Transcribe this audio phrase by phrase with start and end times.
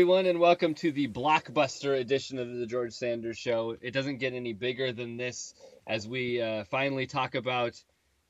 [0.00, 3.76] Everyone, and welcome to the blockbuster edition of the George Sanders Show.
[3.82, 5.54] It doesn't get any bigger than this
[5.86, 7.74] as we uh, finally talk about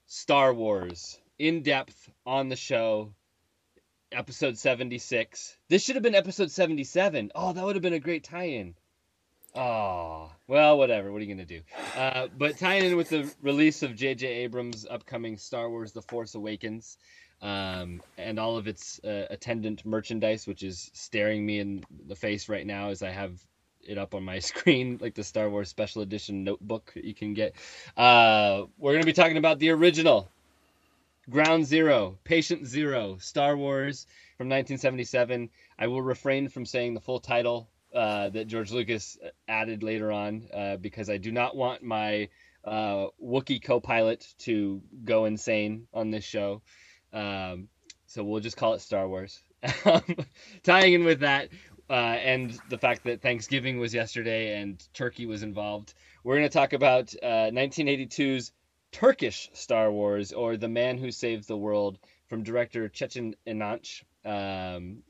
[0.07, 3.13] Star Wars in depth on the show.
[4.11, 5.57] Episode 76.
[5.69, 7.31] This should have been episode 77.
[7.37, 8.75] Oh, that would have been a great tie in.
[9.55, 11.13] Oh, well, whatever.
[11.13, 11.63] What are you going to do?
[11.97, 14.27] Uh, but tying in with the release of J.J.
[14.27, 16.99] Abrams' upcoming Star Wars The Force Awakens
[17.43, 22.49] um, and all of its uh, attendant merchandise, which is staring me in the face
[22.49, 23.33] right now as I have
[23.83, 27.35] it up on my screen, like the Star Wars Special Edition notebook that you can
[27.35, 27.55] get.
[27.97, 30.29] Uh, we're going to be talking about the original
[31.29, 35.51] Ground Zero, Patient Zero, Star Wars from 1977.
[35.79, 39.19] I will refrain from saying the full title uh, that George Lucas
[39.49, 42.29] added later on uh, because I do not want my
[42.65, 46.63] uh, Wookiee co-pilot to go insane on this show.
[47.13, 47.69] Um,
[48.07, 49.41] so we'll just call it Star Wars.
[50.63, 51.49] Tying in with that,
[51.89, 55.95] uh, and the fact that Thanksgiving was yesterday and Turkey was involved,
[56.25, 58.53] we're going to talk about uh, 1982's
[58.93, 64.03] Turkish Star Wars, or The Man Who Saved the World, from director Çetin İnanç.
[64.25, 65.03] Um,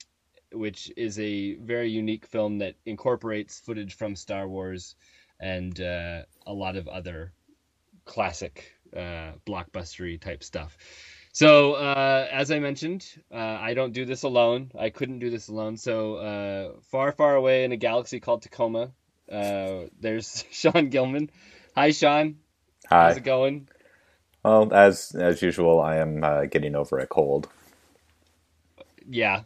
[0.53, 4.97] which is a very unique film that incorporates footage from Star Wars
[5.39, 7.33] and uh, a lot of other
[8.05, 10.77] classic uh, blockbustery type stuff.
[11.33, 14.73] So, uh, as I mentioned, uh, I don't do this alone.
[14.79, 15.77] I couldn't do this alone.
[15.77, 18.93] So, uh, far, far away in a galaxy called Tacoma,
[19.31, 21.31] uh, there's Sean Gilman.
[21.77, 22.37] Hi, Sean.
[22.89, 23.09] Hi.
[23.09, 23.69] How's it going?
[24.45, 27.49] Well, as as usual, I am uh, getting over a cold.
[29.07, 29.43] Yeah.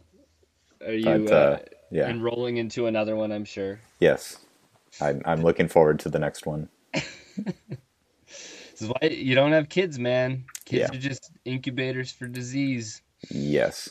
[0.85, 1.59] Are you But, uh,
[1.91, 2.09] yeah.
[2.09, 3.31] enrolling into another one?
[3.31, 3.81] I'm sure.
[3.99, 4.39] Yes,
[5.01, 6.69] I'm I'm looking forward to the next one.
[8.75, 10.43] This is why you don't have kids, man.
[10.65, 10.97] Kids Yeah.
[10.97, 13.01] are just incubators for disease.
[13.29, 13.89] Yes.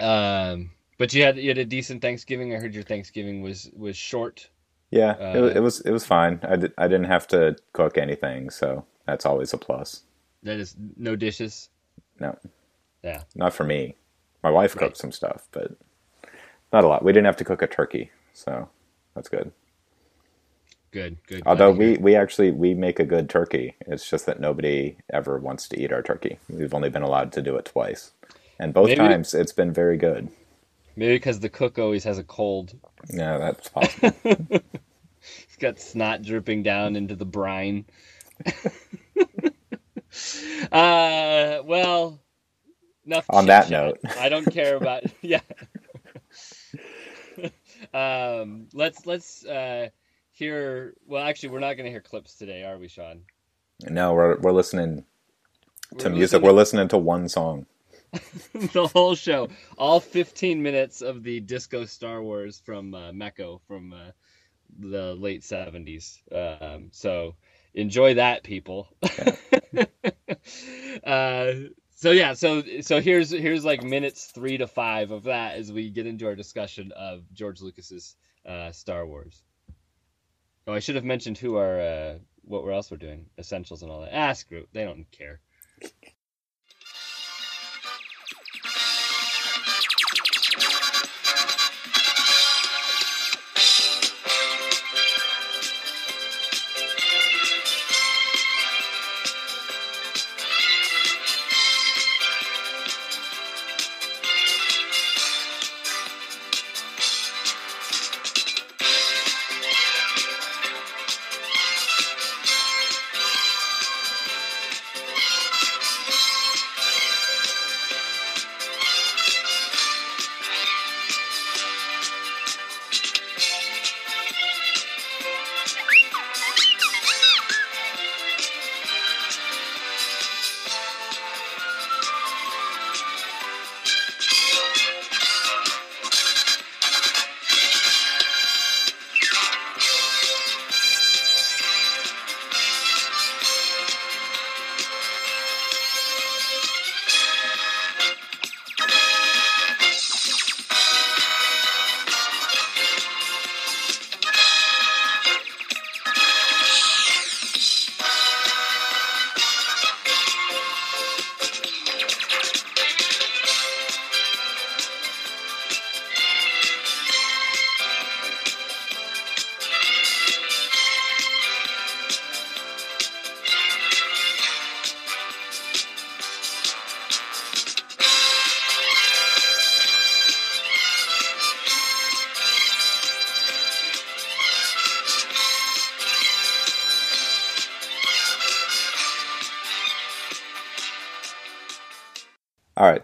[0.00, 2.52] Um, but you had you had a decent Thanksgiving.
[2.52, 4.48] I heard your Thanksgiving was was short.
[4.90, 6.40] Yeah, it, wa- Uh, it was it was fine.
[6.42, 10.02] I, did, I didn't have to cook anything, so that's always a plus.
[10.42, 11.68] That is no dishes.
[12.18, 12.36] No,
[13.04, 13.22] Yeah.
[13.36, 13.94] not for me.
[14.42, 14.80] My wife Right.
[14.86, 15.72] cooked some stuff, but
[16.72, 17.04] not a lot.
[17.04, 18.68] We didn't have to cook a turkey, so
[19.14, 19.52] that's good.
[20.94, 21.16] Good.
[21.26, 21.42] Good.
[21.44, 23.74] Although we, we actually we make a good turkey.
[23.80, 26.38] It's just that nobody ever wants to eat our turkey.
[26.48, 28.12] We've only been allowed to do it twice,
[28.60, 30.28] and both Maybe- times it's been very good.
[30.94, 32.78] maybe because the cook always has a cold.
[33.12, 34.12] Yeah, that's possible.
[35.20, 37.86] He's got snot dripping down into the brine.
[40.70, 42.20] uh, well,
[43.04, 43.26] enough.
[43.30, 43.98] On that note.
[44.16, 45.02] I don't care about.
[45.22, 45.40] yeah.
[47.92, 49.88] um, let's let's uh,
[50.34, 50.94] hear.
[51.06, 53.22] Well, actually, we're not going to hear clips today, are we, Sean?
[53.88, 55.04] no, we're we're listening
[55.98, 56.42] to We're music.
[56.42, 57.66] listening We're listening to one song.
[58.52, 63.92] the whole show, all 15 minutes of the Disco Star Wars from uh, Meco from
[63.92, 64.12] uh,
[64.78, 66.18] the late 70s.
[66.32, 67.34] Um, so
[67.74, 68.88] enjoy that, people.
[71.04, 71.52] uh,
[71.96, 75.90] so yeah, so so here's here's like minutes three to five of that as we
[75.90, 78.14] get into our discussion of George Lucas's
[78.46, 79.42] uh, Star Wars.
[80.66, 83.90] Oh, I should have mentioned who our uh, what we're else we're doing, essentials and
[83.90, 84.14] all that.
[84.14, 85.40] Ah, screw, it, they don't care.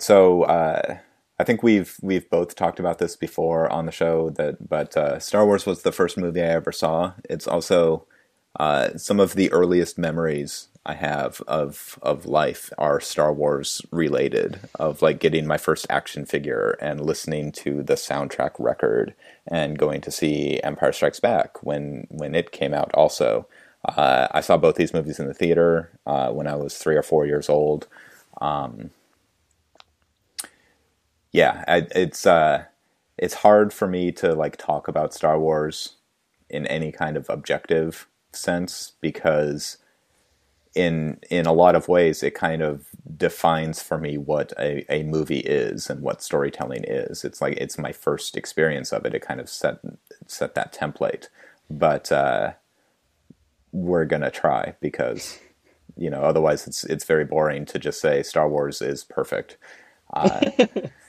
[0.00, 0.99] Right, so uh,
[1.38, 4.31] I think we've we've both talked about this before on the show.
[4.31, 7.12] That but uh, Star Wars was the first movie I ever saw.
[7.29, 8.06] It's also
[8.58, 14.61] uh, some of the earliest memories I have of of life are Star Wars related.
[14.79, 19.14] Of like getting my first action figure and listening to the soundtrack record
[19.47, 22.91] and going to see Empire Strikes Back when when it came out.
[22.94, 23.47] Also,
[23.85, 27.02] uh, I saw both these movies in the theater uh, when I was three or
[27.02, 27.87] four years old.
[28.41, 28.91] Um,
[31.32, 32.65] yeah, I, it's uh,
[33.19, 35.97] it's hard for me to like talk about Star Wars
[36.49, 39.79] in any kind of objective sense because
[40.75, 42.87] in in a lot of ways it kind of
[43.17, 47.25] defines for me what a, a movie is and what storytelling is.
[47.25, 49.15] It's like it's my first experience of it.
[49.15, 49.79] It kind of set
[50.26, 51.29] set that template.
[51.69, 52.53] But uh,
[53.73, 55.38] we're gonna try because
[55.97, 59.56] you know otherwise it's it's very boring to just say star wars is perfect.
[60.12, 60.50] Uh,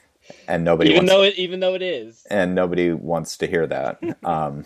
[0.47, 3.67] and nobody even wants, though it even though it is and nobody wants to hear
[3.67, 4.63] that um,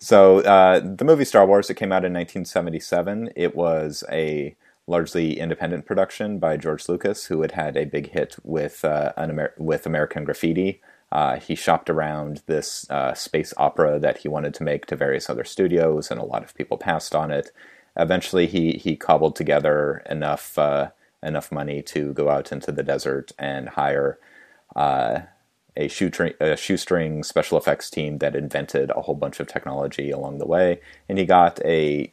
[0.00, 3.32] so uh, the movie Star Wars, it came out in 1977.
[3.36, 4.56] It was a
[4.86, 9.54] largely independent production by George Lucas, who had had a big hit with uh, Amer-
[9.58, 10.80] with American Graffiti.
[11.12, 15.28] Uh, he shopped around this uh, space opera that he wanted to make to various
[15.28, 17.50] other studios, and a lot of people passed on it.
[17.94, 20.90] Eventually, he he cobbled together enough uh,
[21.22, 24.18] enough money to go out into the desert and hire
[24.76, 25.20] uh,
[25.76, 30.38] a shoestring, a shoestring special effects team that invented a whole bunch of technology along
[30.38, 32.12] the way, and he got a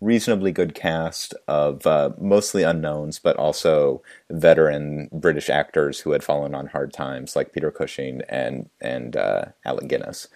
[0.00, 6.54] reasonably good cast of uh, mostly unknowns, but also veteran British actors who had fallen
[6.54, 10.28] on hard times, like Peter Cushing and and uh, Alec Guinness.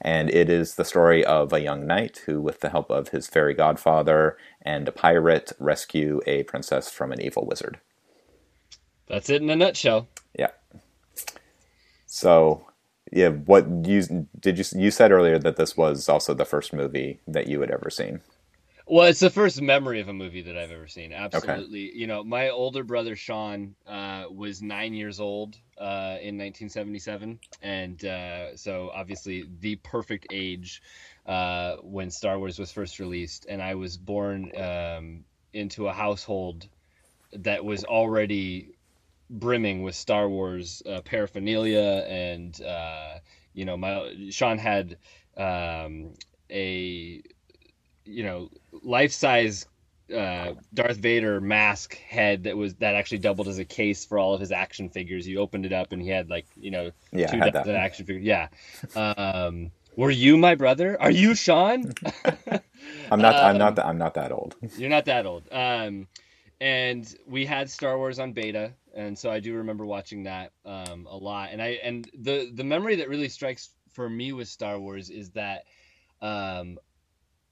[0.00, 3.26] And it is the story of a young knight who, with the help of his
[3.26, 7.80] fairy godfather and a pirate, rescue a princess from an evil wizard.
[9.08, 10.08] That's it in a nutshell.
[10.38, 10.50] Yeah.
[12.06, 12.66] So,
[13.12, 17.20] yeah, what you did you you said earlier that this was also the first movie
[17.26, 18.20] that you had ever seen.
[18.88, 21.12] Well, it's the first memory of a movie that I've ever seen.
[21.12, 21.88] Absolutely.
[21.88, 21.98] Okay.
[21.98, 28.04] You know, my older brother Sean uh, was nine years old uh, in 1977, and
[28.04, 30.82] uh, so obviously the perfect age
[31.26, 33.46] uh, when Star Wars was first released.
[33.48, 36.68] And I was born um, into a household
[37.32, 38.75] that was already
[39.30, 43.18] brimming with Star Wars uh, paraphernalia, and uh,
[43.54, 44.96] you know, my Sean had
[45.36, 46.14] um,
[46.50, 47.22] a
[48.04, 48.50] you know
[48.82, 49.66] life size
[50.14, 54.34] uh, Darth Vader mask head that was that actually doubled as a case for all
[54.34, 55.26] of his action figures.
[55.26, 58.24] You opened it up and he had like you know yeah, two dozen action figures.
[58.24, 58.48] Yeah.
[58.94, 61.00] Um, were you my brother?
[61.00, 61.92] Are you Sean?
[63.10, 63.34] I'm not.
[63.34, 63.78] Um, I'm not.
[63.78, 64.54] I'm not that old.
[64.76, 65.48] You're not that old.
[65.50, 66.06] Um,
[66.60, 71.06] and we had Star Wars on beta, and so I do remember watching that um,
[71.08, 71.50] a lot.
[71.52, 75.30] And I and the the memory that really strikes for me with Star Wars is
[75.30, 75.64] that
[76.22, 76.78] um,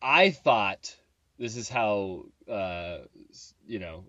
[0.02, 0.96] I thought
[1.38, 2.98] this is how uh,
[3.66, 4.04] you know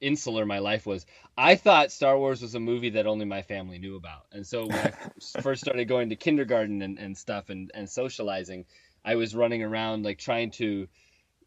[0.00, 1.04] insular my life was.
[1.36, 4.66] I thought Star Wars was a movie that only my family knew about, and so
[4.66, 4.92] when I
[5.42, 8.64] first started going to kindergarten and, and stuff and and socializing,
[9.04, 10.88] I was running around like trying to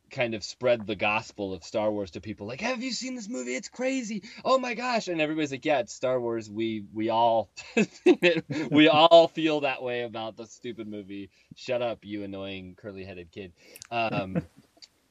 [0.09, 2.47] kind of spread the gospel of Star Wars to people.
[2.47, 3.55] Like, have you seen this movie?
[3.55, 4.23] It's crazy.
[4.43, 5.07] Oh my gosh!
[5.07, 6.49] And everybody's like, yeah, it's Star Wars.
[6.49, 7.49] We we all
[8.71, 11.29] we all feel that way about the stupid movie.
[11.55, 13.53] Shut up, you annoying curly headed kid.
[13.91, 14.41] Um,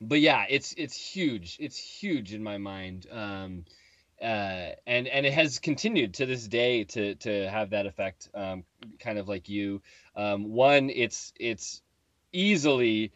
[0.01, 1.57] but yeah, it's it's huge.
[1.61, 3.07] It's huge in my mind.
[3.11, 3.65] Um,
[4.21, 8.29] uh, and and it has continued to this day to to have that effect.
[8.35, 8.65] Um,
[8.99, 9.83] kind of like you.
[10.15, 11.83] Um, one, it's it's
[12.33, 13.13] easily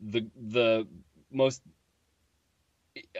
[0.00, 0.86] the the
[1.30, 1.62] most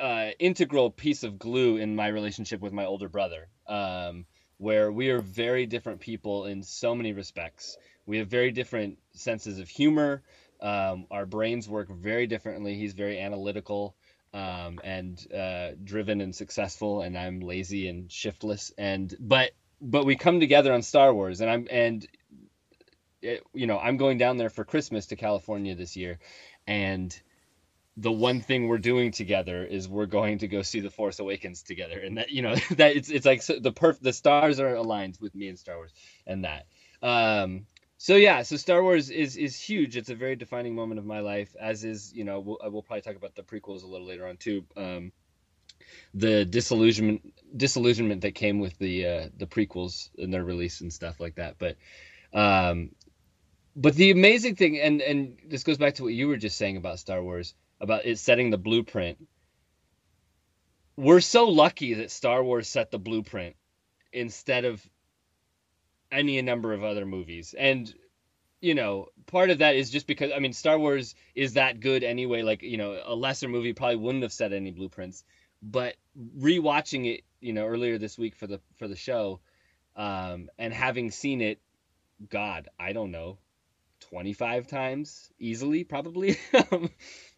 [0.00, 4.26] uh, integral piece of glue in my relationship with my older brother, um,
[4.58, 7.76] where we are very different people in so many respects.
[8.06, 10.22] We have very different senses of humor.
[10.60, 12.74] Um, our brains work very differently.
[12.74, 13.94] He's very analytical
[14.34, 18.72] um, and uh, driven and successful, and I'm lazy and shiftless.
[18.76, 22.06] And but but we come together on Star Wars, and I'm and
[23.22, 26.18] it, you know I'm going down there for Christmas to California this year,
[26.66, 27.18] and
[28.00, 31.62] the one thing we're doing together is we're going to go see the Force Awakens
[31.62, 35.18] together, and that you know that it's it's like the perf the stars are aligned
[35.20, 35.92] with me and Star Wars
[36.26, 36.66] and that.
[37.02, 39.96] Um, so yeah, so Star Wars is is huge.
[39.96, 43.02] It's a very defining moment of my life, as is you know we'll, we'll probably
[43.02, 44.64] talk about the prequels a little later on too.
[44.76, 45.12] Um,
[46.14, 51.20] the disillusionment disillusionment that came with the uh, the prequels and their release and stuff
[51.20, 51.76] like that, but.
[52.32, 52.90] Um,
[53.74, 56.76] but the amazing thing, and and this goes back to what you were just saying
[56.76, 59.18] about Star Wars about it setting the blueprint.
[60.96, 63.54] We're so lucky that Star Wars set the blueprint
[64.12, 64.84] instead of
[66.10, 67.54] any number of other movies.
[67.56, 67.92] And
[68.60, 72.02] you know, part of that is just because I mean Star Wars is that good
[72.02, 72.42] anyway.
[72.42, 75.24] Like, you know, a lesser movie probably wouldn't have set any blueprints.
[75.62, 75.96] But
[76.38, 79.40] rewatching it, you know, earlier this week for the for the show,
[79.96, 81.60] um, and having seen it,
[82.28, 83.38] God, I don't know,
[84.00, 86.36] twenty five times easily, probably.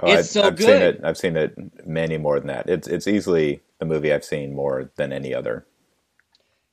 [0.00, 0.66] Oh, it's I've, so I've good.
[0.66, 2.68] Seen it, I've seen it many more than that.
[2.68, 5.66] It's it's easily the movie I've seen more than any other.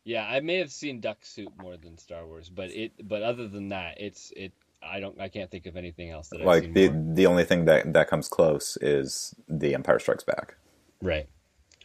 [0.06, 3.48] Yeah, I may have seen Duck Soup more than Star Wars, but it but other
[3.48, 4.54] than that, it's it.
[4.82, 5.20] I don't.
[5.20, 7.16] I can't think of anything else that I've like the more.
[7.16, 10.56] the only thing that that comes close is The Empire Strikes Back.
[11.02, 11.28] Right.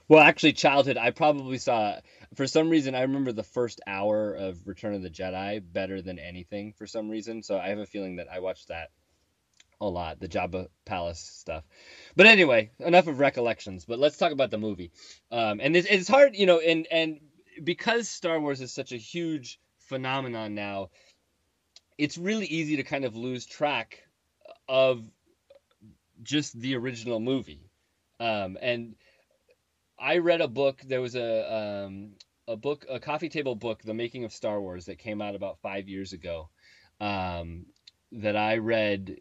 [0.08, 0.96] Well, actually, childhood.
[0.96, 1.96] I probably saw.
[2.34, 6.18] For some reason, I remember the first hour of Return of the Jedi better than
[6.18, 6.72] anything.
[6.72, 8.90] For some reason, so I have a feeling that I watched that
[9.86, 10.20] a lot.
[10.20, 11.64] The Jabba Palace stuff.
[12.16, 13.84] But anyway, enough of recollections.
[13.84, 14.92] But let's talk about the movie.
[15.30, 17.20] Um, and it's, it's hard, you know, and and
[17.62, 20.90] because Star Wars is such a huge phenomenon now,
[21.98, 24.02] it's really easy to kind of lose track
[24.68, 25.04] of
[26.22, 27.70] just the original movie.
[28.20, 28.94] Um, and
[29.98, 30.80] I read a book.
[30.84, 32.12] There was a um,
[32.46, 35.60] a book, a coffee table book, The Making of Star Wars, that came out about
[35.60, 36.48] five years ago.
[37.00, 37.66] Um,
[38.12, 39.20] that I read,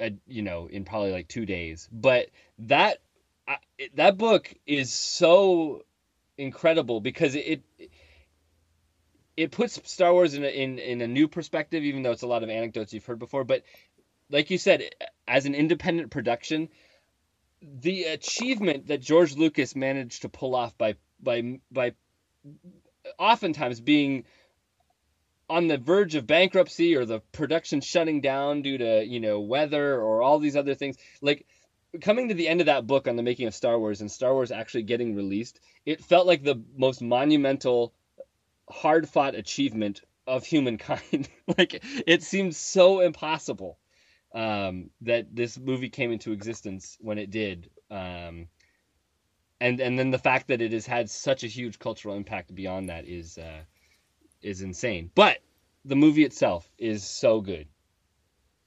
[0.00, 1.88] uh, you know, in probably like two days.
[1.90, 2.28] But
[2.60, 2.98] that
[3.46, 3.56] I,
[3.94, 5.84] that book is so
[6.36, 7.90] incredible because it, it
[9.36, 12.26] it puts Star Wars in a, in in a new perspective, even though it's a
[12.26, 13.44] lot of anecdotes you've heard before.
[13.44, 13.62] But
[14.30, 14.82] like you said,
[15.26, 16.68] as an independent production,
[17.62, 21.92] the achievement that George Lucas managed to pull off by by by
[23.18, 24.24] oftentimes being
[25.50, 30.00] on the verge of bankruptcy or the production shutting down due to you know weather
[30.00, 31.46] or all these other things like
[32.00, 34.32] coming to the end of that book on the making of Star Wars and Star
[34.34, 37.94] Wars actually getting released, it felt like the most monumental,
[38.68, 41.28] hard fought achievement of humankind.
[41.58, 43.78] like it seemed so impossible
[44.34, 47.70] um, that this movie came into existence when it did.
[47.90, 48.48] Um,
[49.60, 52.90] and and then the fact that it has had such a huge cultural impact beyond
[52.90, 53.62] that is uh,
[54.42, 55.10] is insane.
[55.14, 55.38] But
[55.84, 57.66] the movie itself is so good.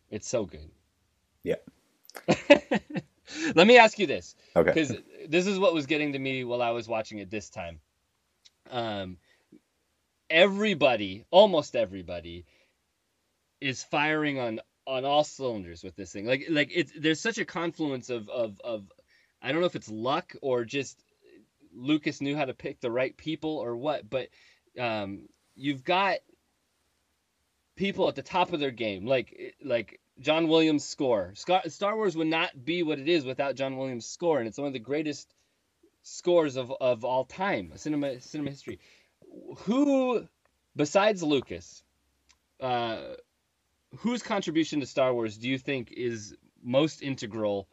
[0.10, 0.70] It's so good.
[1.44, 1.56] Yeah.
[3.56, 4.36] Let me ask you this.
[4.56, 4.72] Okay.
[4.72, 4.94] Because
[5.28, 7.80] this is what was getting to me while I was watching it this time.
[8.70, 9.18] Um,
[10.30, 12.46] everybody, almost everybody,
[13.60, 16.26] is firing on on all cylinders with this thing.
[16.26, 18.92] Like like it's there's such a confluence of of of
[19.42, 21.02] I don't know if it's luck or just
[21.74, 24.30] Lucas knew how to pick the right people or what, but
[24.80, 25.28] um,
[25.62, 26.18] you've got
[27.76, 31.34] people at the top of their game, like like John Williams' score.
[31.36, 34.68] Star Wars would not be what it is without John Williams' score, and it's one
[34.68, 35.34] of the greatest
[36.04, 38.80] scores of, of all time, cinema cinema history.
[39.60, 40.28] Who,
[40.76, 41.84] besides Lucas,
[42.60, 42.98] uh,
[44.00, 47.68] whose contribution to Star Wars do you think is most integral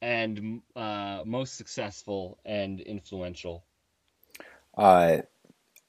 [0.00, 3.64] and uh, most successful and influential?
[4.76, 5.18] Uh,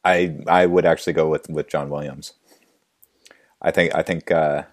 [0.04, 2.34] I I would actually go with, with John Williams.
[3.62, 4.64] I think I think uh,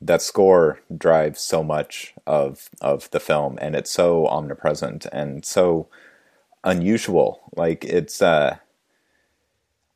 [0.00, 5.88] that score drives so much of of the film, and it's so omnipresent and so
[6.64, 7.40] unusual.
[7.56, 8.22] Like it's.
[8.22, 8.58] Uh,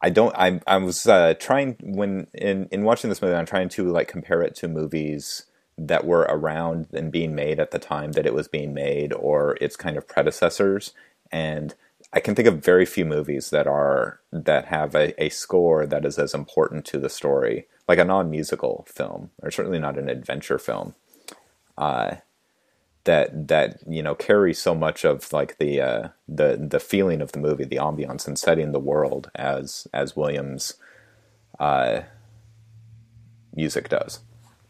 [0.02, 0.34] I don't.
[0.36, 3.34] I I was uh, trying when in in watching this movie.
[3.34, 5.46] I'm trying to like compare it to movies
[5.78, 9.56] that were around and being made at the time that it was being made, or
[9.62, 10.92] its kind of predecessors.
[11.32, 11.74] And
[12.14, 16.04] I can think of very few movies that are that have a, a score that
[16.04, 20.58] is as important to the story like a non-musical film, or certainly not an adventure
[20.58, 20.94] film,
[21.76, 22.16] uh,
[23.04, 27.32] that that you know carries so much of like the uh, the the feeling of
[27.32, 30.74] the movie, the ambiance, and setting the world as as Williams'
[31.58, 32.02] uh,
[33.54, 34.20] music does.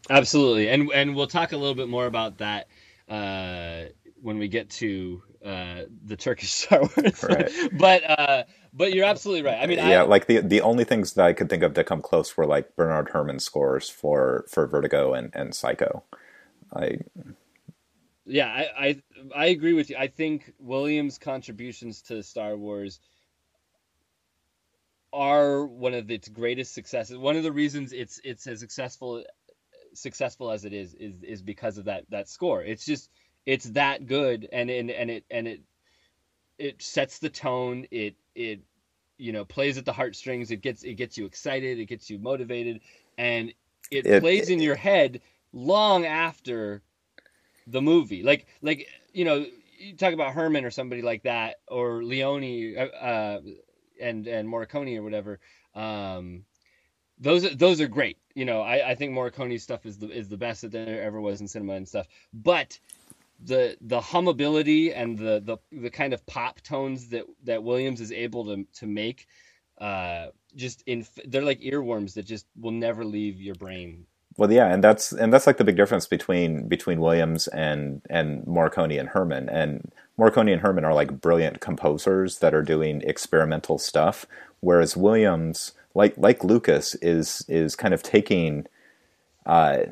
[0.09, 2.67] Absolutely, and and we'll talk a little bit more about that
[3.07, 3.85] uh,
[4.21, 7.23] when we get to uh, the Turkish Star Wars.
[7.23, 7.51] Right.
[7.71, 9.59] but uh, but you're absolutely right.
[9.61, 11.85] I mean, yeah, I, like the the only things that I could think of that
[11.85, 16.03] come close were like Bernard Herrmann scores for for Vertigo and and Psycho.
[16.75, 16.99] I
[18.25, 19.01] yeah, I, I
[19.35, 19.97] I agree with you.
[19.97, 22.99] I think Williams' contributions to Star Wars
[25.13, 27.17] are one of its greatest successes.
[27.17, 29.23] One of the reasons it's it's as successful
[29.93, 32.63] successful as it is is is because of that that score.
[32.63, 33.09] It's just
[33.45, 35.61] it's that good and and, and it and it
[36.57, 38.61] it sets the tone it it
[39.17, 42.17] you know plays at the heartstrings it gets it gets you excited it gets you
[42.19, 42.81] motivated
[43.17, 43.49] and
[43.91, 45.21] it, it plays it, in your head
[45.53, 46.81] long after
[47.67, 49.45] the movie like like you know
[49.77, 53.41] you talk about Herrmann or somebody like that or leone uh, uh
[53.99, 55.39] and and Morricone or whatever.
[55.73, 56.45] Um,
[57.19, 58.17] those are, those are great.
[58.33, 61.21] You know, I, I think Morricone's stuff is the is the best that there ever
[61.21, 62.07] was in cinema and stuff.
[62.33, 62.79] But
[63.43, 68.11] the the hummability and the the, the kind of pop tones that that Williams is
[68.11, 69.27] able to to make,
[69.79, 74.05] uh, just in they're like earworms that just will never leave your brain.
[74.37, 78.43] Well, yeah, and that's and that's like the big difference between between Williams and and
[78.45, 79.47] Morricone and Herrmann.
[79.49, 84.25] And Morricone and Herrmann are like brilliant composers that are doing experimental stuff,
[84.59, 88.67] whereas Williams like like Lucas is is kind of taking
[89.45, 89.83] uh,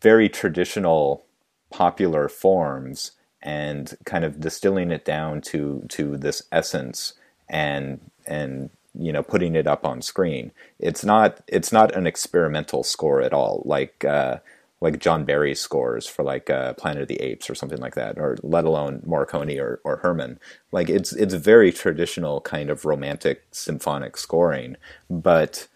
[0.00, 1.24] very traditional
[1.70, 3.12] popular forms
[3.42, 7.14] and kind of distilling it down to to this essence
[7.48, 10.50] and and you know putting it up on screen.
[10.78, 14.38] It's not it's not an experimental score at all, like uh,
[14.80, 18.18] like John Barry's scores for like uh, Planet of the Apes or something like that,
[18.18, 20.38] or let alone Morricone or, or Herrmann.
[20.72, 24.76] Like it's it's very traditional kind of romantic symphonic scoring,
[25.08, 25.68] but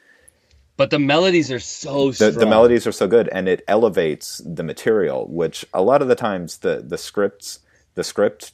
[0.82, 4.64] but the melodies are so the, the, melodies are so good, and it elevates the
[4.64, 5.28] material.
[5.28, 7.60] Which a lot of the times the the scripts
[7.94, 8.52] the script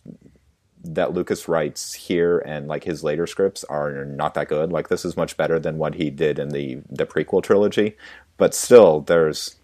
[0.85, 4.71] that Lucas writes here and like his later scripts are not that good.
[4.71, 7.97] Like this is much better than what he did in the the prequel trilogy,
[8.37, 9.57] but still there's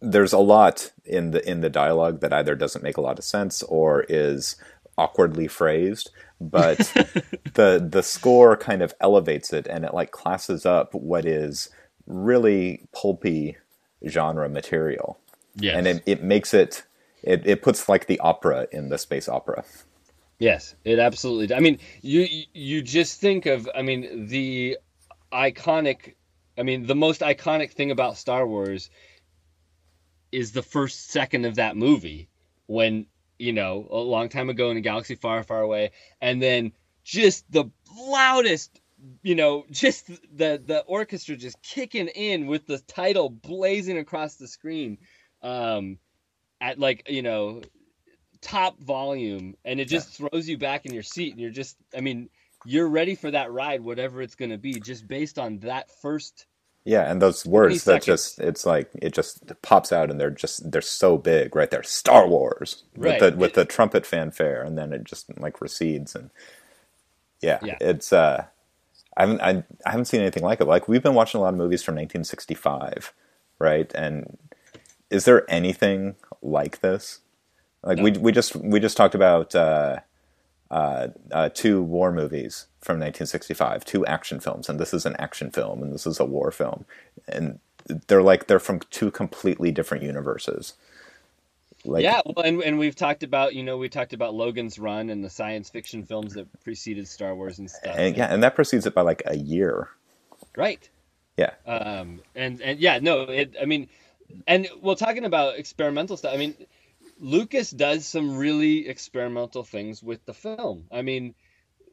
[0.00, 3.24] there's a lot in the in the dialogue that either doesn't make a lot of
[3.24, 4.56] sense or is
[4.98, 6.10] awkwardly phrased
[6.50, 6.78] but
[7.54, 11.70] the the score kind of elevates it and it like classes up what is
[12.06, 13.56] really pulpy
[14.08, 15.18] genre material
[15.56, 15.76] yes.
[15.76, 16.84] and it, it makes it,
[17.22, 19.64] it it puts like the opera in the space opera
[20.38, 24.76] yes it absolutely i mean you you just think of i mean the
[25.32, 26.14] iconic
[26.58, 28.90] i mean the most iconic thing about star wars
[30.32, 32.28] is the first second of that movie
[32.66, 33.06] when
[33.42, 36.70] you know a long time ago in a galaxy far far away and then
[37.02, 37.64] just the
[37.98, 38.80] loudest
[39.24, 44.46] you know just the the orchestra just kicking in with the title blazing across the
[44.46, 44.96] screen
[45.42, 45.98] um
[46.60, 47.60] at like you know
[48.40, 50.28] top volume and it just yeah.
[50.28, 52.28] throws you back in your seat and you're just i mean
[52.64, 56.46] you're ready for that ride whatever it's going to be just based on that first
[56.84, 60.70] yeah, and those words that just it's like it just pops out and they're just
[60.70, 61.82] they're so big right there.
[61.82, 63.20] Star Wars right.
[63.20, 66.30] with the with the trumpet fanfare and then it just like recedes and
[67.40, 67.76] yeah, yeah.
[67.80, 68.46] it's uh
[69.16, 70.66] I haven't I, I haven't seen anything like it.
[70.66, 73.12] Like we've been watching a lot of movies from 1965,
[73.60, 73.92] right?
[73.94, 74.38] And
[75.08, 77.20] is there anything like this?
[77.84, 78.04] Like no.
[78.04, 80.00] we we just we just talked about uh,
[80.72, 85.50] uh, uh, two war movies from 1965, two action films, and this is an action
[85.50, 86.86] film, and this is a war film,
[87.28, 87.60] and
[88.08, 90.72] they're like they're from two completely different universes.
[91.84, 95.10] Like, yeah, well, and, and we've talked about you know we talked about Logan's Run
[95.10, 97.94] and the science fiction films that preceded Star Wars and stuff.
[97.94, 99.90] And, yeah, and that precedes it by like a year.
[100.56, 100.88] Right.
[101.36, 101.50] Yeah.
[101.66, 102.22] Um.
[102.34, 103.56] And and yeah, no, it.
[103.60, 103.90] I mean,
[104.46, 106.32] and well, talking about experimental stuff.
[106.32, 106.54] I mean,
[107.22, 110.86] Lucas does some really experimental things with the film.
[110.90, 111.36] I mean,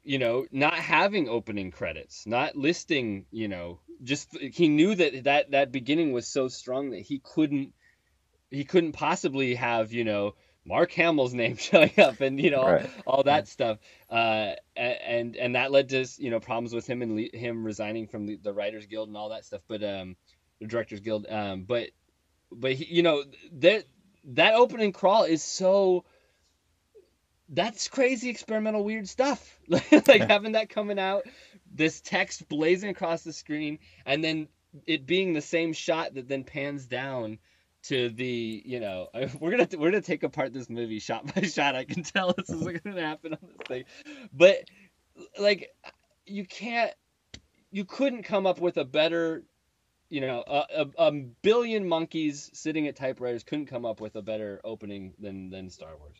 [0.03, 5.51] you know, not having opening credits, not listing, you know, just he knew that that
[5.51, 7.73] that beginning was so strong that he couldn't
[8.49, 10.33] he couldn't possibly have, you know,
[10.65, 12.89] Mark Hamill's name showing up and you know right.
[13.05, 13.77] all, all, that stuff,
[14.09, 18.07] uh, and and that led to you know problems with him and le- him resigning
[18.07, 19.61] from the, the Writers Guild and all that stuff.
[19.67, 20.15] But um,
[20.59, 21.27] the Directors Guild.
[21.29, 21.89] Um, but
[22.51, 23.23] but he, you know
[23.59, 23.85] that
[24.25, 26.05] that opening crawl is so
[27.49, 29.59] that's crazy experimental weird stuff.
[29.69, 30.25] Like yeah.
[30.27, 31.23] having that coming out
[31.71, 34.47] this text blazing across the screen and then
[34.87, 37.37] it being the same shot that then pans down
[37.83, 39.07] to the you know
[39.39, 41.75] we're gonna we're gonna take apart this movie shot by shot.
[41.75, 43.83] I can tell this is gonna happen on this thing.
[44.33, 44.63] But
[45.39, 45.69] like
[46.25, 46.93] you can't
[47.71, 49.43] you couldn't come up with a better
[50.09, 54.21] you know, a, a, a, billion monkeys sitting at typewriters couldn't come up with a
[54.21, 56.17] better opening than than Star Wars.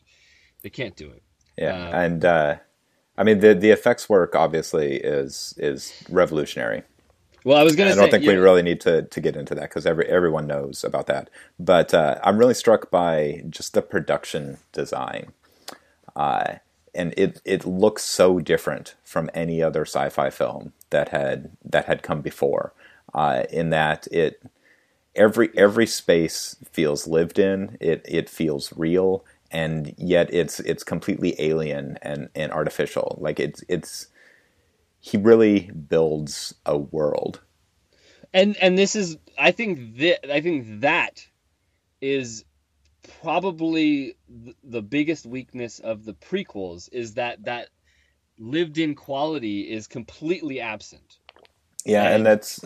[0.62, 1.22] They can't do it.
[1.58, 2.56] Yeah, um, and uh,
[3.18, 6.82] I mean the the effects work obviously is is revolutionary.
[7.44, 7.94] Well, I was going to.
[7.94, 8.32] I don't think yeah.
[8.32, 11.30] we really need to to get into that because every everyone knows about that.
[11.58, 15.32] But uh, I'm really struck by just the production design.
[16.14, 16.54] Uh,
[16.94, 22.02] and it it looks so different from any other sci-fi film that had that had
[22.02, 22.72] come before
[23.14, 24.42] uh, in that it
[25.14, 27.76] every every space feels lived in.
[27.80, 33.18] It it feels real, and yet it's it's completely alien and, and artificial.
[33.20, 34.08] Like it's it's
[35.00, 37.40] he really builds a world.
[38.32, 41.26] And and this is I think that I think that
[42.00, 42.44] is
[43.22, 44.16] probably
[44.64, 47.68] the biggest weakness of the prequels is that that
[48.38, 51.18] lived-in quality is completely absent.
[51.84, 52.60] Yeah, and, And- that's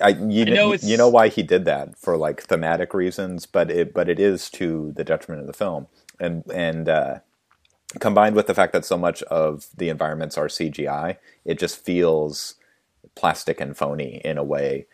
[0.00, 3.70] I you I know you know why he did that for like thematic reasons, but
[3.70, 5.86] it but it is to the detriment of the film,
[6.20, 7.18] and and uh,
[8.00, 12.56] combined with the fact that so much of the environments are CGI, it just feels
[13.14, 14.86] plastic and phony in a way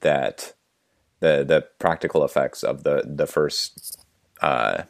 [0.00, 0.54] that
[1.20, 3.98] the the practical effects of the the first
[4.42, 4.84] uh,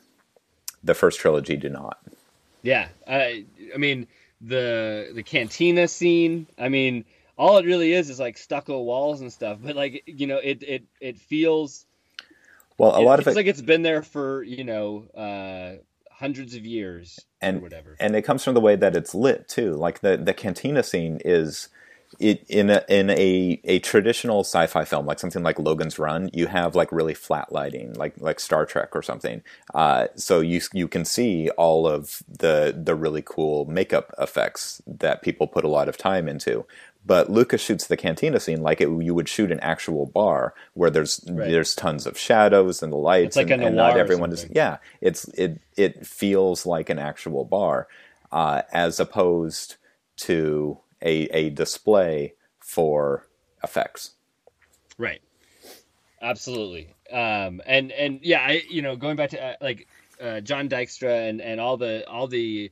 [0.83, 1.99] the first trilogy do not.
[2.63, 4.07] Yeah, I I mean
[4.41, 6.47] the the cantina scene.
[6.59, 7.05] I mean,
[7.37, 9.59] all it really is is like stucco walls and stuff.
[9.63, 11.87] But like you know, it it it feels
[12.79, 15.83] Well, a it lot of feels it, like it's been there for you know uh,
[16.13, 17.97] hundreds of years And- or whatever.
[18.01, 19.75] and it comes from the way that it's lit too.
[19.75, 21.69] Like the the cantina scene is
[22.21, 26.31] it in a, in a a traditional sci-fi film, like something like Logan's Run.
[26.33, 29.43] You have like really flat lighting, like like Star Trek or something.
[29.75, 35.23] Uh, so you you can see all of the the really cool makeup effects that
[35.23, 36.65] people put a lot of time into.
[37.07, 40.91] But Lucas shoots the cantina scene like it, you would shoot an actual bar, where
[40.91, 41.51] there's Right.
[41.51, 44.47] there's tons of shadows and the lights, It's like and, a and not everyone is
[44.51, 47.89] yeah it's it it feels like an actual bar
[48.33, 49.77] uh, as opposed
[50.17, 53.29] to a a display for
[53.63, 54.13] effects
[54.99, 55.21] Right.
[56.23, 56.95] Absolutely.
[57.13, 59.89] Um, and and yeah, I you know going back to uh, like
[60.23, 62.71] uh, John Dykstra and and all the all the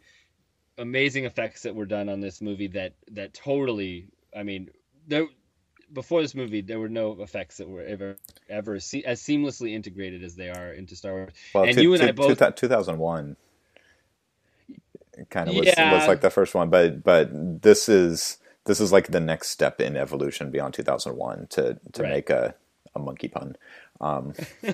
[0.78, 4.70] amazing effects that were done on this movie that that totally I mean
[5.06, 5.26] there
[5.92, 8.16] before this movie there were no effects that were ever
[8.48, 11.32] ever se- as seamlessly integrated as they are into Star Wars.
[11.54, 13.36] well And two- you and two- I both- two- 2001
[15.28, 15.92] kind of was, Yeah.
[15.92, 17.28] was like the first one but but
[17.62, 22.10] this is this is like the next step in evolution beyond 2001 to to Right.
[22.10, 22.54] make a
[22.94, 23.56] a monkey pun
[24.00, 24.32] um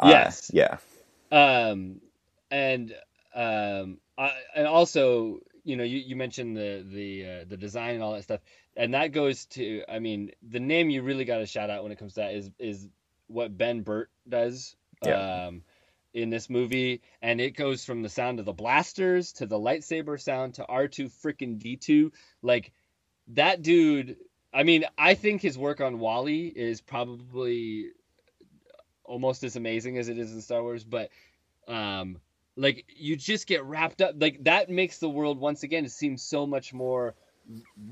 [0.00, 0.50] uh, Yes.
[0.52, 0.78] yeah
[1.30, 2.00] um
[2.50, 2.94] and
[3.34, 8.02] um I, and also you know you, you mentioned the the uh, the design and
[8.02, 8.40] all that stuff
[8.74, 11.92] and that goes to i mean the name you really got to shout out when
[11.92, 12.88] it comes to that is is
[13.26, 15.46] what Ben Burtt does Yeah.
[15.46, 15.62] um
[16.14, 20.18] in this movie and it goes from the sound of the blasters to the lightsaber
[20.18, 22.72] sound to r2 freaking d2 like
[23.28, 24.16] that dude
[24.54, 27.90] i mean i think his work on WALL-E is probably
[29.04, 31.10] almost as amazing as it is in star wars but
[31.68, 32.18] um
[32.58, 36.46] like you just get wrapped up like that makes the world once again seem so
[36.46, 37.14] much more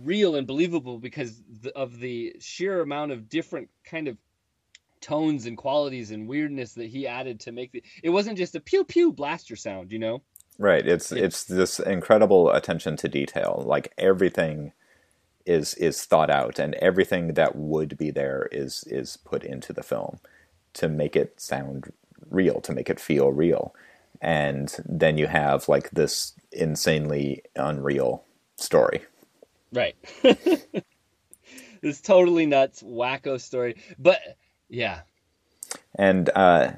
[0.05, 1.43] real and believable because
[1.77, 4.19] of the sheer amount of different kind of
[5.01, 8.61] tones and qualities and weirdness that he added to make the it wasn't just a
[8.61, 10.23] pew pew blaster sound you know
[10.59, 10.87] Right.
[10.87, 13.63] It's It- it's this incredible attention to detail.
[13.67, 14.73] Like everything
[15.47, 19.83] is is thought out, and everything that would be there is is put into the
[19.83, 20.19] film
[20.75, 21.93] to make it sound
[22.31, 23.75] real, to make it feel real.
[24.23, 28.25] And then you have like this insanely unreal
[28.57, 29.03] story.
[29.73, 29.97] right
[31.83, 34.21] this totally nuts wacko story but
[34.69, 35.01] yeah
[35.97, 36.73] and uh,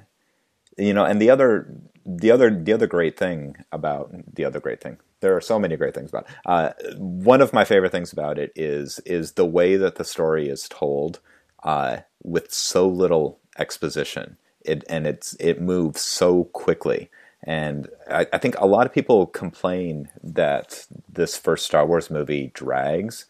[0.79, 1.73] you know, and the other,
[2.07, 4.99] the other, the other great thing about the other great thing.
[5.21, 6.27] There are so many great things about.
[6.29, 6.37] It.
[6.47, 10.49] Uh, one of my favorite things about it is is the way that the story
[10.49, 11.21] is told
[11.65, 14.37] uh, with so little exposition.
[14.65, 17.11] It and it's it moves so quickly.
[17.45, 22.51] And I, I think a lot of people complain that this first Star Wars movie
[22.53, 23.27] drags,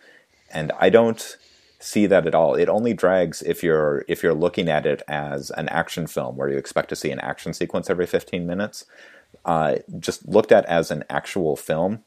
[0.52, 1.36] and I don't
[1.78, 2.54] see that at all.
[2.54, 6.48] It only drags if you're if you're looking at it as an action film where
[6.48, 8.84] you expect to see an action sequence every 15 minutes.
[9.44, 12.02] Uh, just looked at as an actual film,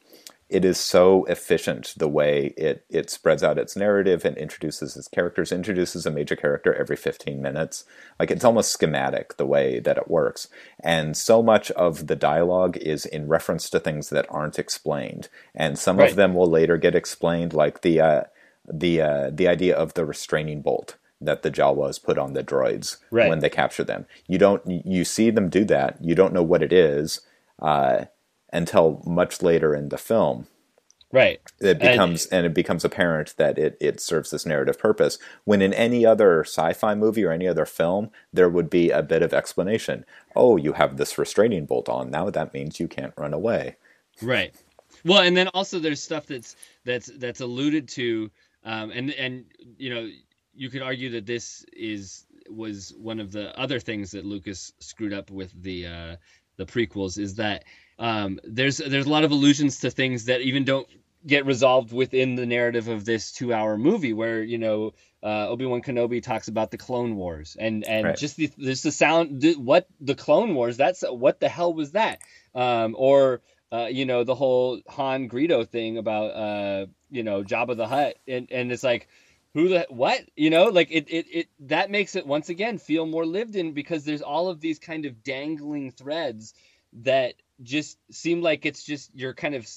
[0.52, 5.08] it is so efficient the way it it spreads out its narrative and introduces its
[5.08, 7.86] characters, introduces a major character every 15 minutes.
[8.20, 10.50] Like it's almost schematic the way that it works.
[10.84, 15.30] And so much of the dialogue is in reference to things that aren't explained.
[15.56, 16.10] And some Right.
[16.10, 18.24] of them will later get explained, like the uh,
[18.72, 22.98] the uh, the idea of the restraining bolt that the Jawas put on the droids
[23.10, 23.30] Right.
[23.30, 24.06] when they capture them.
[24.28, 25.98] You don't you see them do that.
[26.02, 27.22] You don't know what it is
[27.62, 28.06] uh,
[28.52, 30.48] until much later in the film.
[31.14, 35.18] right It And- becomes and, it becomes apparent that it, it serves this narrative purpose.
[35.44, 39.22] When in any other sci-fi movie or any other film, there would be a bit
[39.22, 40.06] of explanation.
[40.38, 42.10] Oh, you have this restraining bolt on.
[42.12, 43.76] Now that means you can't run away.
[44.22, 44.54] Right.
[45.04, 48.30] Well, and then also there's stuff that's that's that's alluded to,
[48.64, 49.46] um, and and
[49.78, 50.10] you know
[50.54, 55.14] you could argue that this is was one of the other things that Lucas screwed
[55.14, 56.16] up with the uh,
[56.58, 57.64] the prequels is that
[58.00, 60.88] um, there's there's a lot of allusions to things that even don't
[61.26, 65.84] get resolved within the narrative of this two hour movie where you know uh, Obi-Wan
[65.84, 68.18] Kenobi talks about the Clone Wars and and Right.
[68.18, 72.20] just the just the sound what the Clone Wars that's what the hell was that
[72.56, 77.78] um, or uh, you know, the whole Han Greedo thing about, uh, you know, Jabba
[77.78, 79.08] the Hutt, and and it's like,
[79.54, 83.06] who the what, you know, like it it it that makes it once again feel
[83.06, 86.54] more lived in because there's all of these kind of dangling threads
[87.04, 89.68] that just seem like it's just you're kind of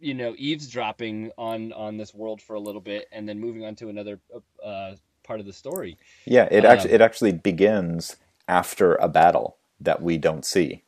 [0.00, 3.74] you know eavesdropping on on this world for a little bit and then moving on
[3.76, 4.20] to another
[4.64, 4.92] uh,
[5.22, 5.98] part of the story.
[6.24, 8.16] Yeah, it um, actually it actually begins
[8.48, 10.82] after a battle that we don't see.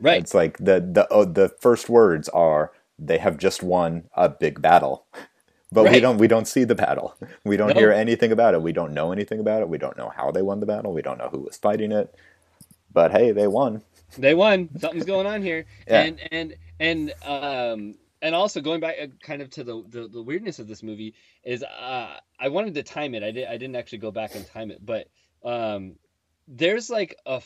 [0.00, 0.20] Right.
[0.20, 4.60] It's like the the oh, the first words are they have just won a big
[4.60, 5.06] battle.
[5.76, 5.92] But right.
[5.92, 7.14] we don't we don't see the battle.
[7.44, 7.74] We don't no.
[7.74, 8.62] hear anything about it.
[8.62, 9.68] We don't know anything about it.
[9.68, 10.90] We don't know how they won the battle.
[10.90, 12.14] We don't know who was fighting it.
[12.94, 13.82] But hey, they won.
[14.16, 14.70] They won.
[14.78, 15.66] Something's going on here.
[15.86, 16.00] Yeah.
[16.00, 20.22] And and and um and also going back uh, kind of to the, the, the
[20.22, 23.22] weirdness of this movie is uh, I wanted to time it.
[23.22, 25.08] I did I didn't actually go back and time it, but
[25.44, 25.96] um,
[26.48, 27.42] there's like a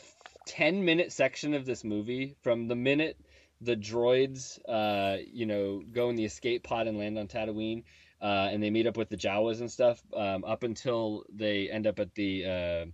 [0.46, 3.18] 10 minute section of this movie from the minute
[3.60, 7.82] the droids uh, you know go in the escape pod and land on Tatooine
[8.20, 11.86] uh, and they meet up with the Jawas and stuff um, up until they end
[11.86, 12.86] up at the uh,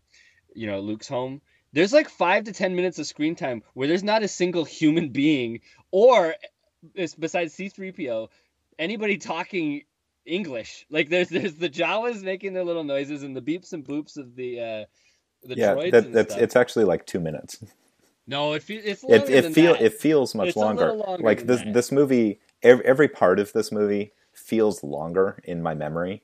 [0.55, 1.41] you know Luke's home
[1.73, 5.11] there's like five to ten minutes of screen time where there's not a single human
[5.11, 5.61] being
[5.91, 6.35] or
[6.95, 8.29] besides C3PO,
[8.79, 9.83] anybody talking
[10.25, 10.87] English.
[10.91, 14.35] Like there's there's the Jawas making their little noises and the beeps and boops of
[14.37, 14.85] the uh,
[15.47, 15.93] the yeah, droids.
[15.93, 17.63] That, that's it's actually like two minutes.
[18.27, 19.83] No, it fe- it's it it feel that.
[19.83, 20.93] it feels much it's longer.
[20.93, 21.23] longer.
[21.23, 21.73] Like this that.
[21.73, 26.23] this movie, every, every part of this movie feels longer in my memory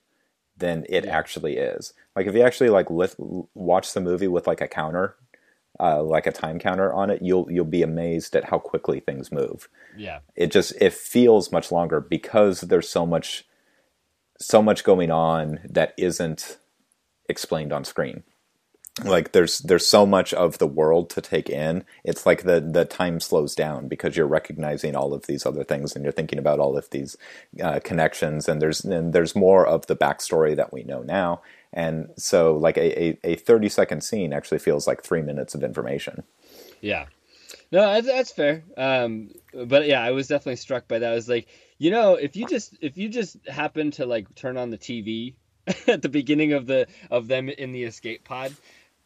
[0.57, 1.16] than it yeah.
[1.16, 1.94] actually is.
[2.14, 5.16] Like if you actually like lift, watch the movie with like a counter
[5.81, 9.33] uh, like a time counter on it, you'll you'll be amazed at how quickly things
[9.33, 9.68] move.
[9.96, 13.44] Yeah, it just it feels much longer because there's so much
[14.38, 16.59] so much going on that isn't
[17.29, 18.22] explained on screen.
[19.05, 21.85] Like there's there's so much of the world to take in.
[22.05, 25.97] It's like the the time slows down because you're recognizing all of these other things
[25.97, 27.17] and you're thinking about all of these
[27.63, 28.49] uh, connections.
[28.49, 31.41] And there's and there's more of the backstory that we know now
[31.73, 35.63] and so like a, a, a 30 second scene actually feels like three minutes of
[35.63, 36.23] information
[36.81, 37.07] yeah
[37.71, 39.31] no that's, fair um,
[39.67, 42.47] but yeah i was definitely struck by that i was like you know if you
[42.47, 45.35] just if you just happen to like turn on the tv
[45.87, 48.55] at the beginning of the of them in the escape pod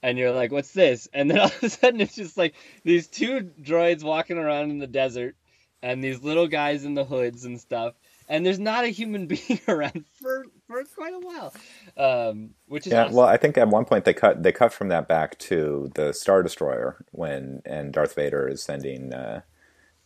[0.02, 2.54] and you're like what's this and then all of a sudden it's just like
[2.84, 5.36] these two droids walking around in the desert
[5.82, 7.94] and these little guys in the hoods and stuff
[8.28, 11.54] and there's not a human being around for for quite a while,
[11.96, 13.04] um, which is yeah.
[13.04, 13.16] Awesome.
[13.16, 16.12] Well, I think at one point they cut they cut from that back to the
[16.12, 19.12] Star Destroyer when and Darth Vader is sending.
[19.12, 19.42] Uh,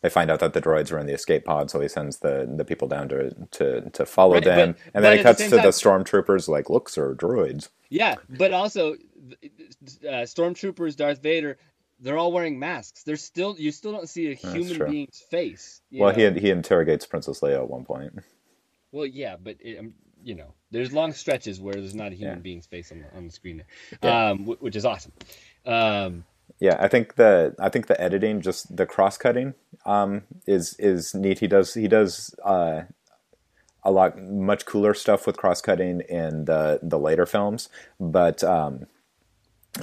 [0.02, 2.50] they find out that the droids are in the escape pod, so he sends the
[2.56, 5.50] the people down to to, to follow right, them, but, and then it cuts the
[5.50, 11.58] to time, the stormtroopers like, "Look, sir, droids." Yeah, but also uh, stormtroopers, Darth Vader
[12.00, 13.02] they're all wearing masks.
[13.02, 15.82] They're still you still don't see a human being's face.
[15.92, 16.32] Well, know?
[16.32, 18.18] he he interrogates Princess Leia at one point.
[18.92, 22.36] Well, yeah, but it, um, you know, there's long stretches where there's not a human
[22.36, 22.42] yeah.
[22.42, 23.62] being's face on the, on the screen,
[24.02, 24.30] yeah.
[24.30, 25.12] um, which is awesome.
[25.64, 26.24] Um,
[26.58, 29.54] yeah, I think the I think the editing, just the cross cutting,
[29.86, 31.38] um, is is neat.
[31.38, 32.82] He does he does uh,
[33.82, 38.86] a lot much cooler stuff with cross cutting in the the later films, but um,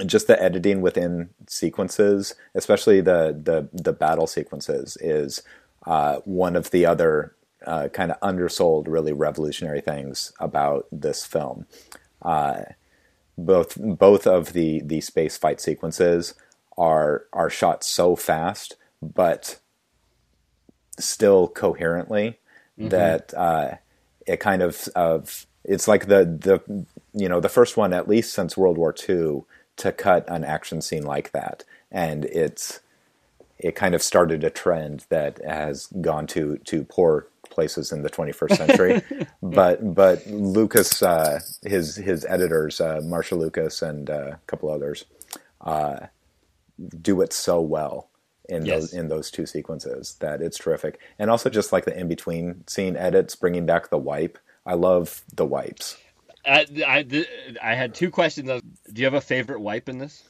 [0.06, 5.42] just the editing within sequences, especially the the the battle sequences, is
[5.86, 7.34] uh, one of the other
[7.66, 11.66] uh, kind of undersold, really revolutionary things about this film.
[12.22, 12.62] Uh,
[13.36, 16.34] both both of the the space fight sequences
[16.78, 19.58] are are shot so fast, but
[20.98, 22.38] still coherently
[22.78, 22.88] mm-hmm.
[22.88, 23.74] that uh,
[24.26, 28.32] it kind of of it's like the the you know the first one at least
[28.32, 29.42] since World War II
[29.76, 32.80] to cut an action scene like that, and it's
[33.58, 38.10] it kind of started a trend that has gone to to poor places in the
[38.10, 39.02] 21st century.
[39.42, 45.04] but but Lucas, uh, his his editors, uh, Marcia Lucas and uh, a couple others,
[45.62, 46.06] uh,
[47.00, 48.08] do it so well
[48.48, 48.80] in yes.
[48.80, 51.00] those in those two sequences that it's terrific.
[51.18, 54.38] And also just like the in between scene edits, bringing back the wipe.
[54.64, 55.96] I love the wipes.
[56.44, 57.26] I, I,
[57.62, 58.48] I had two questions.
[58.92, 60.24] Do you have a favorite wipe in this?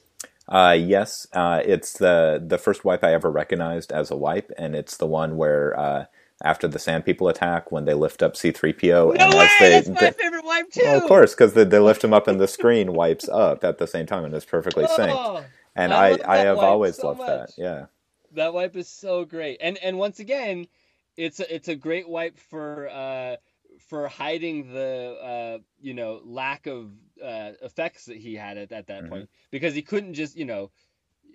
[0.49, 4.75] Uh, yes, uh, it's the the first wipe I ever recognized as a wipe, and
[4.75, 6.05] it's the one where uh,
[6.43, 9.49] after the Sand People attack, when they lift up C three PO, and way!
[9.61, 10.81] they, that's my they, favorite wipe too.
[10.85, 13.77] Well, of course, because they, they lift him up, and the screen wipes up at
[13.77, 15.45] the same time, and it's perfectly oh, synced.
[15.79, 17.29] And I I, I have always so loved much.
[17.29, 17.51] that.
[17.57, 17.87] Yeah,
[18.33, 20.67] that wipe is so great, and and once again,
[21.17, 23.37] it's a, it's a great wipe for uh,
[23.89, 26.91] for hiding the uh, you know lack of
[27.23, 29.11] uh, effects that he had at, at that mm-hmm.
[29.11, 30.71] point because he couldn't just you know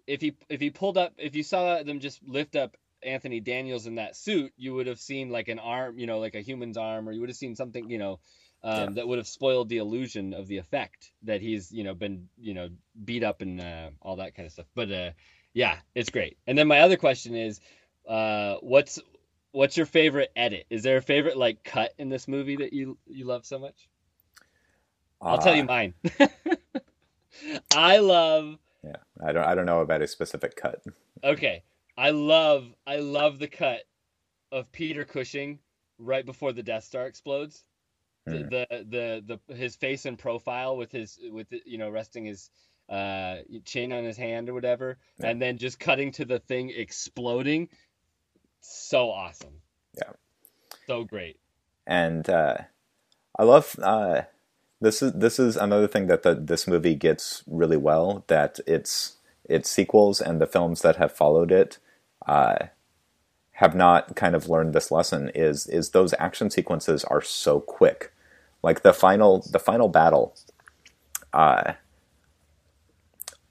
[0.08, 3.86] if he if he pulled up if you saw them just lift up Anthony Daniels
[3.86, 6.78] in that suit, you would have seen like an arm, you know, like a human's
[6.78, 8.20] arm, or you would have seen something, you know,
[8.64, 8.90] um, yeah.
[8.92, 12.54] that would have spoiled the illusion of the effect that he's, you know, been, you
[12.54, 12.70] know,
[13.04, 14.68] beat up and uh, all that kind of stuff.
[14.74, 15.12] But uh,
[15.54, 16.38] yeah, it's great.
[16.48, 17.60] And then my other question is,
[18.08, 19.00] uh, what's
[19.52, 20.66] what's your favorite edit?
[20.70, 23.88] Is there a favorite like cut in this movie that you you love so much?
[25.22, 25.94] I'll tell you uh, mine.
[27.76, 28.58] I love.
[28.84, 29.46] Yeah, I don't.
[29.46, 30.84] I don't know about a specific cut.
[31.24, 31.64] Okay,
[31.98, 32.66] I love.
[32.86, 33.82] I love the cut
[34.52, 35.60] of Peter Cushing
[35.98, 37.64] right before the Death Star explodes.
[38.28, 38.50] Mm.
[38.50, 42.50] The, the the his face and profile with his with you know resting his
[42.90, 45.30] uh chin on his hand or whatever, yeah.
[45.30, 47.70] and then just cutting to the thing exploding.
[48.62, 49.56] So awesome.
[49.98, 50.12] Yeah.
[50.88, 51.38] So great.
[51.86, 52.58] And uh,
[53.38, 54.22] I love uh,
[54.82, 58.24] this is this is another thing that the, this movie gets really well.
[58.28, 61.78] That its its sequels and the films that have followed it
[62.26, 62.68] uh,
[63.54, 65.30] have not kind of learned this lesson.
[65.36, 68.13] Is is those action sequences are so quick,
[68.64, 70.36] like the final the final battle.
[71.32, 71.74] Uh,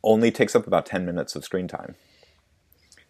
[0.05, 1.95] only takes up about 10 minutes of screen time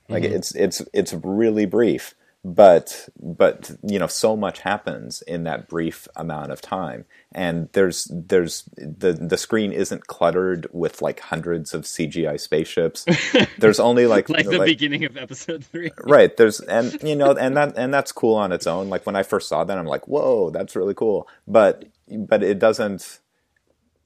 [0.09, 0.35] like mm-hmm.
[0.35, 6.09] it's it's it's really brief but but you know so much happens in that brief
[6.16, 7.05] amount of time.
[7.31, 13.07] And there's there's the the screen isn't cluttered with like hundreds of CGI spaceships.
[13.59, 16.37] There's only like like the like, beginning of episode 3 right.
[16.37, 18.90] There's and you know and that and that's cool on its own.
[18.90, 21.28] Like when I first saw that I'm like whoa that's really cool.
[21.46, 23.20] But but it doesn't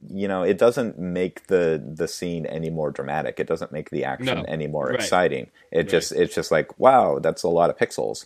[0.09, 4.03] you know it doesn't make the the scene any more dramatic it doesn't make the
[4.03, 4.45] action no.
[4.47, 4.95] any more right.
[4.95, 5.89] exciting it right.
[5.89, 8.25] just it's just like wow that's a lot of pixels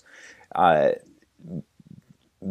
[0.56, 0.92] uh,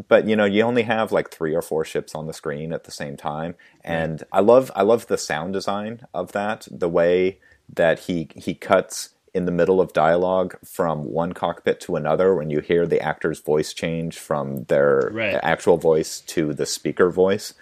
[0.08, 2.84] but you know you only have like three or four ships on the screen at
[2.84, 3.54] the same time
[3.84, 8.54] and i love i love the sound design of that the way that he he
[8.54, 13.00] cuts in the middle of dialogue from one cockpit to another when you hear the
[13.00, 15.38] actor's voice change from their right.
[15.42, 17.54] actual voice to the speaker voice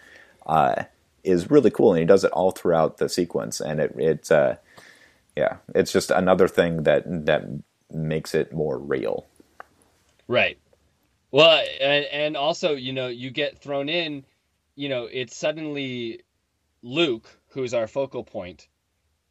[0.46, 0.84] uh,
[1.28, 4.56] is really cool, and he does it all throughout the sequence, and it it's uh,
[5.36, 7.44] yeah, it's just another thing that that
[7.90, 9.26] makes it more real.
[10.26, 10.58] Right.
[11.30, 14.24] Well, and, and also, you know, you get thrown in,
[14.76, 16.22] you know, it's suddenly
[16.82, 18.68] Luke who's our focal point,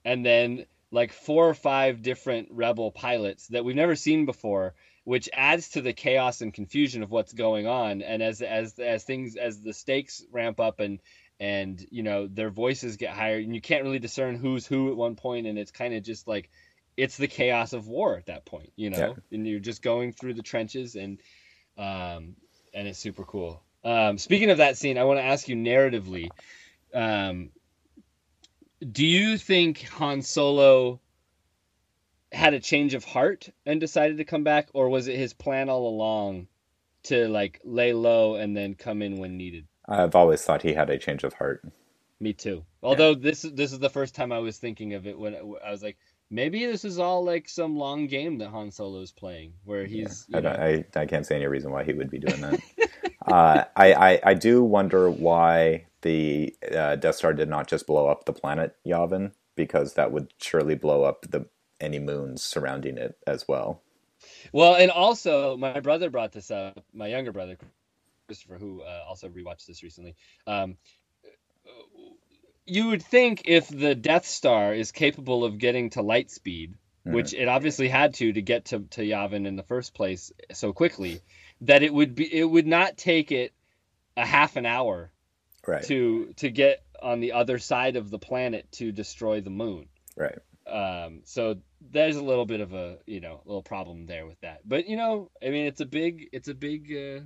[0.06, 4.74] and then like four or five different rebel pilots that we've never seen before
[5.08, 9.06] which adds to the chaos and confusion of what's going on and as as as
[9.06, 11.00] things as the stakes ramp up and
[11.40, 14.98] and you know their voices get higher and you can't really discern who's who at
[14.98, 16.50] one point and it's kind of just like
[16.96, 18.98] it's the chaos of war at that point you know?
[18.98, 19.14] Yeah.
[19.32, 21.20] and you're just going through the trenches and
[21.78, 22.36] um
[22.74, 23.62] and it's super cool.
[23.84, 26.30] Um speaking of that scene i want to ask you narratively
[26.94, 27.50] um
[28.92, 31.00] do you think han solo
[32.32, 35.70] had a change of heart and decided to come back or was it his plan
[35.70, 36.48] all along
[37.04, 40.90] to like lay low and then come in when needed I've always thought he had
[40.90, 41.64] a change of heart.
[42.20, 42.66] Me too.
[42.82, 43.18] Although yeah.
[43.20, 45.98] this this is the first time I was thinking of it when I was like,
[46.30, 50.26] maybe this is all like some long game that Han Solo is playing, where he's.
[50.30, 52.60] Yeah, I, I, I can't say any reason why he would be doing that.
[53.28, 58.08] uh, I, I I do wonder why the uh, Death Star did not just blow
[58.08, 61.46] up the planet Yavin, because that would surely blow up the
[61.80, 63.84] any moons surrounding it as well.
[64.52, 66.84] Well, and also my brother brought this up.
[66.94, 67.58] My younger brother
[68.28, 70.16] Christopher, who uh, also rewatched this recently.
[70.46, 70.78] Um,
[72.66, 77.14] you would think if the Death Star is capable of getting to light speed, mm-hmm.
[77.16, 80.74] which it obviously had to to get to, to Yavin in the first place so
[80.74, 81.22] quickly,
[81.62, 83.54] that it would be it would not take it
[84.16, 85.12] a half an hour
[85.66, 85.84] right.
[85.86, 89.88] to to get on the other side of the planet to destroy the moon.
[90.16, 90.40] Right.
[90.68, 94.60] Um, so there's a little bit of a you know little problem there with that,
[94.66, 97.22] but you know I mean it's a big it's a big uh,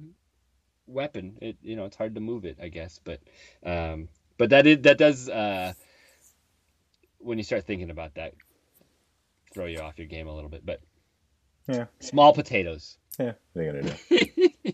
[0.92, 1.38] weapon.
[1.42, 3.20] It you know it's hard to move it, I guess, but
[3.66, 5.74] um, but that is that does uh,
[7.20, 8.34] when you start thinking about that,
[9.54, 10.66] throw you off your game a little bit.
[10.66, 10.82] But
[11.68, 12.98] yeah, small potatoes.
[13.20, 14.74] Yeah, what are you gonna do?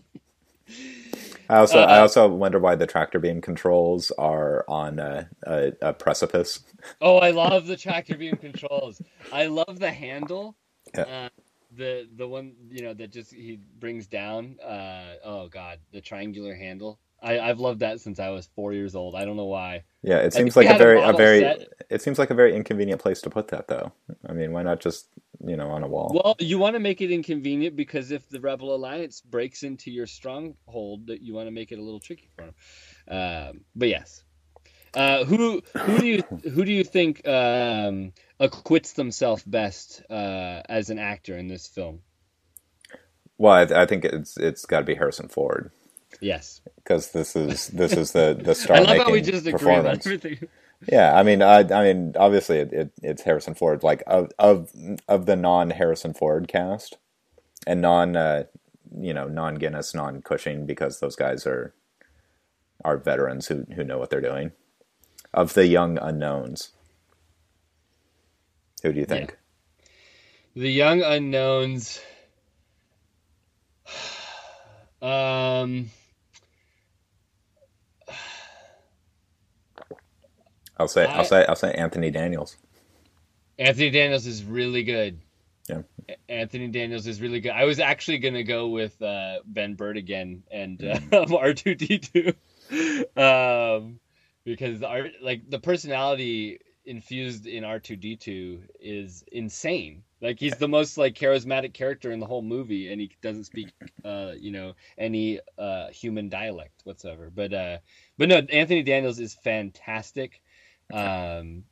[1.50, 5.72] I also uh, I also wonder why the tractor beam controls are on a, a,
[5.80, 6.60] a, precipice.
[7.00, 9.00] Oh, I love the tractor beam controls.
[9.32, 10.56] I love the handle.
[10.94, 11.02] Yeah.
[11.02, 11.28] Uh,
[11.78, 16.54] the the one you know that just he brings down uh oh god the triangular
[16.54, 19.16] handle I, I've loved that since I was four years old.
[19.16, 19.82] I don't know why.
[20.02, 21.68] Yeah, it seems like a very a, a very set.
[21.90, 23.92] it seems like a very inconvenient place to put that though.
[24.28, 25.08] I mean, why not just
[25.44, 26.12] you know on a wall?
[26.14, 30.06] Well, you want to make it inconvenient because if the Rebel Alliance breaks into your
[30.06, 32.54] stronghold, that you want to make it a little tricky for them.
[33.08, 34.22] Um, but yes,
[34.94, 40.90] uh, who who do you who do you think um, acquits themselves best uh, as
[40.90, 42.00] an actor in this film?
[43.38, 45.72] Well, I, I think it's it's got to be Harrison Ford
[46.20, 46.60] Yes.
[46.76, 49.86] because this is this is the the star I love how we just agree on
[49.86, 50.06] performance.
[50.06, 50.48] everything.
[50.88, 53.82] Yeah, I mean, I, I mean, obviously, it, it, it's Harrison Ford.
[53.82, 54.72] Like of of
[55.08, 56.98] of the non Harrison Ford cast,
[57.66, 58.44] and non, uh,
[58.98, 61.74] you know, non Guinness, non Cushing, because those guys are
[62.84, 64.52] are veterans who who know what they're doing.
[65.34, 66.70] Of the young unknowns,
[68.82, 69.36] who do you think?
[70.54, 72.00] The young unknowns.
[75.00, 75.90] Um,
[80.76, 82.56] I'll say, I- I'll say, I'll say Anthony Daniels.
[83.58, 85.20] Anthony Daniels is really good.
[85.68, 85.82] Yeah.
[86.28, 87.52] Anthony Daniels is really good.
[87.52, 91.32] I was actually gonna go with uh, Ben Burtt again and uh, Mm.
[91.38, 92.32] R two D two,
[93.20, 94.00] um,
[94.44, 100.02] because our like the personality infused in R two D two is insane.
[100.20, 103.68] Like he's the most like charismatic character in the whole movie, and he doesn't speak,
[104.04, 107.30] uh, you know, any uh, human dialect whatsoever.
[107.32, 107.78] But uh,
[108.16, 110.40] but no, Anthony Daniels is fantastic.
[110.92, 111.64] Um,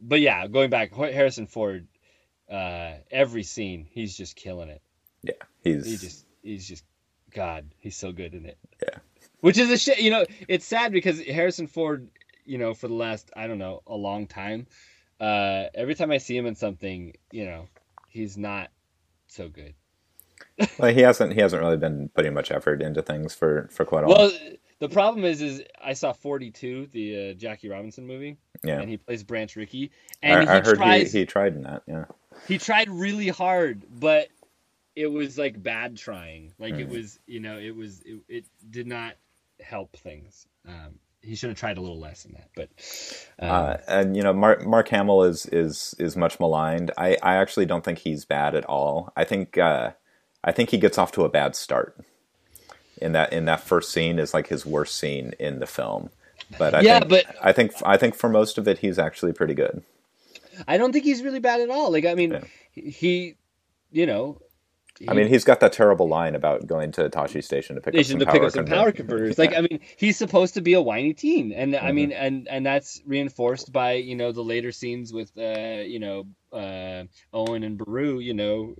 [0.00, 1.86] but yeah, going back, Harrison Ford,
[2.50, 4.82] uh, every scene he's just killing it.
[5.22, 5.32] Yeah,
[5.62, 6.84] he's He just he's just
[7.32, 8.58] God, he's so good in it.
[8.82, 8.98] Yeah.
[9.40, 10.00] Which is a shit.
[10.00, 12.08] You know, it's sad because Harrison Ford,
[12.48, 14.66] you know, for the last I don't know a long time,
[15.20, 17.68] uh, every time I see him in something, you know,
[18.08, 18.70] he's not
[19.26, 19.74] so good.
[20.78, 24.04] well, he hasn't he hasn't really been putting much effort into things for for quite
[24.04, 24.18] a while.
[24.18, 24.32] Well,
[24.80, 28.88] the problem is, is I saw Forty Two, the uh, Jackie Robinson movie, yeah, and
[28.88, 29.90] he plays Branch Rickey,
[30.22, 31.12] and I, he I heard tries.
[31.12, 31.82] he, he tried in that.
[31.86, 32.04] Yeah,
[32.46, 34.28] he tried really hard, but
[34.96, 36.52] it was like bad trying.
[36.58, 36.90] Like it Mhm.
[36.90, 39.14] was, you know, it was it, it did not
[39.60, 40.46] help things.
[40.66, 42.48] Um, he should have tried a little less than that.
[42.54, 42.68] But
[43.38, 46.90] um, uh, and you know, Mark Mark Hamill is is is much maligned.
[46.96, 49.12] I I actually don't think he's bad at all.
[49.16, 49.92] I think uh,
[50.44, 51.96] I think he gets off to a bad start.
[53.00, 56.10] In that in that first scene is like his worst scene in the film.
[56.58, 59.32] But I Yeah, think, but- I think I think for most of it he's actually
[59.32, 59.82] pretty good.
[60.66, 61.92] I don't think he's really bad at all.
[61.92, 62.40] Like I mean, Yeah.
[62.74, 63.36] he,
[63.92, 64.40] you know,
[65.06, 68.04] I mean, he's got that terrible line about going to Tosche Station to pick up
[68.04, 69.38] some to power, pick up some power converters.
[69.38, 71.94] Like I mean, he's supposed to be a whiny teen, and I Mhm.
[71.94, 76.26] mean, and and that's reinforced by you know the later scenes with uh you know
[76.52, 78.18] uh Owen and Beru.
[78.18, 78.74] You know,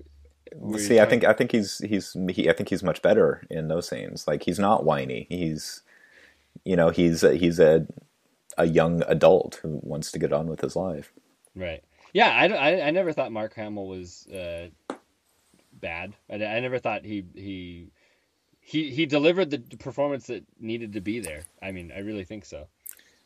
[0.78, 3.88] See, I think I think he's he's he, I think he's much better in those
[3.88, 4.26] scenes.
[4.26, 5.26] Like he's not whiny.
[5.28, 5.82] He's
[6.64, 7.86] you know he's a, he's a
[8.56, 11.12] a young adult who wants to get on with his life.
[11.54, 11.84] Right.
[12.12, 14.68] Yeah, I, I, I never thought Mark Hamill was uh,
[15.80, 16.14] bad.
[16.30, 17.88] I, I never thought he he
[18.60, 21.46] he he delivered the performance that needed to be there.
[21.62, 22.68] I mean, I really think so.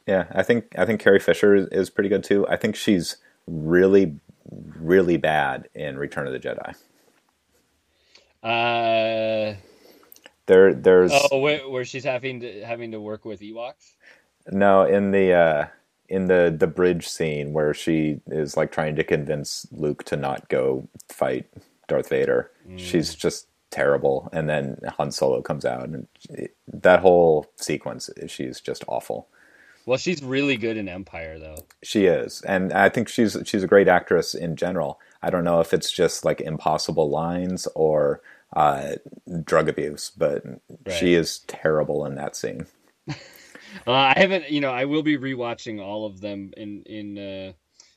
[0.06, 2.46] Yeah, I think I think Carrie Fisher is, is pretty good too.
[2.48, 6.74] I think she's really really bad in Return of the Jedi.
[8.42, 9.56] Uh,
[10.46, 13.94] There there's oh, where, where she's having to having to work with Ewoks.
[14.50, 15.66] no in the uh,
[16.08, 20.48] in the the bridge scene where she is like trying to convince Luke to not
[20.48, 21.46] go fight
[21.92, 22.50] Darth Vader.
[22.68, 22.78] Mm.
[22.78, 28.60] She's just terrible, and then Han Solo comes out, and it, that whole sequence, she's
[28.60, 29.28] just awful.
[29.84, 31.66] Well, she's really good in Empire, though.
[31.82, 35.00] She is, and I think she's she's a great actress in general.
[35.22, 38.20] I don't know if it's just like impossible lines or
[38.54, 38.92] uh,
[39.44, 40.44] drug abuse, but
[40.90, 42.66] she is terrible in that scene.
[43.86, 47.52] Uh, I haven't, you know, I will be rewatching all of them in in uh,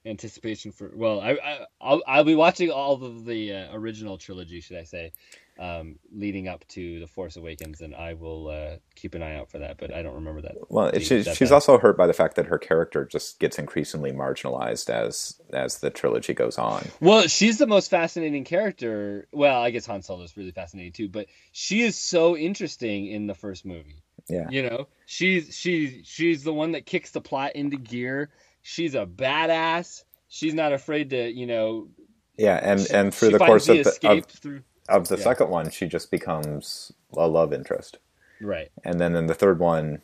[0.06, 0.92] anticipation for.
[0.94, 4.84] Well, I, I I'll I'll be watching all of the uh, original trilogy, should I
[4.84, 5.12] say,
[5.60, 9.50] um, leading up to the Force Awakens, and I will uh, keep an eye out
[9.50, 9.78] for that.
[9.78, 10.56] But I don't remember that.
[10.70, 11.56] Well, she's that she's bad.
[11.56, 15.90] also hurt by the fact that her character just gets increasingly marginalized as as the
[15.90, 16.88] trilogy goes on.
[17.00, 19.28] Well, she's the most fascinating character.
[19.32, 23.28] Well, I guess Han Solo is really fascinating too, but she is so interesting in
[23.28, 24.04] the first movie.
[24.28, 24.48] Yeah.
[24.50, 28.30] You know, she's she's she's the one that kicks the plot into gear.
[28.68, 30.04] She's a badass.
[30.28, 31.88] She's not afraid to, you know.
[32.36, 35.24] Yeah, and she- and through the course of the, of, through of the Yeah.
[35.24, 38.00] second one, she just becomes a love interest,
[38.42, 40.02] right and then in the third one,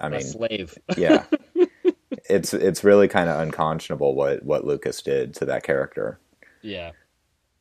[0.00, 0.76] I a mean, slave.
[0.96, 1.24] yeah,
[2.30, 6.18] it's it's really kind of unconscionable what what Lucas did to that character.
[6.62, 6.92] Yeah,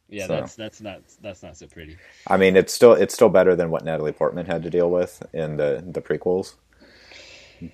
[0.07, 0.27] yeah.
[0.27, 1.97] So- That's that's not that's not so pretty.
[2.27, 5.21] I mean, it's still it's still better than what Natalie Portman had to deal with
[5.33, 6.55] in the the prequels,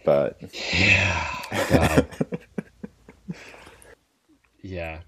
[0.06, 0.40] but
[0.74, 1.28] Yeah.
[4.64, 5.02] yeah.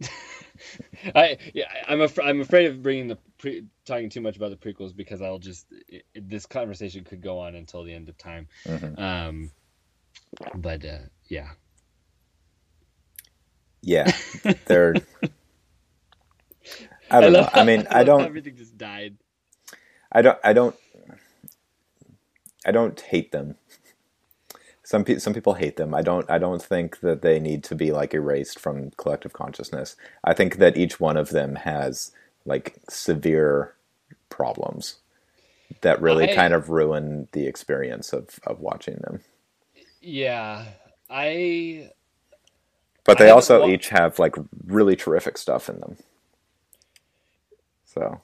[1.14, 4.56] I yeah I'm af- I'm afraid of bringing the pre- talking too much about the
[4.56, 8.18] prequels because I'll just it, it- this conversation could go on until the end of
[8.18, 8.48] time.
[8.66, 8.98] Mhm.
[8.98, 9.50] Um,
[10.54, 10.98] but uh,
[11.28, 11.50] yeah,
[13.82, 14.12] yeah,
[14.66, 15.02] they're
[17.10, 17.48] I don't know.
[17.52, 18.22] I mean, I don't.
[18.22, 19.16] Everything just died.
[20.12, 20.38] I don't.
[20.44, 20.76] I don't.
[22.68, 23.56] I don't hate them.
[24.84, 25.94] Some pe- some people hate them.
[25.94, 26.30] I don't.
[26.30, 29.96] I don't think that they need to be like erased from collective consciousness.
[30.24, 32.12] I think that each one of them has
[32.46, 33.74] like severe
[34.30, 34.96] problems
[35.82, 39.20] that really I- kind of ruin the experience of of watching them.
[40.02, 40.66] Yeah,
[41.10, 41.90] I
[43.04, 45.96] But they haven't also wa- each have like really terrific stuff in them.
[47.86, 48.20] So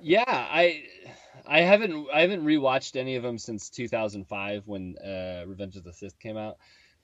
[0.00, 0.84] yeah I
[1.48, 5.92] I haven't I haven't rewatched any of them since 2005 when uh, Revenge of the
[5.92, 6.58] Sith came out.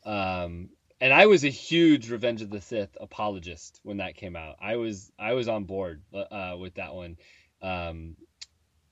[0.04, 0.68] Um,
[1.00, 4.56] and I was a huge Revenge of the Sith apologist when that came out.
[4.60, 7.16] I was I was on board uh, with that one.
[7.62, 8.16] Um,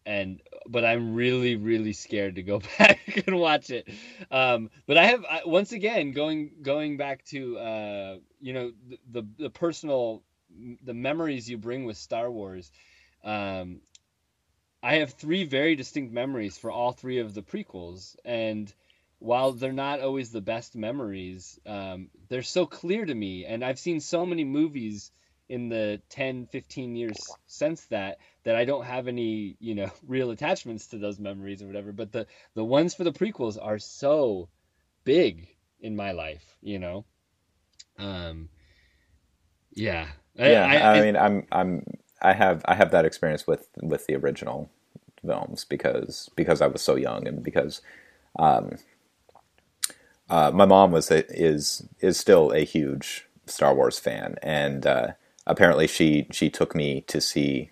[0.04, 3.88] and but I'm really really scared to go back and watch it.
[4.30, 8.98] Um, but I have I, once again going going back to uh, you know the,
[9.10, 10.22] the the personal
[10.82, 12.72] the memories you bring with Star Wars.
[13.24, 13.80] Um,
[14.82, 18.72] I have three very distinct memories for all three of the prequels, and
[19.20, 23.44] while they're not always the best memories, um, they're so clear to me.
[23.44, 25.12] And I've seen so many movies
[25.48, 30.30] in the 10, 15 years since that that I don't have any, you know, real
[30.30, 31.92] attachments to those memories or whatever.
[31.92, 34.48] But the the ones for the prequels are so
[35.04, 35.46] big
[35.80, 37.04] in my life, you know.
[37.98, 38.48] Um,
[39.72, 41.84] yeah, yeah, I, mean, I'm I'm
[42.22, 44.70] I have I have that experience with with the original
[45.24, 47.80] films because because I was so young and because
[48.38, 48.76] um,
[50.30, 55.08] uh, my mom was a, is is still a huge Star Wars fan and uh,
[55.46, 57.70] apparently she she took me to see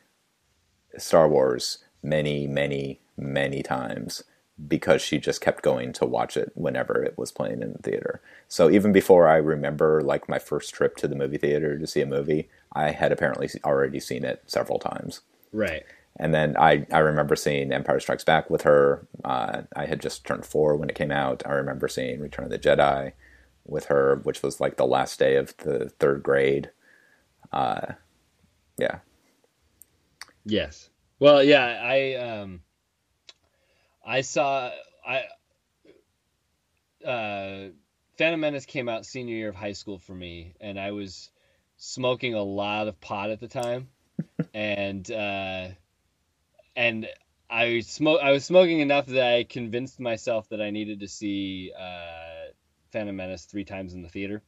[0.99, 4.25] Star Wars many many many times
[4.69, 8.21] because she just kept going to watch it whenever it was playing in the theater.
[8.49, 12.03] So even before I remember like my first trip to the movie theater to see
[12.03, 15.21] a movie, I had apparently already seen it several times.
[15.53, 15.85] right.
[16.17, 19.07] And then I, I remember seeing Empire Strikes Back with her.
[19.25, 21.43] Uh, I had just turned four when it came out.
[21.47, 23.13] I remember seeing Return of the Jedi
[23.65, 26.71] with her, which was like the last day of the third grade.
[27.53, 27.93] Uh,
[28.77, 28.99] yeah.
[30.45, 30.91] Yes.
[31.19, 32.61] Well, yeah, I um
[34.05, 34.71] I saw
[35.07, 35.25] I
[37.07, 37.69] uh
[38.19, 41.31] Phantom Menace came out senior year of high school for me and I was
[41.83, 43.89] smoking a lot of pot at the time
[44.55, 45.69] and uh
[46.77, 47.09] and
[47.49, 51.73] I smoke I was smoking enough that I convinced myself that I needed to see
[51.77, 52.53] uh
[52.93, 54.43] Phantom Menace 3 times in the theater.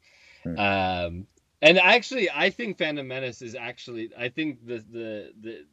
[0.44, 0.58] Hmm.
[0.58, 1.26] Um
[1.62, 5.66] and actually I think Phantom Menace is actually I think the the the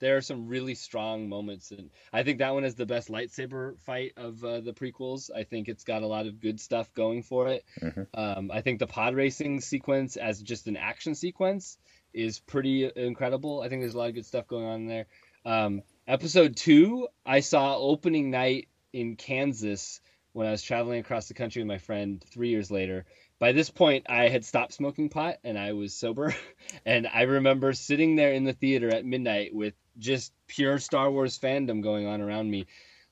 [0.00, 3.78] there are some really strong moments and i think that one is the best lightsaber
[3.80, 5.30] fight of uh, the prequels.
[5.34, 7.64] I think it's got a lot of good stuff going for it.
[7.80, 8.06] Mhm.
[8.14, 11.78] um, i think the pod racing sequence as just an action sequence
[12.14, 13.62] is pretty incredible.
[13.62, 15.06] I think there's a lot of good stuff going on there.
[15.46, 20.00] Um, episode two i saw opening night in kansas
[20.32, 23.04] when i was traveling across the country with my friend three years later
[23.42, 26.32] by this point i had stopped smoking pot and i was sober.
[26.86, 31.36] And i remember sitting there in the theater at midnight with just pure star wars
[31.36, 32.66] fandom going on around me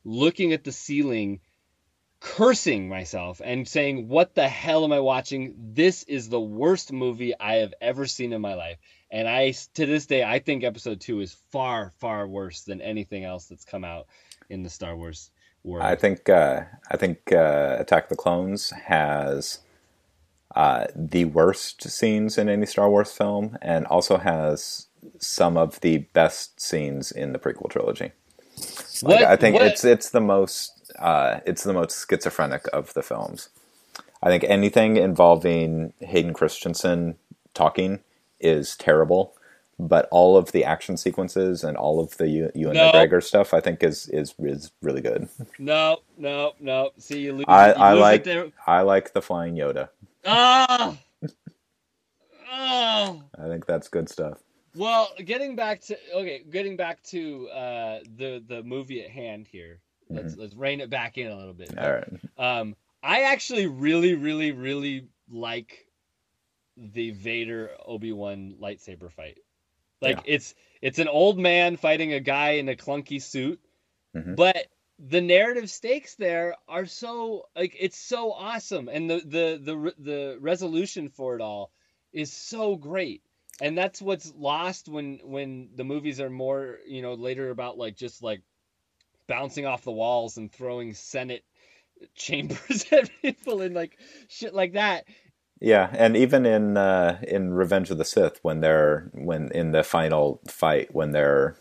[0.04, 1.40] looking at the ceiling
[2.20, 5.54] cursing myself and saying what the hell am i watching?
[5.72, 8.78] This is the worst movie i have ever seen in my life.
[9.10, 13.24] And i to this day i think episode 2 is far far worse than anything
[13.24, 14.06] else that's come out
[14.48, 15.32] in the star wars
[15.64, 15.84] world.
[15.84, 19.58] I think uh, I think uh, Attack the Clones has
[20.54, 24.86] uh, the worst scenes in any Star Wars film, and also has
[25.18, 28.12] some of the best scenes in the prequel trilogy.
[29.02, 32.92] Like, What- I think what- it's it's the most uh, it's the most schizophrenic of
[32.94, 33.48] the films.
[34.22, 37.16] I think anything involving Hayden Christensen
[37.54, 38.00] talking
[38.38, 39.34] is terrible,
[39.78, 42.92] but all of the action sequences and all of the Ewan Ewan No.
[42.92, 45.28] McGregor stuff, I think, is is is really good.
[45.58, 48.52] no no no see you lose, I, you I lose it like.
[48.66, 49.88] I like the flying Yoda.
[50.24, 50.98] Oh
[52.52, 54.38] oh I think that's good stuff.
[54.76, 59.80] Well, getting back to okay, getting back to uh, the the movie at hand here.
[60.08, 61.76] Let's let's rein it back in a little bit.
[61.78, 62.12] All right.
[62.36, 65.86] Um, I actually really, really, really like
[66.76, 69.38] the Vader Obi Wan lightsaber fight.
[70.00, 70.34] Like Yeah.
[70.34, 73.60] it's it's an old man fighting a guy in a clunky suit,
[74.16, 74.34] Mhm.
[74.34, 74.66] but
[75.08, 80.38] the narrative stakes there are so like it's so awesome, and the the the the
[80.40, 81.70] resolution for it all
[82.12, 83.22] is so great.
[83.62, 87.96] And that's what's lost when when the movies are more you know later about like
[87.96, 88.42] just like
[89.26, 91.44] bouncing off the walls and throwing Senate
[92.14, 93.96] chambers at people and like
[94.28, 95.04] shit like that.
[95.60, 99.82] Yeah, and even in uh, in Revenge of the Sith, when they're when in the
[99.82, 101.54] final fight, when they're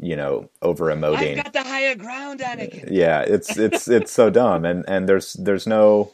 [0.00, 2.88] you know over emoting, I've got the higher ground, Anakin.
[2.90, 6.12] yeah, it's it's it's so dumb, and and there's there's no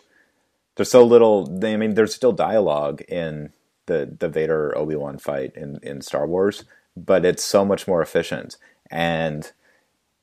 [0.76, 1.48] there's so little.
[1.64, 3.52] I mean, there's still dialogue in
[3.86, 6.64] the the Vader Obi Wan fight in in Star Wars,
[6.96, 8.56] but it's so much more efficient,
[8.90, 9.52] and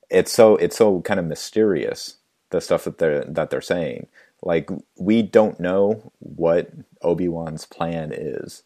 [0.09, 2.17] it's so it's so kind of mysterious
[2.49, 4.07] the stuff that they're that they're saying.
[4.41, 6.71] Like we don't know what
[7.01, 8.63] Obi Wan's plan is.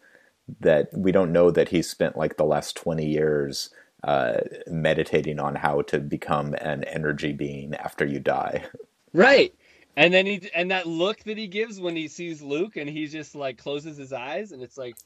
[0.60, 3.70] That we don't know that he spent like the last twenty years
[4.04, 8.66] uh, meditating on how to become an energy being after you die.
[9.14, 9.54] Right.
[9.98, 13.08] And then he and that look that he gives when he sees Luke and he
[13.08, 14.98] just like closes his eyes and it's like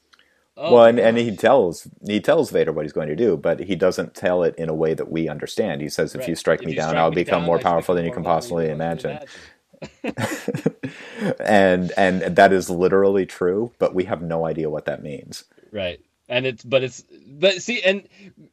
[0.56, 3.60] oh well, and, and he tells he tells Vader what he's going to do, but
[3.60, 5.82] he doesn't tell it in a way that we understand.
[5.82, 6.28] He says, "If Right.
[6.28, 8.12] you strike If me you down, strike I'll me become down, more powerful than you
[8.12, 9.48] can possibly you imagine." imagine.
[11.40, 15.44] and and that is literally true, but we have no idea what that means.
[15.72, 16.00] Right.
[16.28, 18.08] And it's but it's but see and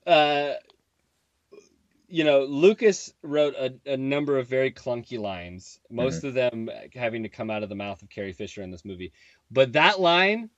[0.07, 0.53] uh
[2.07, 6.25] you know, Lucas wrote a, a number of very clunky lines, most Mm-hmm.
[6.25, 9.13] of them having to come out of the mouth of Carrie Fisher in this movie.
[9.51, 10.51] But that line,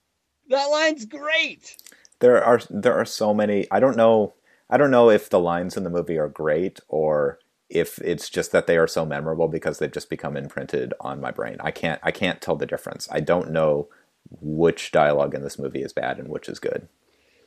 [0.49, 1.77] that line's great.
[2.19, 3.67] There are there are so many.
[3.71, 4.35] I don't know.
[4.69, 7.39] I don't know if the lines in the movie are great or
[7.69, 11.31] if it's just that they are so memorable because they've just become imprinted on my
[11.31, 11.57] brain.
[11.61, 13.07] I can't I can't tell the difference.
[13.11, 13.89] I don't know
[14.41, 16.89] which dialogue in this movie is bad and which is good.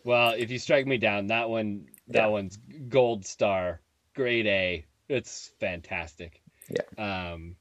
[0.05, 2.27] Well, if you strike me down, that one that Yeah.
[2.27, 2.57] one's
[2.89, 3.81] gold star,
[4.15, 4.87] grade A.
[5.09, 6.41] It's fantastic.
[6.69, 7.33] Yeah.
[7.33, 7.57] Um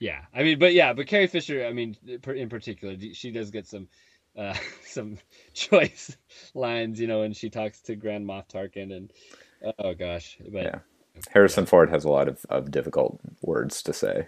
[0.00, 0.22] yeah.
[0.34, 1.96] I mean, but yeah, but Carrie Fisher, I mean,
[2.26, 3.88] in particular, she does get some
[4.36, 4.54] uh
[4.86, 5.18] some
[5.54, 6.16] choice
[6.54, 9.12] lines, you know, when she talks to Grand Moff Tarkin and
[9.78, 10.78] oh gosh, but Yeah.
[11.30, 14.26] Harrison Ford has a lot of, of difficult words to say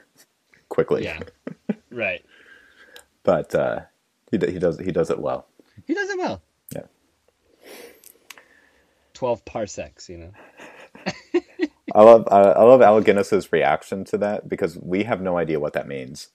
[0.68, 1.02] quickly.
[1.04, 1.18] yeah.
[1.90, 2.24] right.
[3.24, 3.80] But uh,
[4.30, 5.48] he he does he does it well.
[5.86, 6.42] He does it well.
[9.16, 9.20] Yeah.
[9.20, 10.32] 12 parsecs, you know.
[11.94, 15.60] I love I, I love Al Guinness's reaction to that because we have no idea
[15.60, 16.28] what that means.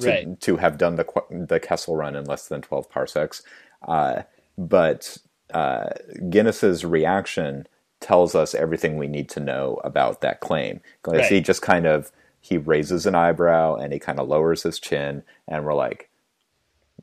[0.00, 0.28] to, Right.
[0.42, 3.42] to have done the qu- the Kessel run in less than 12 parsecs.
[3.86, 4.22] Uh,
[4.58, 5.18] but
[5.52, 5.90] uh,
[6.30, 7.66] Guinness's reaction
[8.00, 10.80] tells us everything we need to know about that claim.
[11.02, 14.80] Because he just kind of he raises an eyebrow and he kind of lowers his
[14.80, 16.10] chin, and we're like,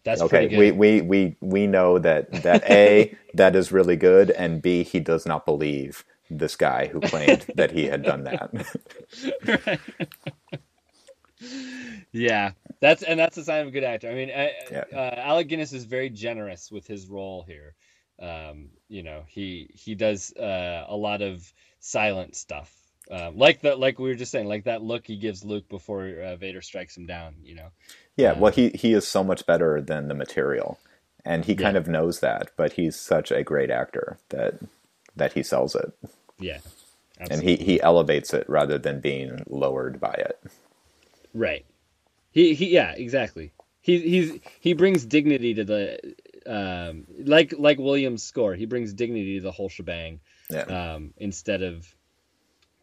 [0.03, 4.61] That's okay, we, we we we know that that a that is really good, and
[4.61, 8.51] b he does not believe this guy who claimed that he had done that.
[12.13, 14.09] Yeah, that's and that's a sign of a good actor.
[14.09, 14.85] I mean, I, Yeah.
[14.93, 17.75] uh, Alec Guinness is very generous with his role here.
[18.21, 22.73] Um, you know, he he does uh, a lot of silent stuff,
[23.09, 26.07] um, like that, like we were just saying, like that look he gives Luke before
[26.07, 27.35] uh, Vader strikes him down.
[27.43, 27.69] You know,
[28.17, 30.79] Yeah, well, he he is so much better than the material,
[31.25, 32.51] and he kind of knows that.
[32.57, 34.55] But he's such a great actor that
[35.15, 35.93] that he sells it,
[36.39, 36.59] yeah,
[37.29, 40.39] and he he elevates it rather than being lowered by it.
[41.33, 41.65] right.
[42.31, 43.53] He he yeah, exactly.
[43.81, 48.55] He he's he brings dignity to the um like like Williams' score.
[48.55, 50.21] He brings dignity to the whole shebang.
[50.49, 51.87] Yeah, um, instead of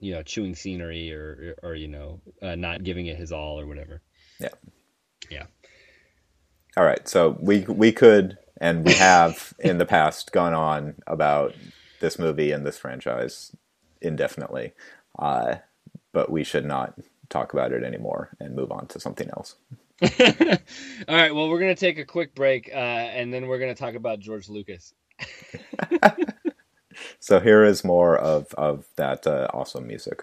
[0.01, 3.67] you know chewing scenery or or, you know uh, not giving it his all or
[3.67, 4.03] whatever.
[4.41, 4.49] yeah.
[5.31, 5.47] Yeah.
[6.77, 11.55] All right, so we we could and we have in the past gone on about
[12.01, 13.57] this movie and this franchise
[14.03, 14.73] indefinitely,
[15.19, 15.57] uh,
[16.13, 16.95] but we should not
[17.29, 19.57] talk about it anymore and move on to something else.
[20.03, 21.35] All right.
[21.35, 24.49] Well, we're gonna take a quick break, uh, and then we're gonna talk about George
[24.49, 24.93] Lucas.
[27.27, 30.23] So here is more of of that uh, awesome music.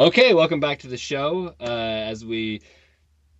[0.00, 1.54] Okay, welcome back to the show.
[1.60, 2.62] Uh, as we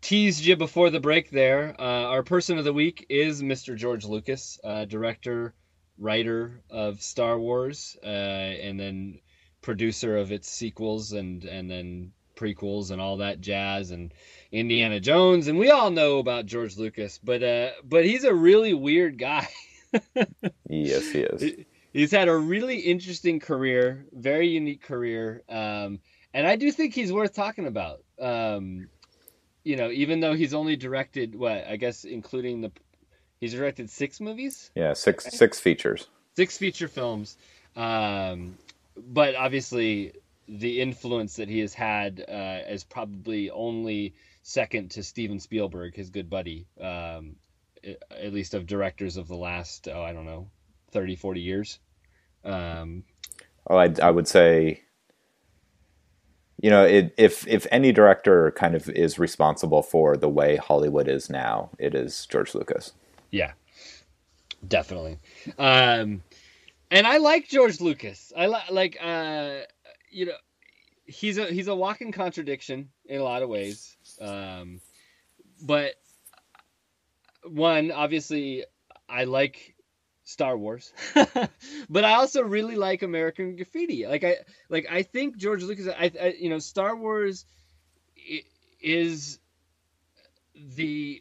[0.02, 3.74] teased you before the break there, uh, our person of the week is Mr.
[3.74, 5.54] George Lucas, uh, director,
[5.96, 9.20] writer of Star Wars, uh, and then
[9.62, 14.12] producer of its sequels and, and then prequels and all that jazz and
[14.52, 15.48] Indiana Jones.
[15.48, 19.48] And we all know about George Lucas, but, uh, but he's a really weird guy.
[20.68, 21.64] yes, he is.
[21.94, 25.42] He's had a really interesting career, very unique career.
[25.48, 26.00] Um,
[26.34, 28.02] and I do think he's worth talking about.
[28.20, 28.88] Um,
[29.64, 32.72] you know, even though he's only directed what I guess, including the,
[33.40, 34.70] he's directed six movies.
[34.74, 36.08] Yeah, six six features.
[36.36, 37.36] Six feature films,
[37.76, 38.56] um,
[38.96, 40.12] but obviously
[40.48, 46.10] the influence that he has had uh, is probably only second to Steven Spielberg, his
[46.10, 47.36] good buddy, um,
[48.10, 50.48] at least of directors of the last oh I don't know
[50.92, 51.78] 30, 40 years.
[52.44, 53.04] Um,
[53.68, 54.82] oh, I, I would say
[56.62, 61.08] you know, it, if if any director kind of is responsible for the way Hollywood
[61.08, 62.92] is now, it is George Lucas.
[63.32, 63.52] Yeah,
[64.66, 65.18] definitely.
[65.58, 66.22] Um,
[66.90, 68.32] and I like George Lucas.
[68.36, 69.62] I li- like, uh,
[70.08, 70.36] you know,
[71.04, 73.96] he's a he's a walking contradiction in a lot of ways.
[74.20, 74.80] Um,
[75.66, 75.94] but
[77.44, 78.64] one, obviously,
[79.08, 79.74] I like
[80.24, 80.92] Star Wars,
[81.90, 84.06] but I also really like American Graffiti.
[84.06, 84.36] Like I
[84.68, 85.88] like I think George Lucas.
[85.88, 87.44] I, I you know Star Wars
[88.80, 89.40] is
[90.54, 91.20] the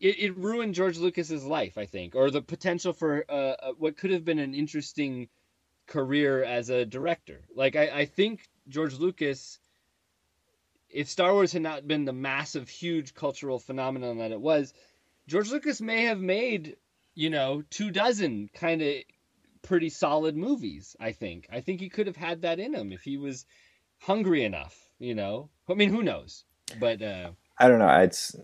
[0.00, 1.76] it, it, ruined George Lucas's life.
[1.76, 5.28] I think, or the potential for uh, uh, what could have been an interesting
[5.86, 7.42] career as a director.
[7.54, 9.58] Like I, I think George Lucas.
[10.90, 14.72] If Star Wars had not been the massive, huge cultural phenomenon that it was,
[15.26, 16.76] George Lucas may have made
[17.18, 18.94] you know, two dozen kind of
[19.62, 21.48] pretty solid movies, I think.
[21.52, 23.44] I think he could have had that in him if he was
[23.98, 25.50] hungry enough, you know.
[25.68, 26.44] I mean, who knows?
[26.78, 27.88] But uh I don't know.
[27.88, 28.36] It's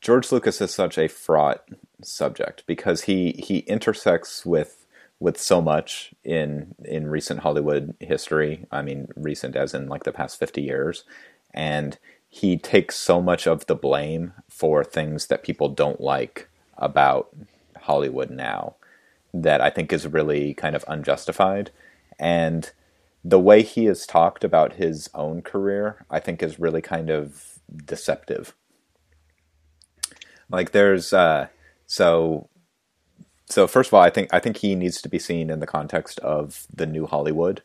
[0.00, 1.64] George Lucas is such a fraught
[2.00, 4.86] subject because he he intersects with
[5.18, 8.66] with so much in in recent Hollywood history.
[8.70, 11.02] I mean, recent as in like the past 50 years
[11.52, 11.98] and
[12.28, 16.48] he takes so much of the blame for things that people don't like
[16.78, 17.34] about
[17.82, 18.76] Hollywood now
[19.34, 21.70] that I think is really kind of unjustified.
[22.18, 22.70] And
[23.24, 27.60] the way he has talked about his own career, I think, is really kind of
[27.84, 28.54] deceptive.
[30.50, 31.48] Like there's uh,
[31.86, 32.48] so
[33.48, 35.66] so first of all, I think I think he needs to be seen in the
[35.66, 37.62] context of the new Hollywood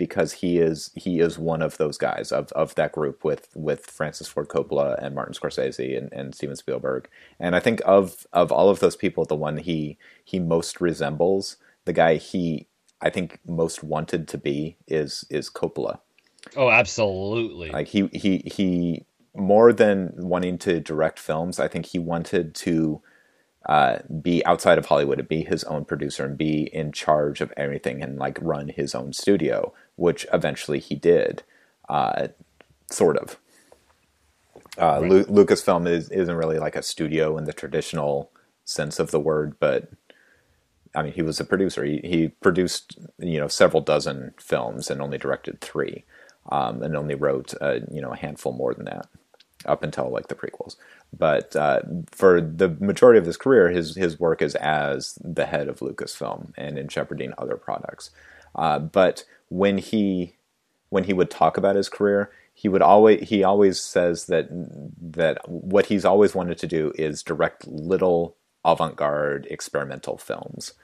[0.00, 3.84] because he is he is one of those guys of, of that group with with
[3.84, 7.06] Francis Ford Coppola and Martin Scorsese and, and Steven Spielberg.
[7.38, 11.58] And I think of of all of those people, the one he he most resembles,
[11.84, 12.66] the guy he
[13.02, 16.00] I think most wanted to be is is Coppola.
[16.56, 17.68] Oh, absolutely.
[17.68, 19.04] Like he he he
[19.36, 23.02] more than wanting to direct films, I think he wanted to
[23.66, 27.52] uh, be outside of Hollywood and be his own producer and be in charge of
[27.56, 31.42] everything and like run his own studio, which eventually he did,
[31.90, 32.28] uh,
[32.90, 33.38] sort of.
[34.78, 35.10] Uh, right.
[35.10, 38.30] Lu- Lucasfilm is, isn't really like a studio in the traditional
[38.64, 39.90] sense of the word, but
[40.94, 41.84] I mean, he was a producer.
[41.84, 46.04] He, he produced, you know, several dozen films and only directed three,
[46.50, 49.06] um, and only wrote, uh, you know, a handful more than that
[49.66, 50.76] up until like the prequels.
[51.16, 55.68] But uh, for the majority of his career, his his work is as the head
[55.68, 58.10] of Lucasfilm and in shepherding other products.
[58.54, 60.36] Uh, but when he
[60.88, 64.48] when he would talk about his career, he would always he always says that
[65.00, 70.74] that what he's always wanted to do is direct little avant-garde experimental films,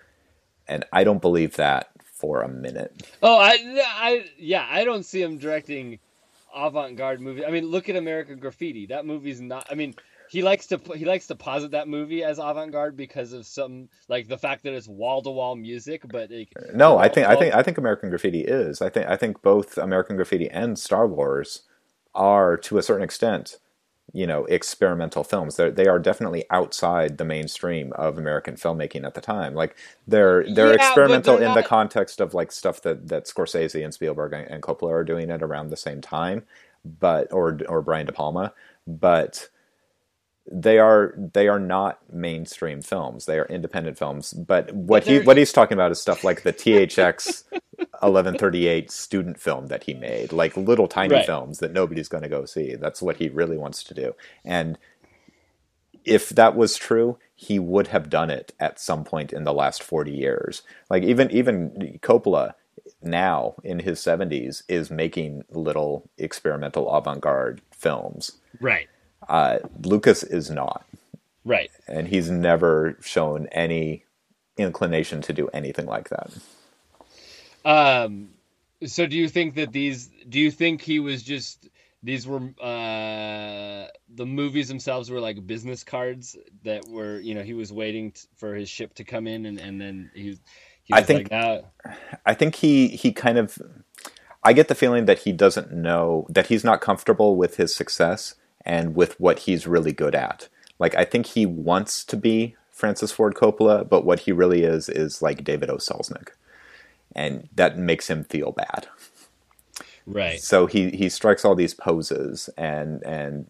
[0.67, 3.03] and I don't believe that for a minute.
[3.23, 5.99] Oh, I, I yeah, I don't see him directing
[6.55, 7.45] avant-garde movies.
[7.47, 8.87] I mean, look at American Graffiti.
[8.87, 9.67] That movie's not.
[9.71, 9.95] I mean,
[10.29, 14.29] he likes to he likes to posit that movie as avant-garde because of some like
[14.29, 16.31] the fact that it's wall-to-wall music but
[16.74, 18.83] no i think i think i think american graffiti is.
[18.83, 21.62] I think i think both american graffiti and star wars
[22.14, 23.59] are to a certain extent
[24.12, 25.57] you know experimental films.
[25.57, 29.55] They're, they are definitely outside the mainstream of american filmmaking at the time.
[29.55, 31.57] Like they're they're yeah, experimental they're in not...
[31.57, 35.31] the context of like stuff that that scorsese and spielberg and, and coppola are doing
[35.31, 36.45] at around the same time
[36.85, 38.53] but or or brian de palma
[38.87, 39.49] but
[40.51, 43.26] they are they are not mainstream films.
[43.26, 44.32] They are independent films.
[44.32, 47.44] But what but he what he's talking about is stuff like the THX
[47.76, 51.26] 1138 student film that he made, like little tiny right.
[51.26, 52.74] films that nobody's going to go see.
[52.74, 54.14] That's what he really wants to do.
[54.44, 54.78] And
[56.05, 59.82] if that was true, he would have done it at some point in the last
[59.82, 60.62] 40 years.
[60.88, 62.55] Like even even Coppola
[63.03, 68.38] now in his 70s is making little experimental avant-garde films.
[68.61, 68.88] Right.
[69.29, 70.87] Uh, Lucas is not.
[71.45, 71.70] Right.
[71.87, 74.05] And he's never shown any
[74.57, 76.31] inclination to do anything like that.
[77.64, 78.31] Um
[78.85, 81.68] so do you think that these do you think he was just
[82.03, 87.55] these were uh the movies themselves were like business cards that were you know he
[87.55, 90.39] was waiting t- for his ship to come in and, and then he,
[90.85, 93.59] he I think- like, "Ah, I think he he kind of
[94.45, 98.35] I get the feeling that he doesn't know that he's not comfortable with his success
[98.67, 100.49] and with what he's really good at.
[100.79, 104.89] Like I think he wants to be Francis Ford Coppola, but what he really is
[104.89, 105.77] is like David O.
[105.77, 106.29] Selznick.
[107.14, 108.89] And that makes him feel bad.
[110.05, 113.47] right So he he strikes all these poses and and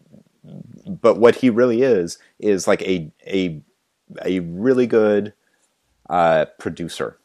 [0.87, 3.61] but what he really is is like a a
[4.23, 5.33] a really good
[6.09, 7.17] uh, producer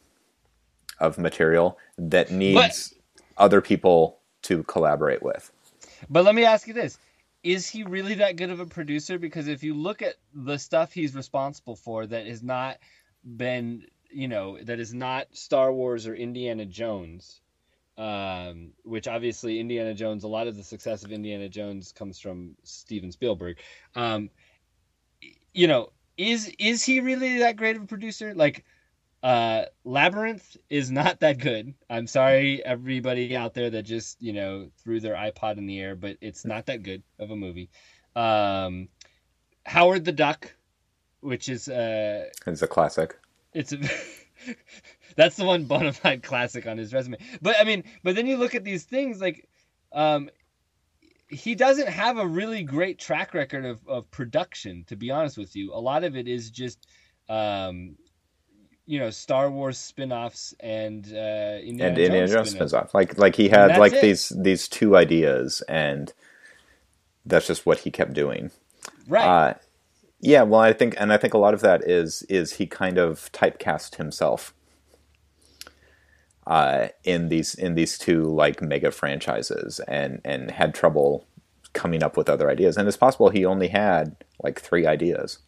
[0.99, 2.95] of material that needs
[3.37, 5.53] other people to collaborate with.
[6.11, 6.99] But let me ask you this.
[7.43, 9.19] Is he really that good of a producer?
[9.19, 12.79] Because if you look at the stuff he's responsible for that has not
[13.25, 17.41] been, you know, that is not Star Wars or Indiana Jones,
[17.99, 22.57] um, which obviously Indiana Jones, a lot of the success of Indiana Jones comes from
[22.63, 23.59] Steven Spielberg.
[23.95, 24.31] Um,
[25.53, 28.35] you know, is is he really that great of a producer?
[28.35, 28.65] Like,
[29.23, 31.75] uh, Labyrinth is not that good.
[31.89, 35.95] I'm sorry, everybody out there that just you know threw their iPod in the air,
[35.95, 37.71] but it's not that good of a movie.
[38.17, 38.89] Um,
[39.65, 40.53] Howard the Duck,
[41.21, 43.19] which is uh, It's a classic.
[43.55, 43.79] it's a
[45.17, 47.19] that's the one bona fide classic on his resume.
[47.41, 49.49] But I mean, but then you look at these things like,
[49.93, 50.31] um,
[51.29, 54.85] he doesn't have a really great track record of, of production.
[54.89, 56.87] To be honest with you, a lot of it is just,
[57.29, 57.97] um,
[58.93, 62.51] you know, Star Wars spin-offs and uh, Indiana and Indiana Jones Jones spin-offs.
[62.51, 62.95] spins off.
[62.95, 64.03] Like like he had like it.
[64.03, 66.13] these these two ideas and
[67.25, 68.51] that's just what he kept doing.
[69.09, 69.25] Right.
[69.25, 69.55] Uh,
[70.21, 72.99] yeah, well, I think, and I think a lot of that is is he kind
[72.99, 74.53] of typecast himself
[76.47, 81.25] uh, in these in these two like mega franchises, and and had trouble
[81.73, 82.77] coming up with other ideas.
[82.77, 85.39] And it's possible he only had like three ideas,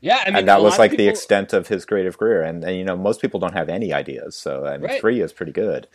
[0.00, 0.22] yeah.
[0.26, 2.42] I mean, and that was lot of like the extent of his creative career.
[2.42, 5.00] And, and you know, most people don't have any ideas, so I mean, Right.
[5.00, 5.88] three is pretty good.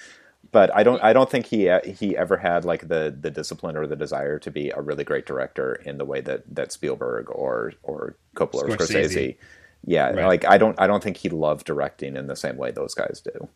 [0.52, 3.88] But I don't I don't think he he ever had like the the discipline or
[3.88, 7.74] the desire to be a really great director in the way that that Spielberg or
[7.84, 8.78] or Coppola or Scorsese.
[8.78, 9.38] Scorsese.
[9.86, 10.26] Yeah, Right.
[10.26, 13.22] like I don't I don't think he loved directing in the same way those guys
[13.24, 13.50] do.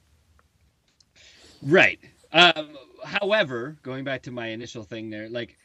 [1.61, 1.99] Right.
[2.31, 5.57] Um, however, going back to my initial thing there, like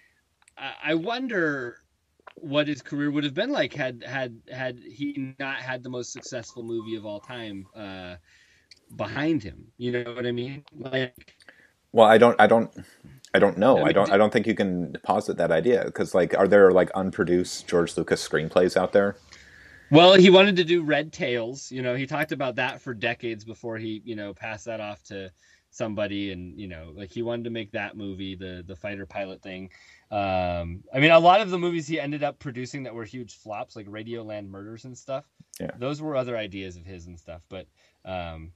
[0.58, 1.78] I, I wonder
[2.42, 6.12] what his career would have been like had had had he not had the most
[6.12, 8.16] successful movie of all time uh,
[8.96, 9.72] behind him.
[9.78, 10.64] You know what I mean?
[10.78, 11.34] Like,
[11.92, 12.70] Well, I don't I don't
[13.34, 13.84] I don't know.
[13.84, 16.72] I I, don't I don't think you can posit that idea because like are there
[16.72, 19.20] like unproduced George Lucas screenplays out there?
[19.90, 21.70] well, he wanted to do Red Tails.
[21.72, 25.02] You know, he talked about that for decades before he, you know, passed that off
[25.04, 25.30] to
[25.70, 29.42] somebody, and you know, like he wanted to make that movie, the the fighter pilot
[29.42, 29.70] thing.
[30.10, 33.36] Um, I mean, a lot of the movies he ended up producing that were huge
[33.36, 35.24] flops, like Radioland Murders and stuff.
[35.60, 35.70] Yeah.
[35.78, 37.42] those were other ideas of his and stuff.
[37.48, 37.66] But,
[38.04, 38.52] um,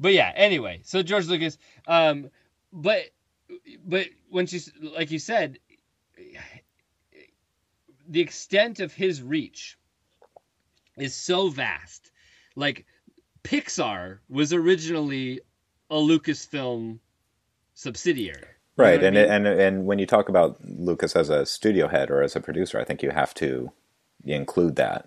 [0.00, 0.32] but yeah.
[0.34, 2.30] Anyway, so George Lucas, um,
[2.72, 3.02] but
[3.84, 5.58] but when she's like you said,
[8.08, 9.78] the extent of his reach
[10.96, 12.10] is so vast.
[12.56, 12.86] Like
[13.42, 15.40] Pixar was originally
[15.90, 16.98] a Lucasfilm
[17.74, 18.49] subsidiary.
[18.82, 19.32] You know Right, what I and mean?
[19.32, 22.80] and and when you talk about Lucas as a studio head or as a producer,
[22.80, 23.72] I think you have to
[24.24, 25.06] include that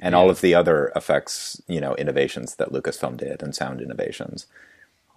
[0.00, 4.46] and all of the other effects, you know, innovations that Lucasfilm did and sound innovations.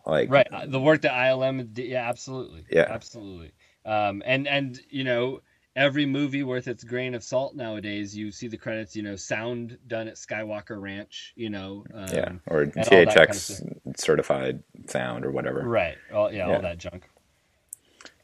[0.06, 2.90] Like right uh, the work that ILM did, yeah absolutely Yeah.
[2.90, 3.54] absolutely
[3.86, 5.42] um and and you know
[5.76, 9.78] every movie worth its grain of salt nowadays you see the credits you know sound
[9.88, 13.64] done at Skywalker Ranch you know um, yeah, or that kind of THX
[13.98, 15.70] certified sound or whatever.
[15.70, 16.48] right all yeah, Yeah.
[16.48, 17.10] all that junk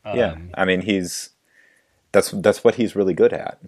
[0.05, 1.31] yeah, Um, I mean he's
[2.11, 3.59] that's that's what he's really good at.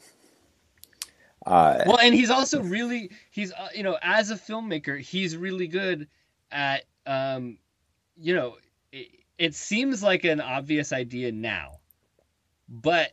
[1.45, 5.67] Uh, well and he's also really he's uh, you know as a filmmaker he's really
[5.67, 6.07] good
[6.53, 7.57] at um
[8.15, 8.55] you know
[8.93, 11.79] it, it seems like an obvious idea now
[12.69, 13.11] but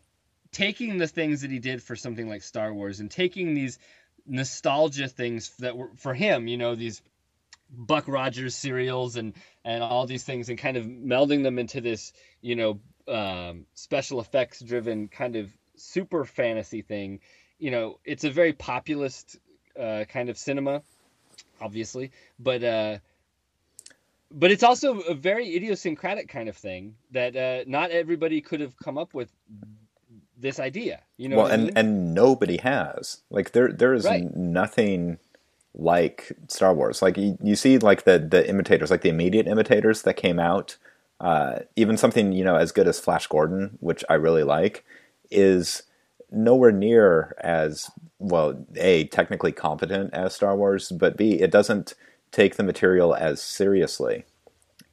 [0.53, 3.81] taking the things that he did for something like Star Wars and taking these
[4.27, 7.03] nostalgia things that were for him you know these
[7.69, 12.13] Buck Rogers serials and and all these things and kind of melding them into this
[12.43, 12.79] you know
[13.11, 17.21] um, special effects driven kind of super fantasy thing
[17.59, 19.39] you know it's a very populist
[19.79, 20.83] uh, kind of cinema
[21.61, 22.99] obviously but uh
[24.31, 28.77] but it's also a very idiosyncratic kind of thing that uh, not everybody could have
[28.77, 29.31] come up with
[30.39, 31.01] this idea.
[31.17, 31.73] You know, well, and I mean?
[31.77, 33.23] and nobody has.
[33.31, 34.35] Like there there is right.
[34.37, 35.19] nothing
[35.75, 37.03] like Star Wars.
[37.03, 40.77] Like you, you, see, like the the imitators, like the immediate imitators that came out.
[41.21, 44.85] Uh, even something you know as good as Flash Gordon, which I really like,
[45.31, 45.83] is
[46.31, 48.65] nowhere near as well.
[48.77, 51.95] A technically competent as Star Wars, but B it doesn't
[52.33, 54.25] take the material as seriously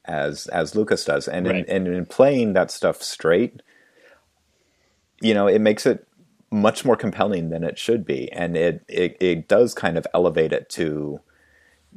[0.05, 1.67] as as Lucas does, and right.
[1.67, 3.61] in, and in playing that stuff straight,
[5.21, 6.07] you know, it makes it
[6.49, 10.53] much more compelling than it should be, and it it, it does kind of elevate
[10.53, 11.19] it to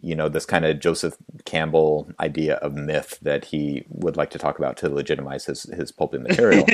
[0.02, 4.38] you know this kind of Joseph Campbell idea of myth that he would like to
[4.38, 6.66] talk about to legitimize his his pulpy material.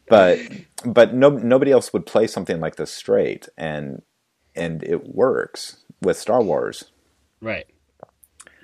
[0.08, 0.38] but
[0.84, 4.02] but no nobody else would play something like this straight, and
[4.54, 6.90] and it works with Star Wars.
[7.40, 7.66] Right.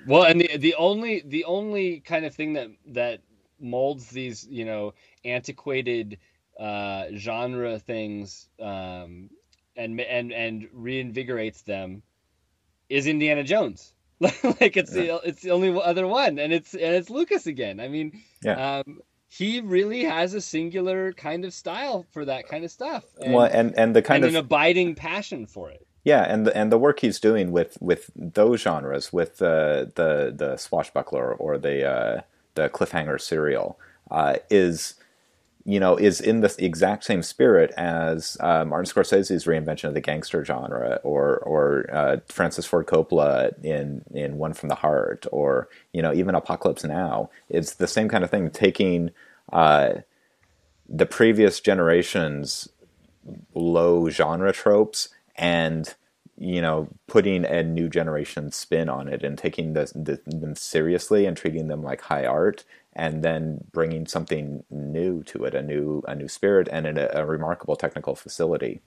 [0.07, 3.21] Well, and the the only the only kind of thing that that
[3.59, 4.93] molds these you know
[5.25, 6.17] antiquated
[6.59, 9.29] uh, genre things um,
[9.75, 12.01] and and and reinvigorates them
[12.89, 13.93] is Indiana Jones.
[14.19, 15.03] like it's yeah.
[15.03, 17.79] the it's the only other one, and it's and it's Lucas again.
[17.79, 18.79] I mean, yeah.
[18.79, 23.03] Um, he really has a singular kind of style for that kind of stuff.
[23.21, 25.85] And, well, and and the kind and of an abiding passion for it.
[26.03, 30.33] Yeah, and the, and the work he's doing with, with those genres, with the the
[30.33, 32.21] the swashbuckler or the uh,
[32.55, 33.77] the cliffhanger serial,
[34.09, 34.95] uh, is
[35.67, 40.01] you know is in the exact same spirit as uh, Martin Scorsese's reinvention of the
[40.01, 45.67] gangster genre, or or uh, Francis Ford Coppola in in One from the Heart, or
[45.91, 47.29] you know even Apocalypse Now.
[47.49, 49.11] It's the same kind of thing, taking
[49.51, 49.95] uh,
[50.87, 52.69] the previous generation's
[53.53, 55.95] low genre tropes and
[56.37, 61.25] you know putting a new generation spin on it and taking the, the, them seriously
[61.25, 62.63] and treating them like high art
[62.97, 67.25] and then bringing something new to it a new a new spirit and a, a
[67.25, 68.81] remarkable technical facility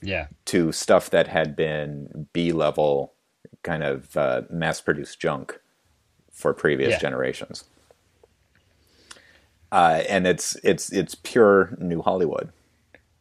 [0.00, 0.28] yeah.
[0.46, 3.12] to stuff that had been b level
[3.62, 5.58] kind of uh, mass produced junk
[6.32, 6.98] for previous yeah.
[6.98, 7.64] generations.
[9.70, 12.52] Uh, and it's it's it's pure new hollywood.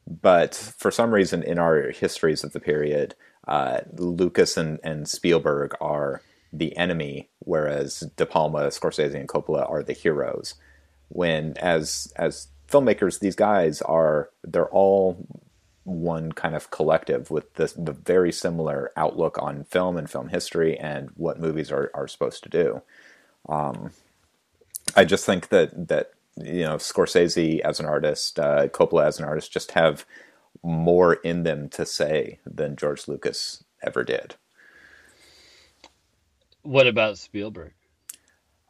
[0.08, 3.16] But for some reason, in our histories of the period,
[3.48, 6.22] uh, Lucas and, and Spielberg are
[6.54, 10.56] the enemy, whereas De Palma, Scorsese, and Coppola are the heroes.
[11.10, 15.28] When as as filmmakers, these guys are they're all
[15.84, 20.78] one kind of collective with the, the very similar outlook on film and film history
[20.78, 22.82] and what movies are, are supposed to do.
[23.50, 23.92] Um,
[24.96, 29.26] I just think that that you know Scorsese as an artist, uh, Coppola as an
[29.26, 30.06] artist, just have
[30.64, 34.36] more in them to say than George Lucas ever did.
[36.64, 37.74] What about Spielberg?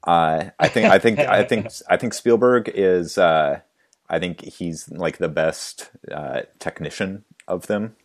[0.05, 3.17] Uh, I think I think I think I think Spielberg is.
[3.17, 3.61] Uh,
[4.09, 7.95] I think he's like the best uh, technician of them.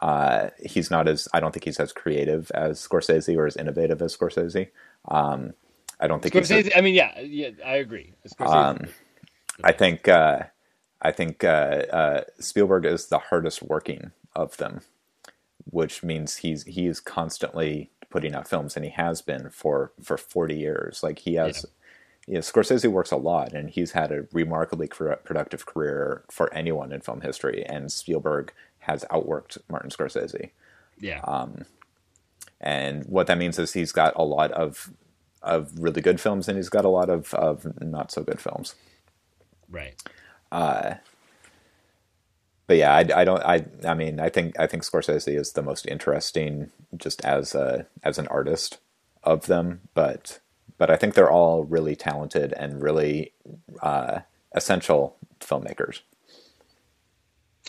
[0.00, 4.02] Uh, he's not as I don't think he's as creative as Scorsese or as innovative
[4.02, 4.68] as Scorsese.
[5.08, 5.54] Um,
[5.98, 6.72] I don't think Scorsese.
[6.76, 8.12] I mean, yeah, yeah, I agree.
[8.38, 8.86] Um,
[9.62, 10.44] I think uh,
[11.02, 14.80] I think uh, uh, Spielberg is the hardest working of them,
[15.64, 20.16] which means he's he is constantly putting out films, and he has been for for
[20.16, 21.02] forty years.
[21.02, 21.64] Like he has.
[21.64, 21.70] Yeah.
[22.26, 26.92] You know, Scorsese works a lot, and he's had a remarkably productive career for anyone
[26.92, 27.64] in film history.
[27.66, 30.50] And Spielberg has outworked Martin Scorsese.
[31.00, 31.22] Yeah.
[31.24, 31.64] Um,
[32.60, 34.90] and what that means is he's got a lot of
[35.42, 38.74] of really good films, and he's got a lot of of not so good films.
[39.68, 40.00] Right.
[40.52, 40.94] Uh,
[42.70, 43.42] but yeah, I, I, don't.
[43.42, 47.88] I I mean, I think I think Scorsese is the most interesting, just as a
[48.04, 48.78] as an artist
[49.24, 49.80] of them.
[49.92, 50.38] But
[50.78, 53.32] but I think they're all really talented and really
[53.82, 54.20] uh,
[54.54, 56.02] essential filmmakers.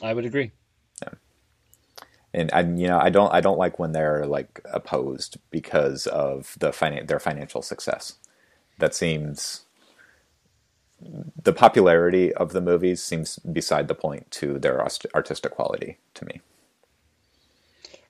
[0.04, 0.52] I would agree
[2.34, 6.56] and I, you know, I don't, I don't like when they're like opposed because of
[6.60, 8.16] the finan- their financial success.
[8.80, 9.66] That seems
[11.44, 16.42] the popularity of the movies seems beside the point to their artistic quality to me.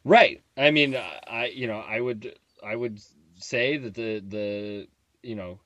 [0.04, 0.42] Right.
[0.58, 3.00] I mean, I, you know, I would, I would
[3.36, 4.88] say that the, the,
[5.22, 5.60] you know,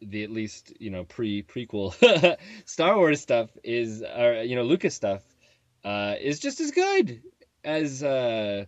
[0.00, 4.94] the at least you know pre prequel Star Wars stuff is, or you know, Lucas
[4.94, 5.22] stuff
[5.84, 7.22] uh, is just as good
[7.64, 8.64] as uh,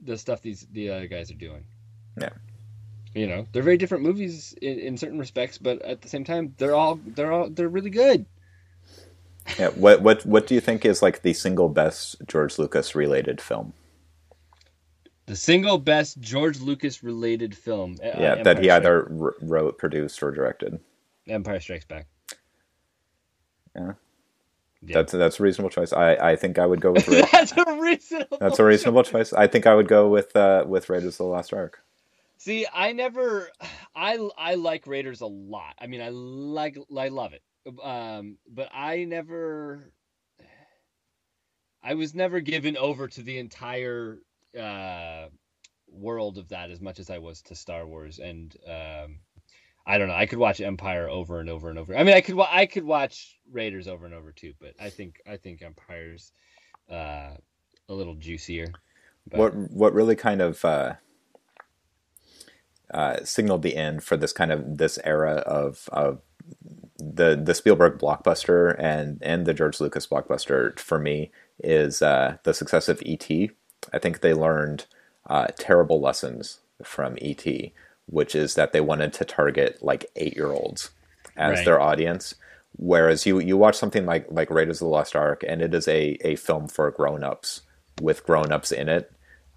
[0.00, 1.64] the stuff these the other guys are doing.
[2.20, 2.30] Yeah.
[3.18, 6.54] You know, they're very different movies in, in certain respects, but at the same time,
[6.56, 8.26] they're all they're all they're really good.
[9.58, 9.70] Yeah.
[9.70, 13.72] What what what do you think is like the single best George Lucas related film?
[15.26, 17.96] The single best George Lucas related film.
[18.02, 20.78] uh, yeah, that he either wrote, produced, or directed.
[21.28, 22.06] Empire Strikes Back.
[23.74, 23.92] Yeah.
[24.80, 24.94] Yeah.
[24.94, 25.92] That's that's a reasonable choice.
[25.92, 28.38] I, I think I would go with That's a reasonable.
[28.40, 29.32] that's a reasonable choice.
[29.32, 31.80] I think I would go with uh, with Raiders of the Lost Ark.
[32.38, 33.50] See, I never,
[33.94, 35.74] I I like Raiders a lot.
[35.80, 37.42] I mean, I like, I love it.
[37.82, 39.92] Um, but I never,
[41.82, 44.18] I was never given over to the entire
[44.58, 45.26] uh,
[45.88, 48.18] world of that as much as I was to Star Wars.
[48.20, 49.18] And um,
[49.86, 50.14] I don't know.
[50.14, 51.96] I could watch Empire over and over and over.
[51.96, 54.54] I mean, I could, I could watch Raiders over and over too.
[54.60, 56.32] But I think, I think Empire's
[56.90, 57.30] uh,
[57.88, 58.72] a little juicier.
[59.28, 60.94] But- What what really kind of uh,
[62.92, 66.20] uh, signaled the end for this kind of this era of of
[66.98, 71.30] the the Spielberg blockbuster and and the George Lucas blockbuster for me
[71.62, 73.50] is uh, the success of E.T.
[73.92, 74.86] I think they learned
[75.28, 77.72] uh, terrible lessons from E.T.,
[78.06, 80.90] which is that they wanted to target like eight year olds
[81.36, 81.64] as Right.
[81.64, 82.34] their audience.
[82.76, 85.88] Whereas you you watch something like like Raiders of the Lost Ark, and it is
[85.88, 87.62] a, a film for grown ups
[88.00, 89.12] with grown ups in it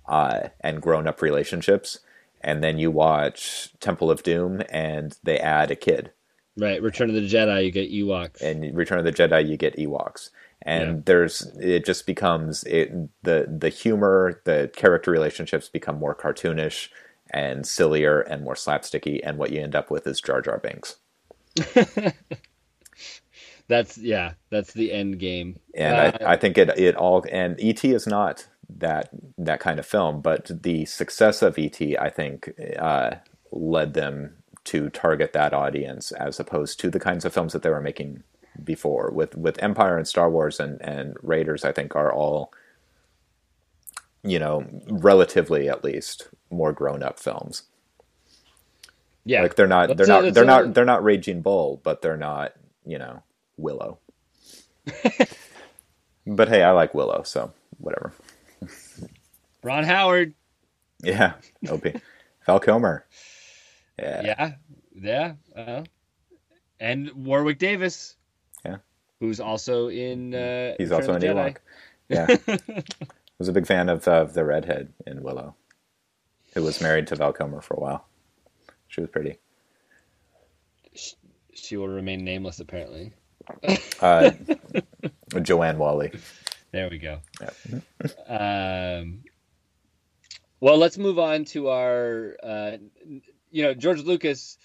[0.08, 2.00] uh, and grown up relationships.
[2.44, 6.12] And then you watch Temple of Doom, and they add a kid.
[6.58, 8.42] Right, Return of the Jedi, you get Ewoks.
[8.42, 10.30] And Return of the Jedi, you get Ewoks.
[10.64, 11.02] And Yeah.
[11.06, 12.92] there's it just becomes it
[13.24, 16.90] the the humor, the character relationships become more cartoonish
[17.32, 20.98] and sillier and more slapsticky, and what you end up with is Jar Jar Binks.
[23.68, 25.58] That's yeah, that's the end game.
[25.76, 29.80] and Uh, I, I think it it all and ET is not that that kind
[29.80, 33.16] of film, but the success of ET, I think, uh,
[33.52, 34.36] led them
[34.66, 38.24] to target that audience as opposed to the kinds of films that they were making
[38.64, 39.12] before.
[39.14, 42.54] With with Empire and Star Wars and and Raiders, I think are all
[44.24, 47.64] you know relatively at least more grown up films.
[49.26, 52.54] yeah, Like they're not they're not they're not they're not Raging Bull, but they're not
[52.86, 53.24] you know
[53.58, 54.00] Willow.
[56.28, 58.14] but hey, I like Willow, so whatever.
[59.64, 60.34] Ron Howard.
[61.04, 61.34] Yeah,
[61.70, 61.96] Opie,
[62.46, 63.06] Val Kilmer.
[64.00, 64.54] Yeah, Yeah,
[64.96, 65.84] yeah, uh,
[66.80, 68.16] and Warwick Davis.
[68.66, 68.78] Yeah.
[69.20, 70.34] who's also in.
[70.34, 71.58] Uh, he's Return also in Ewok.
[72.10, 72.28] Yeah,
[73.40, 75.56] was a big fan of uh, the redhead in Willow,
[76.54, 78.06] who was married to Val Kilmer for a while.
[78.90, 79.40] She was pretty.
[80.94, 81.16] Jedi.
[81.54, 83.14] She will remain nameless, apparently.
[84.02, 84.32] Uh,
[85.42, 86.12] Joanne Whalley.
[86.72, 87.20] There we go.
[88.28, 89.00] Yeah.
[89.00, 89.24] Um,
[90.62, 92.38] well, let's move on to our.
[92.42, 92.78] Uh,
[93.50, 94.58] you know, George Lucas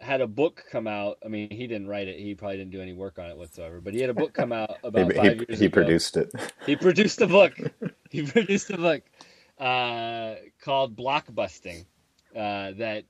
[0.00, 1.18] had a book come out.
[1.24, 2.18] I mean, he didn't write it.
[2.18, 3.80] He probably didn't do any work on it whatsoever.
[3.80, 5.74] But he had a book come out about he, five years he ago.
[5.74, 6.32] produced it.
[6.66, 7.54] He produced a book.
[8.10, 9.02] he produced a book
[9.58, 11.84] uh, called Blockbusting
[12.34, 13.04] uh, that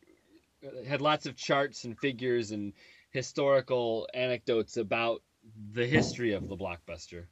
[0.86, 2.72] had lots of charts and figures and
[3.10, 5.22] historical anecdotes about
[5.72, 7.26] the history of the blockbuster.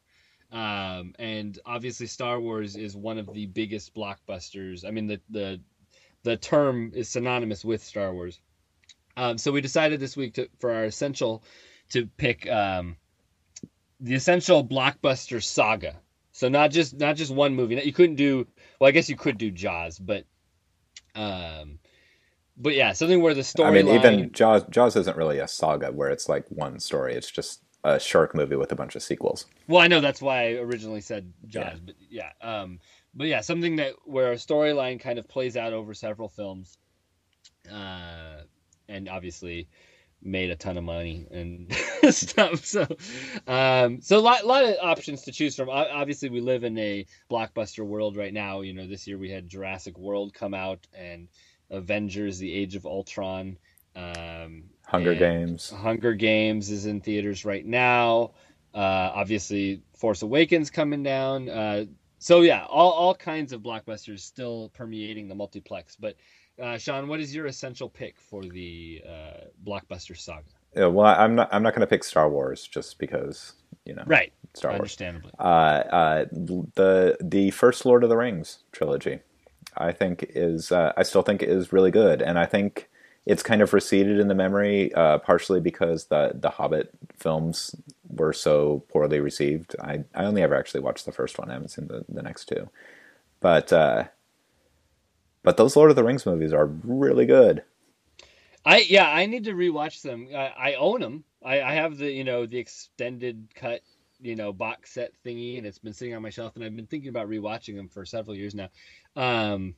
[0.52, 4.86] Um, and obviously, Star Wars is one of the biggest blockbusters.
[4.86, 5.60] I mean, the the
[6.24, 8.38] the term is synonymous with Star Wars.
[9.16, 11.42] Um, so we decided this week to, for our essential
[11.90, 12.96] to pick um,
[14.00, 15.96] the essential blockbuster saga.
[16.32, 17.80] So not just not just one movie.
[17.82, 18.46] You couldn't do
[18.78, 18.88] well.
[18.88, 20.24] I guess you could do Jaws, but
[21.14, 21.78] um,
[22.56, 23.68] but yeah, something where the story.
[23.68, 24.64] I mean, even Jaws.
[24.70, 27.14] Jaws isn't really a saga where it's like one story.
[27.14, 29.46] It's just a shark movie with a bunch of sequels.
[29.68, 31.78] Well, I know that's why I originally said Jaws, Yeah.
[31.84, 32.78] but yeah, um,
[33.14, 36.78] but yeah, something that where a storyline kind of plays out over several films,
[37.70, 38.42] uh,
[38.88, 39.68] and obviously
[40.24, 41.72] made a ton of money and
[42.14, 42.64] stuff.
[42.64, 42.86] So,
[43.48, 45.68] um, so a lot, lot of options to choose from.
[45.68, 48.60] Obviously, we live in a blockbuster world right now.
[48.60, 51.28] You know, this year we had Jurassic World come out and
[51.70, 53.58] Avengers: The Age of Ultron.
[53.94, 55.70] Um, Hunger Games.
[55.70, 58.32] Hunger Games is in theaters right now.
[58.74, 61.48] Uh, obviously, Force Awakens coming down.
[61.48, 61.84] Uh,
[62.18, 65.96] so yeah, all, all kinds of blockbusters still permeating the multiplex.
[65.96, 66.16] But
[66.62, 70.44] uh, Sean, what is your essential pick for the uh, blockbuster saga?
[70.76, 71.48] Yeah, well, I'm not.
[71.52, 73.54] I'm not going to pick Star Wars just because
[73.84, 74.80] you know Right, Star Wars.
[74.80, 75.32] understandably.
[75.38, 79.20] uh, uh, the the first Lord of the Rings trilogy,
[79.76, 82.88] I think is uh, I still think is really good, and I think
[83.24, 87.74] it's kind of receded in the memory, uh, partially because the the Hobbit films
[88.08, 89.76] were so poorly received.
[89.80, 91.50] I I only ever actually watched the first one.
[91.50, 92.68] I haven't seen the the next two,
[93.40, 94.04] but uh,
[95.42, 97.62] but those Lord of the Rings movies are really good.
[98.64, 100.28] I yeah, I need to rewatch them.
[100.34, 101.24] I, I own them.
[101.44, 103.82] I, I have the you know the extended cut
[104.20, 106.86] you know box set thingy, and it's been sitting on my shelf, and I've been
[106.86, 108.68] thinking about rewatching them for several years now.
[109.16, 109.74] Um,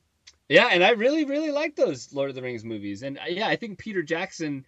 [0.47, 3.01] Yeah, and I really, really like those Lord of the Rings movies.
[3.03, 4.65] And uh, yeah, I think Peter Jackson,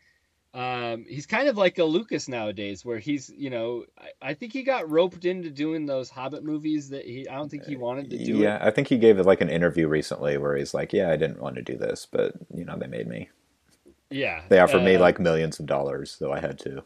[0.53, 4.53] um, he's kind of like a Lucas nowadays, where he's, you know, I, I, think
[4.53, 8.09] he got roped into doing those Hobbit movies that he, I don't think he wanted
[8.09, 8.37] to do.
[8.37, 8.61] Yeah, it.
[8.63, 11.57] I think he gave like an interview recently where he's like, "Yeah, I didn't want
[11.57, 13.29] to do this, but you know, they made me."
[14.09, 16.83] Yeah, they offered uh, me like millions of dollars, so I had to.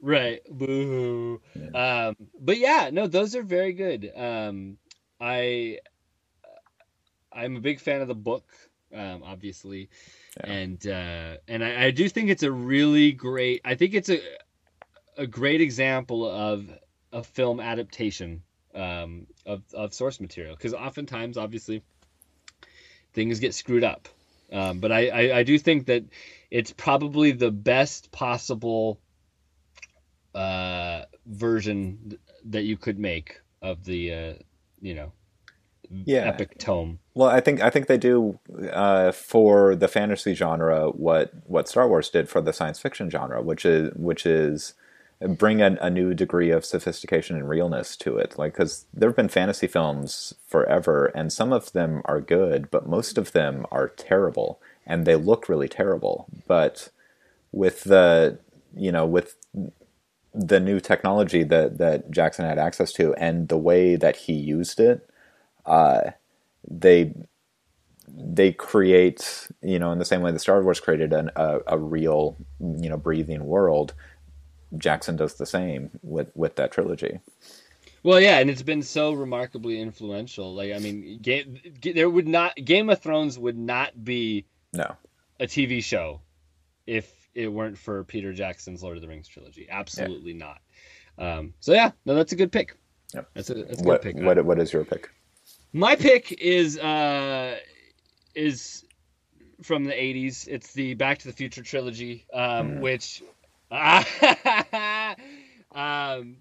[0.00, 0.40] Right.
[0.48, 1.40] Boo.
[1.54, 2.08] Yeah.
[2.08, 4.12] Um, but yeah, no, those are very good.
[4.14, 4.78] Um,
[5.20, 5.78] I
[7.32, 8.46] I'm a big fan of the book,
[8.94, 9.90] um, obviously,
[10.38, 10.50] yeah.
[10.50, 13.60] and uh, and I, I, do think it's a really great.
[13.64, 14.20] I think it's a
[15.16, 16.70] a great example of
[17.12, 18.42] a film adaptation
[18.74, 21.82] um, of of source material because oftentimes, obviously,
[23.12, 24.08] things get screwed up.
[24.50, 26.04] Um, but I, I, I do think that
[26.50, 28.98] it's probably the best possible
[30.34, 34.34] uh, version that you could make of the uh,
[34.80, 35.12] you know
[35.90, 36.26] yeah.
[36.26, 36.98] epic tome.
[37.14, 38.38] Well, I think I think they do
[38.72, 43.42] uh, for the fantasy genre what what Star Wars did for the science fiction genre,
[43.42, 44.74] which is which is
[45.20, 48.38] bring a, a new degree of sophistication and realness to it.
[48.38, 52.88] Like because there have been fantasy films forever, and some of them are good, but
[52.88, 56.26] most of them are terrible, and they look really terrible.
[56.46, 56.90] But
[57.52, 58.38] with the
[58.76, 59.36] you know with
[60.34, 64.78] the new technology that that Jackson had access to and the way that he used
[64.78, 65.08] it
[65.68, 66.10] uh,
[66.68, 67.14] they
[68.08, 71.78] they create you know in the same way the Star Wars created an, a, a
[71.78, 73.94] real you know breathing world.
[74.76, 77.20] Jackson does the same with with that trilogy.
[78.02, 80.54] Well, yeah, and it's been so remarkably influential.
[80.54, 84.96] Like, I mean, game, there would not Game of Thrones would not be no
[85.40, 86.20] a TV show
[86.86, 89.68] if it weren't for Peter Jackson's Lord of the Rings trilogy.
[89.70, 90.38] Absolutely yeah.
[90.38, 90.60] not.
[91.18, 92.76] Um, so yeah, no, that's a good pick.
[93.14, 93.30] Yep.
[93.34, 94.24] That's a, that's a what, good pick.
[94.24, 95.10] What, what is your pick?
[95.72, 97.58] My pick is uh,
[98.34, 98.84] is
[99.62, 100.48] from the '80s.
[100.48, 102.80] It's the Back to the Future trilogy, um, mm.
[102.80, 103.22] which.
[105.72, 106.38] um,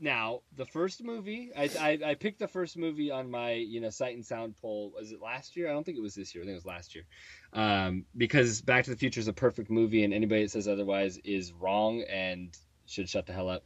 [0.00, 3.90] now the first movie, I, I, I picked the first movie on my you know
[3.90, 4.92] Sight and Sound poll.
[4.94, 5.68] Was it last year?
[5.68, 6.42] I don't think it was this year.
[6.42, 7.04] I think it was last year.
[7.52, 11.18] Um, because Back to the Future is a perfect movie, and anybody that says otherwise
[11.18, 12.56] is wrong and
[12.86, 13.64] should shut the hell up.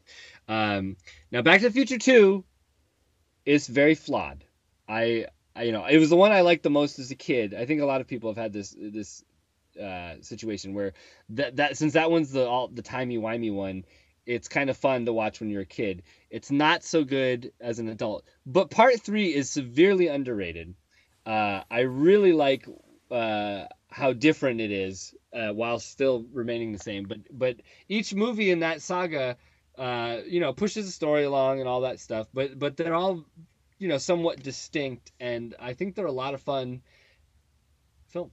[0.48, 0.96] Um,
[1.30, 2.44] now Back to the Future Two
[3.46, 4.44] is very flawed.
[4.88, 7.54] I, I, you know, it was the one I liked the most as a kid.
[7.54, 9.24] I think a lot of people have had this this
[9.80, 10.92] uh, situation where
[11.30, 13.84] that that since that one's the all the timey wimey one,
[14.26, 16.02] it's kind of fun to watch when you're a kid.
[16.30, 18.24] It's not so good as an adult.
[18.46, 20.74] But part three is severely underrated.
[21.26, 22.68] Uh, I really like
[23.10, 27.04] uh, how different it is uh, while still remaining the same.
[27.04, 27.56] But but
[27.88, 29.36] each movie in that saga,
[29.78, 32.28] uh, you know, pushes the story along and all that stuff.
[32.34, 33.24] But but they're all
[33.78, 36.82] you know somewhat distinct, and I think they're a lot of fun
[38.08, 38.30] film.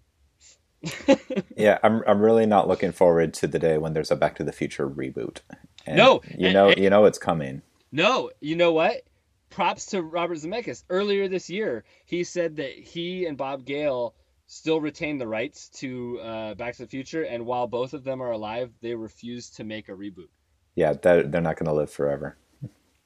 [1.58, 4.44] yeah, I'm I'm really not looking forward to the day when there's a Back to
[4.44, 5.40] the Future reboot.
[5.86, 7.62] And no, you and, know and, you know it's coming.
[7.92, 9.04] No, you know what?
[9.50, 10.84] Props to Robert Zemeckis.
[10.90, 14.16] Earlier this year, he said that he and Bob Gale
[14.48, 18.22] still retain the rights to uh, Back to the Future, and while both of them
[18.22, 20.30] are alive, they refuse to make a reboot.
[20.76, 22.38] Yeah, they're, they're not going to live forever.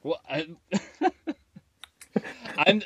[0.02, 0.46] Well, I,
[2.58, 2.82] I'm,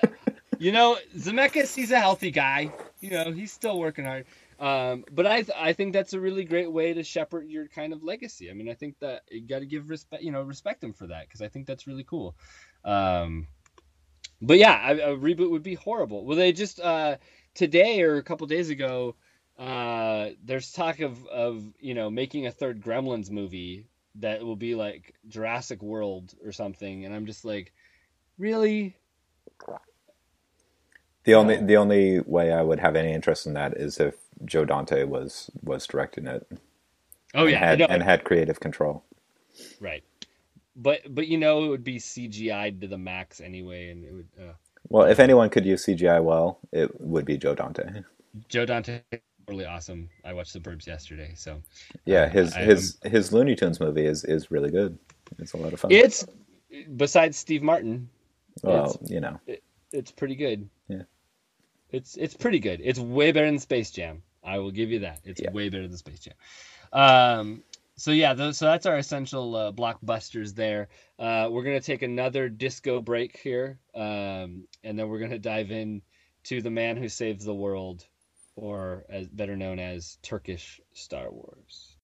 [0.59, 2.73] you know, Zemeckis, he's a healthy guy.
[3.01, 4.27] You know, he's still working hard.
[4.59, 8.03] Um, but I, I think that's a really great way to shepherd your kind of
[8.03, 8.51] legacy.
[8.51, 11.07] I mean, I think that you got to give respect, you know, respect him for
[11.07, 12.37] that because I think that's really cool.
[12.85, 13.47] Um,
[14.43, 16.25] but yeah, a, a, reboot would be horrible.
[16.27, 17.17] Well, they just uh,
[17.55, 19.17] today or a couple days ago,
[19.59, 23.87] uh, there's talk of of you know making a third Gremlins movie
[24.17, 27.73] that will be like Jurassic World or something, and I'm just like,
[28.39, 28.97] really?
[31.25, 34.15] The only the only way I would have any interest in that is if
[34.45, 36.47] Joe Dante was was directing it.
[37.35, 39.05] Oh and yeah, had, and had creative control.
[39.81, 40.03] Right,
[40.75, 44.29] but but you know it would be CGI to the max anyway, and it would.
[44.41, 44.53] Uh...
[44.89, 48.03] Well, if anyone could use CGI well, it would be Joe Dante.
[48.49, 49.03] Joe Dante,
[49.47, 50.09] really awesome.
[50.25, 51.61] I watched The Burbs yesterday, so
[52.07, 54.99] yeah, his I, his um, his Looney Tunes movie is is really good.
[55.39, 55.93] It's a lot of fun.
[55.93, 56.27] It's
[56.97, 58.09] besides Steve Martin.
[58.63, 59.63] Well, you know, it,
[59.93, 60.69] it's pretty good.
[60.89, 61.03] Yeah.
[61.91, 62.81] It's it's pretty good.
[62.83, 64.23] It's way better than Space Jam.
[64.45, 65.21] I will give you that.
[65.25, 65.51] It's yeah.
[65.51, 66.35] way better than Space Jam.
[66.93, 67.63] Um,
[67.97, 70.89] so yeah, those, so that's our essential uh, blockbusters there.
[71.19, 76.03] Uh, we're gonna take another disco break here, um, and then we're gonna dive in
[76.45, 78.07] to the man who saves the world,
[78.57, 81.97] or as better known as Turkish Star Wars.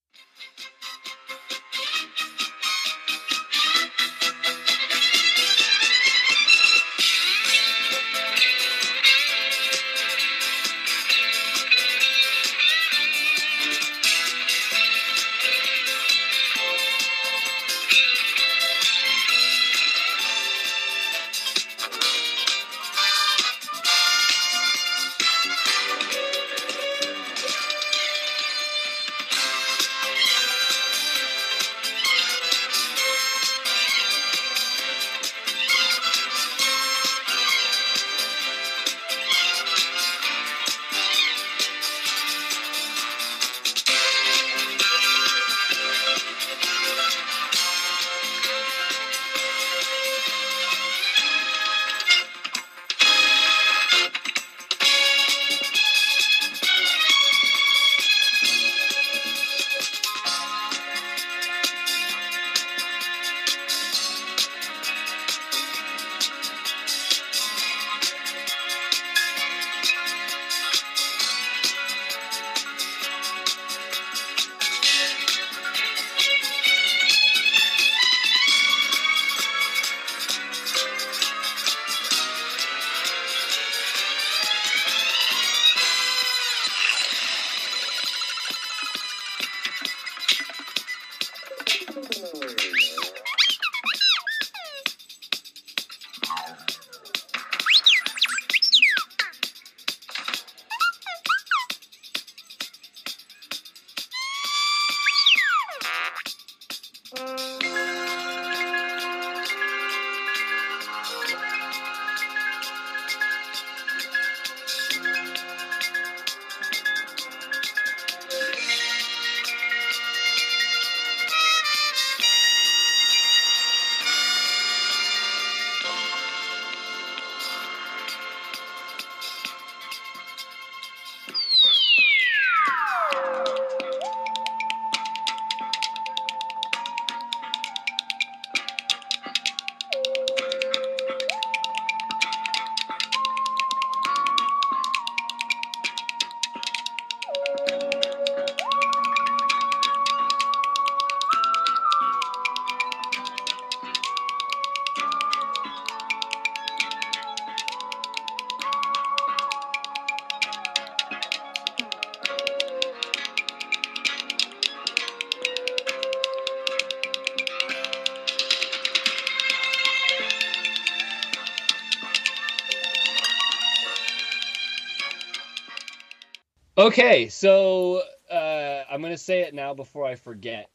[176.87, 178.01] Okay, so
[178.31, 180.71] uh, I'm gonna say it now before I forget.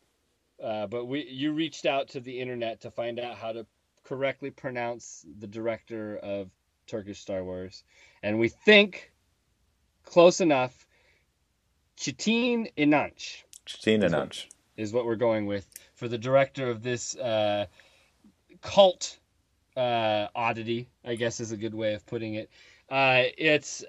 [0.61, 3.65] Uh, but we, you reached out to the internet to find out how to
[4.03, 6.49] correctly pronounce the director of
[6.85, 7.85] Turkish Star Wars,
[8.21, 9.13] and we think
[10.03, 10.85] close enough.
[11.95, 13.45] Çetin İnanç.
[13.65, 17.67] Çetin İnanç is what we're going with for the director of this uh,
[18.61, 19.17] cult
[19.77, 20.89] uh, oddity.
[21.05, 22.49] I guess is a good way of putting it.
[22.89, 23.85] Uh, it's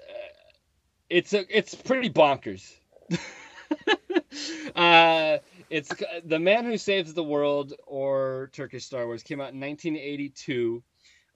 [1.13, 2.73] it's a it's pretty bonkers.
[4.75, 5.37] uh,
[5.69, 5.91] it's
[6.25, 10.81] the man who saves the world or Turkish Star Wars came out in 1982,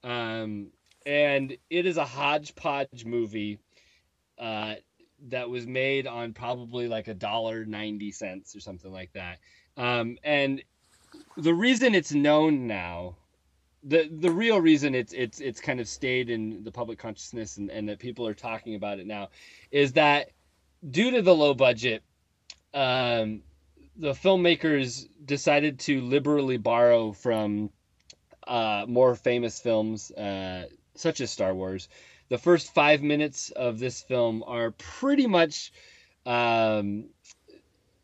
[0.04, 0.72] um,
[1.06, 3.60] and it is a hodgepodge movie
[4.40, 4.76] uh,
[5.28, 9.38] that was made on probably like a dollar ninety cents or something like that.
[9.78, 10.64] Um, and
[11.38, 13.16] the reason it's known now,
[13.84, 17.70] the the real reason it's it's it's kind of stayed in the public consciousness and,
[17.70, 19.30] and that people are talking about it now,
[19.72, 20.32] is that
[20.90, 22.04] due to the low budget,
[22.74, 23.41] um,
[23.95, 27.70] the filmmakers decided to liberally borrow from
[28.48, 31.90] uh, more famous films, uh, such as Star Wars.
[32.30, 35.72] The first five minutes of this film are pretty much
[36.26, 37.06] um,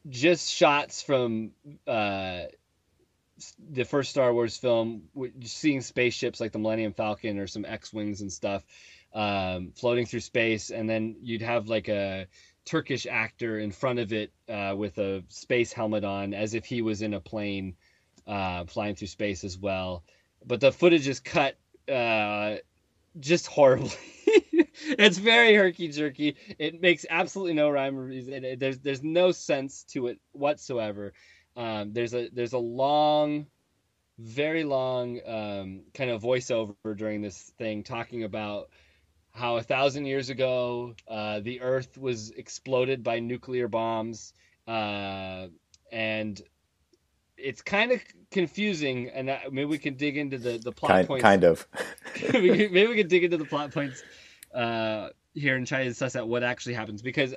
[0.10, 1.52] just shots from
[1.88, 2.44] uh,
[3.72, 5.04] the first Star Wars film,
[5.44, 8.66] seeing spaceships like the Millennium Falcon or some X-wings and stuff
[9.14, 12.28] um, floating through space, and then you'd have like a
[12.66, 16.82] Turkish actor in front of it uh, with a space helmet on, as if he
[16.82, 17.76] was in a plane
[18.28, 20.04] uh, flying through space as well.
[20.46, 21.56] But the footage is cut
[21.92, 22.56] uh,
[23.20, 23.92] just horribly.
[24.98, 26.36] it's very herky jerky.
[26.58, 28.58] It makes absolutely no rhyme or reason.
[28.58, 31.14] There's there's no sense to it whatsoever.
[31.56, 33.48] Um, there's a there's a long,
[34.18, 38.70] very long um, kind of voiceover during this thing talking about
[39.32, 44.34] how a thousand years ago uh, the Earth was exploded by nuclear bombs,
[44.68, 45.48] uh,
[45.92, 46.42] and
[47.38, 48.02] it's kind of
[48.32, 49.10] confusing.
[49.10, 51.24] And maybe we can dig into the the plot kind, points.
[51.24, 51.68] Kind of.
[52.34, 54.04] maybe we can dig into the plot points
[54.54, 57.34] uh, here and try to suss out what actually happens because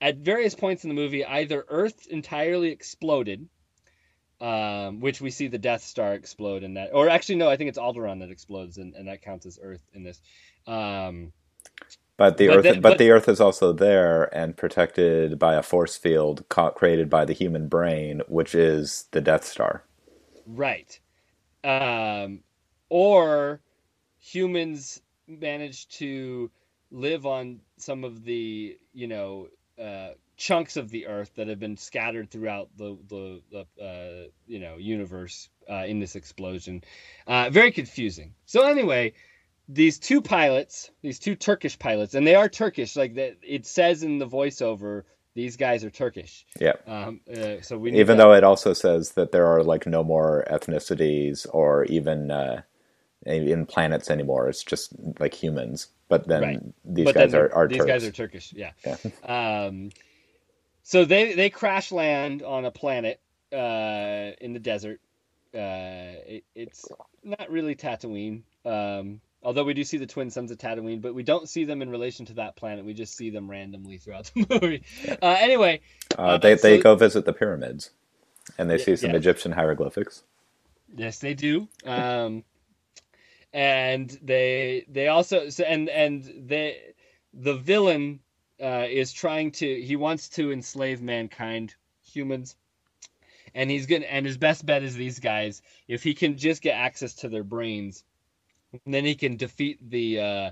[0.00, 3.48] at various points in the movie, either Earth entirely exploded.
[4.40, 7.68] Um, which we see the Death Star explode in that, or actually no, I think
[7.68, 10.18] it's Alderaan that explodes, and, and that counts as Earth in this.
[10.66, 11.34] Um,
[12.20, 15.62] but the but Earth, but, but, the Earth is also there and protected by a
[15.62, 19.84] force field created by the human brain, which is the Death Star.
[20.46, 21.00] Right.
[21.64, 22.40] Um,
[22.90, 23.60] or
[24.18, 26.50] humans manage to
[26.90, 29.48] live on some of the, you know,
[29.80, 34.58] uh, chunks of the Earth that have been scattered throughout the the, the uh, you
[34.58, 36.82] know universe uh, in this explosion.
[37.26, 38.34] Uh, very confusing.
[38.46, 39.12] So anyway,
[39.68, 42.96] these two pilots, these two Turkish pilots, and they are Turkish.
[42.96, 45.04] Like that, it says in the voiceover,
[45.34, 46.44] these guys are Turkish.
[46.60, 46.72] Yeah.
[46.86, 50.44] Um, uh, so we even though it also says that there are like no more
[50.50, 52.62] ethnicities or even uh,
[53.24, 54.48] in planets anymore.
[54.48, 55.88] It's just like humans.
[56.10, 56.60] But then right.
[56.84, 57.88] these but guys then are, are these Turks.
[57.88, 58.52] guys are Turkish.
[58.52, 58.72] Yeah.
[58.84, 58.96] yeah.
[59.66, 59.90] um,
[60.82, 63.20] so they they crash land on a planet
[63.52, 65.00] uh, in the desert.
[65.54, 66.86] Uh, it, it's
[67.24, 68.42] not really Tatooine.
[68.66, 71.80] Um, Although we do see the twin suns of Tatooine, but we don't see them
[71.80, 72.84] in relation to that planet.
[72.84, 74.82] We just see them randomly throughout the movie.
[75.10, 75.80] Uh, anyway,
[76.18, 77.90] uh, they so, they go visit the pyramids,
[78.58, 80.24] and they see some Egyptian hieroglyphics.
[80.94, 81.68] Yes, they do.
[81.86, 82.44] Um,
[83.52, 86.78] and they they also and and they
[87.32, 88.20] the villain
[88.62, 92.56] uh, is trying to he wants to enslave mankind, humans,
[93.54, 95.62] and he's gonna and his best bet is these guys.
[95.88, 98.04] If he can just get access to their brains
[98.86, 100.50] then he can defeat the uh,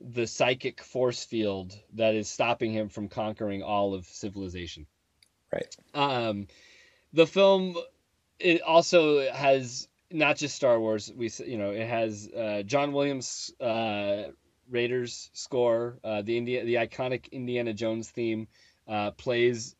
[0.00, 4.86] the psychic force field that is stopping him from conquering all of civilization.
[5.52, 5.76] Right.
[5.94, 6.46] Um,
[7.12, 7.76] the film
[8.38, 11.12] it also has not just Star Wars.
[11.14, 14.24] We you know it has uh, John Williams uh,
[14.70, 15.98] Raiders score.
[16.04, 18.48] Uh, the India the iconic Indiana Jones theme
[18.88, 19.74] uh, plays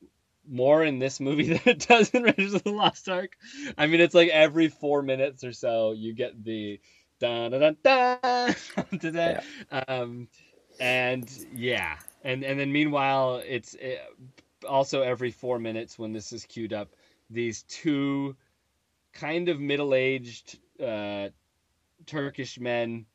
[0.48, 3.36] more in this movie than it does in Raiders of the Lost Ark.
[3.77, 6.81] I mean, it's like every four minutes or so you get the
[7.20, 8.53] da da da da
[9.01, 9.44] to that.
[9.73, 9.78] Yeah.
[9.89, 10.28] Um,
[10.78, 14.01] and yeah, and and then meanwhile, it's it,
[14.69, 16.89] also every four minutes when this is queued up,
[17.31, 18.36] these two
[19.20, 21.28] kind of middle-aged uh,
[22.06, 23.06] Turkish men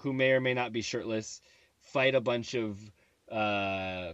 [0.00, 1.40] who may or may not be shirtless
[1.80, 2.78] fight a bunch of
[3.30, 4.12] uh,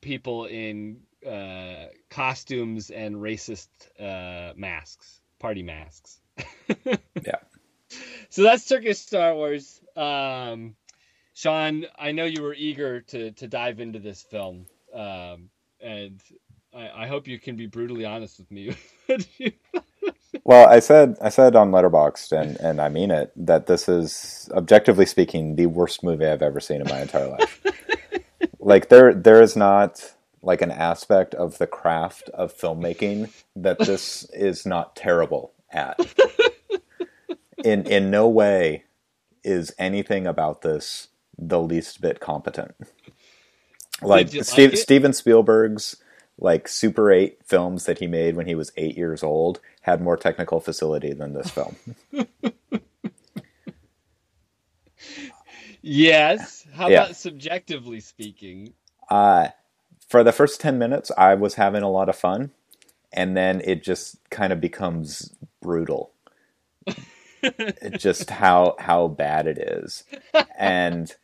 [0.00, 3.68] people in uh, costumes and racist
[3.98, 6.20] uh, masks, party masks.
[6.86, 7.36] yeah
[8.28, 9.80] so that's Turkish Star Wars.
[9.96, 10.76] Um,
[11.34, 14.66] Sean, I know you were eager to to dive into this film.
[14.94, 15.50] um,
[15.80, 16.20] and
[16.74, 18.76] I, I hope you can be brutally honest with me.
[20.44, 24.48] well, I said I said on Letterboxd, and and I mean it that this is
[24.52, 27.62] objectively speaking the worst movie I've ever seen in my entire life.
[28.58, 34.24] like there there is not like an aspect of the craft of filmmaking that this
[34.32, 35.98] is not terrible at.
[37.62, 38.84] In in no way
[39.44, 42.74] is anything about this the least bit competent.
[44.02, 45.96] Like, Steve, like Steven Spielberg's
[46.40, 50.16] like Super 8 films that he made when he was 8 years old had more
[50.16, 51.76] technical facility than this film.
[55.82, 56.66] yes.
[56.72, 57.04] How yeah.
[57.04, 58.72] about subjectively speaking?
[59.08, 59.48] Uh
[60.08, 62.50] for the first 10 minutes I was having a lot of fun
[63.12, 66.12] and then it just kind of becomes brutal.
[67.98, 70.04] just how how bad it is.
[70.58, 71.14] And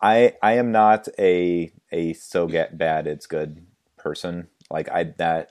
[0.00, 3.64] I I am not a a so get bad it's good
[4.08, 4.48] person.
[4.70, 5.50] Like I that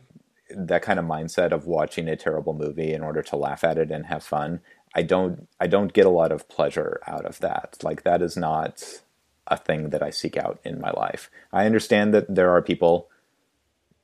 [0.49, 3.91] that kind of mindset of watching a terrible movie in order to laugh at it
[3.91, 4.61] and have fun.
[4.95, 7.77] I don't I don't get a lot of pleasure out of that.
[7.83, 9.01] Like that is not
[9.47, 11.29] a thing that I seek out in my life.
[11.53, 13.09] I understand that there are people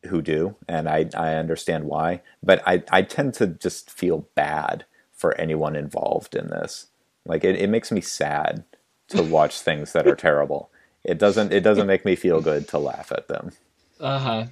[0.09, 4.85] who do, and I, I understand why, but I, I tend to just feel bad
[5.13, 6.87] for anyone involved in this.
[7.25, 8.65] Like it, it makes me sad
[9.09, 10.69] to watch things that are terrible.
[11.03, 13.51] It doesn't it doesn't make me feel good to laugh at them.
[14.03, 14.45] Uh-huh.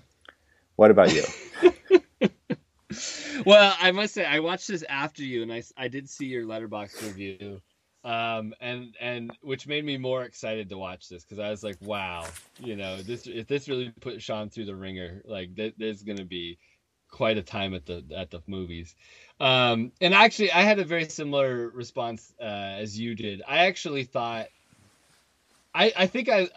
[0.78, 1.24] What about you?
[3.46, 6.46] well, I must say I watched this after you and I, I did see your
[6.46, 7.62] Letterboxd review.
[8.04, 11.76] Um and and which made me more excited to watch this because I was like,
[11.82, 12.26] wow,
[12.60, 16.26] you know, this if this really put Sean through the wringer, like th- there's gonna
[16.26, 16.58] be
[17.12, 18.96] quite a time at the at the movies.
[19.40, 23.44] Um, and actually, I had a very similar response uh, as you did.
[23.48, 24.48] I actually thought,
[25.76, 26.48] I I think I,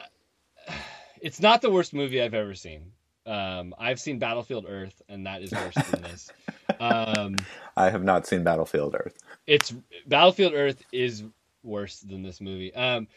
[1.25, 2.93] it's not the worst movie I've ever seen.
[3.27, 6.31] Um, I've seen Battlefield Earth, and that is worse than this.
[6.79, 7.37] Um,
[7.77, 9.17] I have not seen Battlefield Earth.
[9.47, 9.75] It's
[10.07, 11.25] Battlefield Earth is
[11.63, 12.75] worse than this movie.
[12.75, 13.09] Um,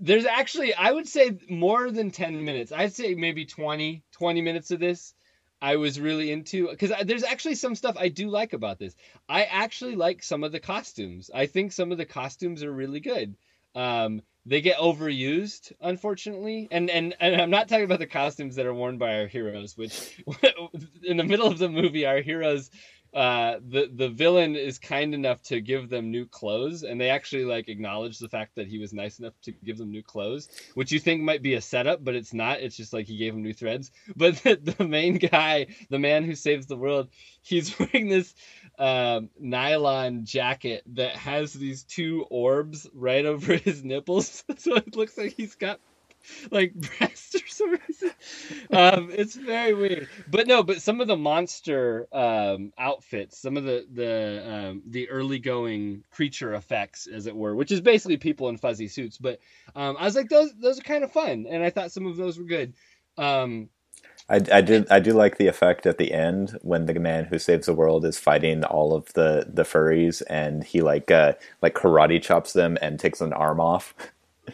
[0.00, 2.72] there's actually, I would say, more than 10 minutes.
[2.72, 5.12] I'd say maybe 20, 20 minutes of this
[5.62, 8.96] I was really into because there's actually some stuff I do like about this.
[9.28, 11.30] I actually like some of the costumes.
[11.32, 13.36] I think some of the costumes are really good.
[13.76, 18.66] Um, they get overused, unfortunately, and, and and I'm not talking about the costumes that
[18.66, 19.76] are worn by our heroes.
[19.76, 20.22] Which,
[21.04, 22.70] in the middle of the movie, our heroes
[23.14, 27.44] uh, the the villain is kind enough to give them new clothes, and they actually
[27.44, 30.92] like acknowledge the fact that he was nice enough to give them new clothes, which
[30.92, 32.60] you think might be a setup, but it's not.
[32.60, 33.90] It's just like he gave them new threads.
[34.16, 37.08] But the, the main guy, the man who saves the world,
[37.42, 38.34] he's wearing this
[38.78, 45.18] um, nylon jacket that has these two orbs right over his nipples, so it looks
[45.18, 45.80] like he's got
[46.50, 47.78] like breast or.
[48.72, 50.08] Um, it's very weird.
[50.28, 55.08] But no, but some of the monster um, outfits, some of the the um, the
[55.10, 59.18] early going creature effects, as it were, which is basically people in fuzzy suits.
[59.18, 59.40] But
[59.76, 62.16] um, I was like, those those are kind of fun, and I thought some of
[62.16, 62.74] those were good.
[63.18, 63.68] Um,
[64.28, 67.38] I, I did I do like the effect at the end when the man who
[67.38, 71.74] saves the world is fighting all of the the furries and he like uh like
[71.74, 73.94] karate chops them and takes an arm off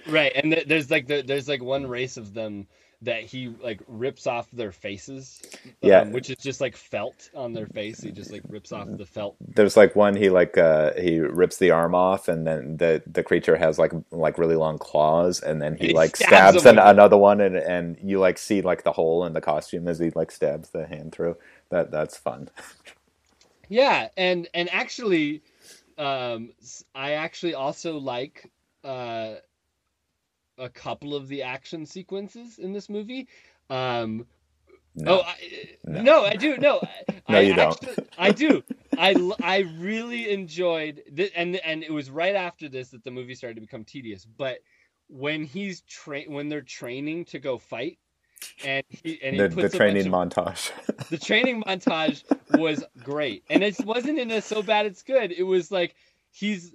[0.09, 2.67] right and th- there's like the, there's like one race of them
[3.01, 5.41] that he like rips off their faces
[5.83, 6.01] yeah.
[6.01, 8.01] um, which is just like felt on their face.
[8.01, 9.37] He just like rips off the felt.
[9.41, 13.23] There's like one he like uh he rips the arm off and then the the
[13.23, 16.67] creature has like like really long claws and then he, and he like stabs, stabs
[16.67, 19.99] an, another one and and you like see like the hole in the costume as
[19.99, 21.37] he like stabs the hand through.
[21.71, 22.49] That that's fun.
[23.69, 25.43] Yeah and and actually
[25.99, 26.51] um
[26.95, 28.51] i actually also like
[28.83, 29.35] uh
[30.59, 33.29] a couple of the action sequences in this movie.
[33.71, 34.27] Um,
[34.95, 35.21] no.
[35.21, 35.37] Oh, I,
[35.85, 36.03] no.
[36.03, 36.25] no.
[36.25, 36.57] I do.
[36.57, 36.81] No,
[37.29, 37.89] no, I, you don't.
[38.19, 38.65] I do.
[38.99, 43.35] I, I really enjoyed this, and and it was right after this that the movie
[43.35, 44.25] started to become tedious.
[44.25, 44.59] But
[45.09, 47.99] when he's train when they're training to go fight,
[48.65, 50.73] and he and he the, puts the training of, montage.
[51.11, 52.25] the training montage
[52.59, 55.33] was great, and it wasn't in a so bad it's good.
[55.33, 55.95] It was like
[56.31, 56.75] he's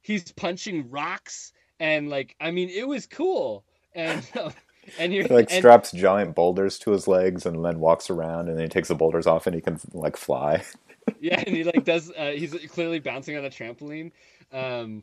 [0.00, 3.64] he's punching rocks and like I mean it was cool
[3.94, 4.26] and
[4.98, 8.56] and you're like and, straps giant boulders to his legs and then walks around and
[8.56, 10.62] then he takes the boulders off and he can like fly.
[11.20, 14.12] yeah, and he like does uh, he's clearly bouncing on a trampoline.
[14.52, 15.02] Um,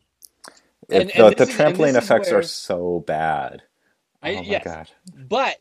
[0.90, 3.62] and, the, the is, trampoline effects where, are so bad.
[4.22, 4.90] I, oh my yes, god!
[5.16, 5.60] But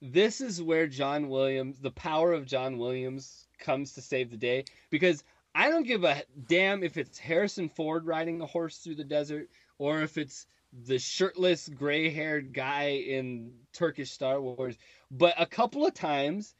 [0.00, 4.64] this is where John Williams, the power of John Williams, comes to save the day
[4.90, 5.24] because
[5.54, 9.48] I don't give a damn if it's Harrison Ford riding a horse through the desert
[9.78, 10.46] or if it's
[10.84, 14.76] the shirtless gray-haired guy in Turkish Star Wars,
[15.10, 16.54] but a couple of times,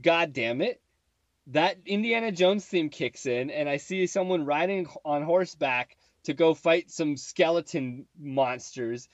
[0.00, 0.80] god damn it,
[1.48, 6.54] that Indiana Jones theme kicks in and I see someone riding on horseback to go
[6.54, 9.08] fight some skeleton monsters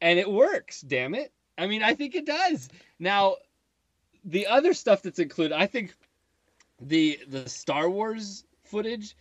[0.00, 1.32] and it works, damn it.
[1.56, 2.68] I mean, I think it does.
[2.98, 3.36] Now,
[4.24, 5.94] the other stuff that's included, I think
[6.80, 9.16] the the Star Wars footage,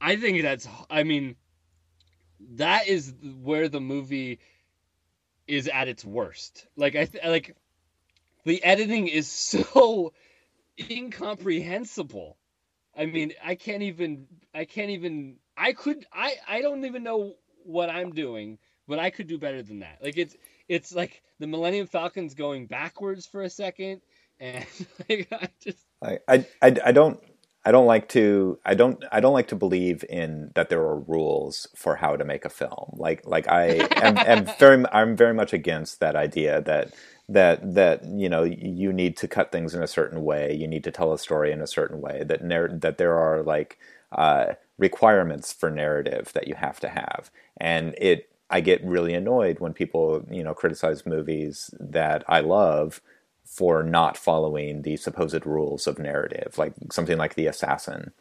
[0.00, 1.36] I think that's I mean,
[2.56, 4.38] that is where the movie
[5.46, 6.66] is at its worst.
[6.76, 7.56] Like I th- like
[8.44, 10.12] the editing is so
[10.90, 12.36] incomprehensible.
[12.96, 17.34] I mean, I can't even I can't even I could I I don't even know
[17.64, 19.98] what I'm doing, but I could do better than that.
[20.02, 20.36] Like it's
[20.68, 24.00] it's like the Millennium Falcon's going backwards for a second
[24.40, 24.64] and
[25.08, 27.22] like, I just I, I I don't
[27.66, 31.00] I don't like to I don't I don't like to believe in that there are
[31.00, 32.92] rules for how to make a film.
[32.92, 36.94] Like like I am, am very I'm very much against that idea that
[37.28, 40.84] that that you know you need to cut things in a certain way, you need
[40.84, 42.22] to tell a story in a certain way.
[42.24, 43.78] That nar- that there are like
[44.12, 49.58] uh, requirements for narrative that you have to have, and it I get really annoyed
[49.58, 53.00] when people you know criticize movies that I love
[53.46, 58.12] for not following the supposed rules of narrative, like something like The Assassin,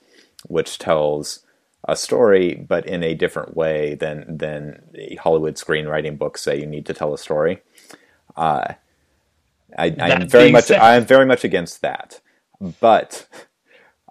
[0.48, 1.46] which tells
[1.88, 4.82] a story but in a different way than than
[5.20, 7.62] Hollywood screenwriting books say you need to tell a story.
[8.36, 8.74] Uh,
[9.78, 10.80] I, I am very much said.
[10.80, 12.22] I am very much against that,
[12.80, 13.28] but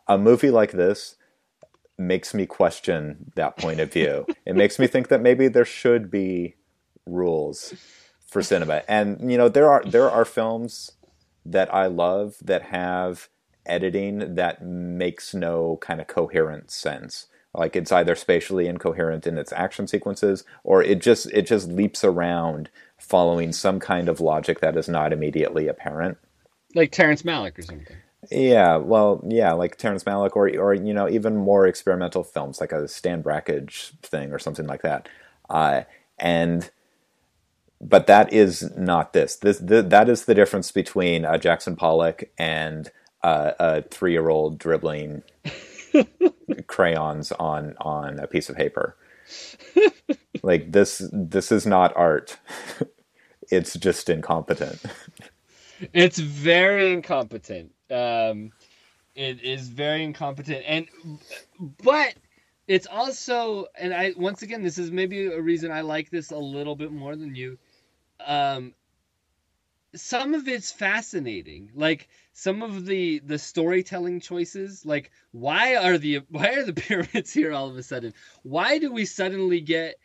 [0.07, 1.17] a movie like this
[1.97, 4.27] makes me question that point of view.
[4.47, 6.57] it makes me think that maybe there should be
[7.07, 7.75] rules
[8.27, 10.93] for cinema, and you know there are there are films
[11.45, 13.29] that I love that have
[13.67, 17.27] editing that makes no kind of coherent sense.
[17.55, 22.03] Like it's either spatially incoherent in its action sequences, or it just it just leaps
[22.03, 22.69] around
[22.99, 26.19] following some kind of logic that is not immediately apparent.
[26.75, 27.97] Like Terrence Malick or something.
[28.31, 32.73] Yeah, well, yeah, like Terrence Malick, or or you know, even more experimental films like
[32.73, 35.09] a Stan Brakhage thing or something like that.
[35.49, 35.83] Uh,
[36.19, 36.71] and
[37.81, 39.37] but that is not this.
[39.37, 42.91] This the, that is the difference between uh, Jackson Pollock and
[43.23, 45.23] uh, a three-year-old dribbling
[46.67, 48.97] crayons on on a piece of paper.
[50.43, 52.39] like this, this is not art.
[53.51, 54.81] it's just incompetent.
[55.93, 57.73] It's very incompetent.
[57.91, 58.53] Um,
[59.15, 60.87] it is very incompetent, and
[61.83, 62.15] but
[62.69, 66.39] it's also, and I once again, this is maybe a reason I like this a
[66.39, 67.59] little bit more than you
[68.21, 68.75] um,
[69.95, 71.71] some of it's fascinating.
[71.75, 74.85] Like some of the the storytelling choices.
[74.85, 78.13] Like why are the why are the pyramids here all of a sudden?
[78.43, 79.97] Why do we suddenly get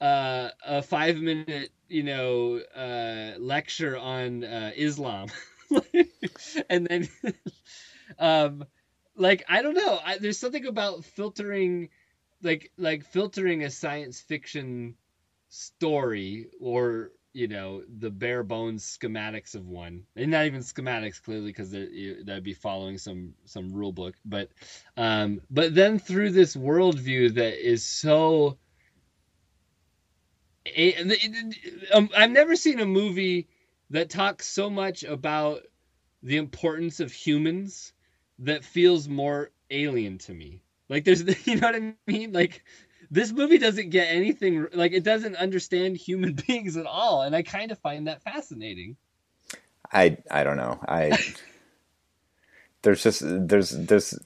[0.00, 5.28] uh, a five minute you know uh, lecture on uh, Islam,
[6.70, 7.08] and then
[8.18, 8.64] um,
[9.16, 9.98] like I don't know.
[10.04, 11.88] I, there's something about filtering,
[12.42, 14.94] like like filtering a science fiction
[15.48, 20.04] story or you know the bare bones schematics of one.
[20.16, 24.14] And not even schematics clearly because that'd be following some some rule book.
[24.24, 24.50] But
[24.96, 28.58] um but then through this worldview that is so
[31.94, 33.48] um, i've never seen a movie
[33.90, 35.62] that talks so much about
[36.22, 37.92] the importance of humans
[38.40, 40.62] that feels more alien to me.
[40.88, 42.32] Like there's you know what i mean?
[42.32, 42.64] Like
[43.10, 47.42] this movie doesn't get anything like it doesn't understand human beings at all and i
[47.42, 48.96] kind of find that fascinating.
[49.92, 50.80] I i don't know.
[50.86, 51.18] I
[52.82, 54.18] there's just there's there's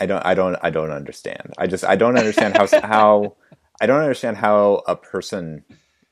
[0.00, 1.54] i don't i don't i don't understand.
[1.58, 3.36] I just i don't understand how how
[3.80, 5.64] i don't understand how a person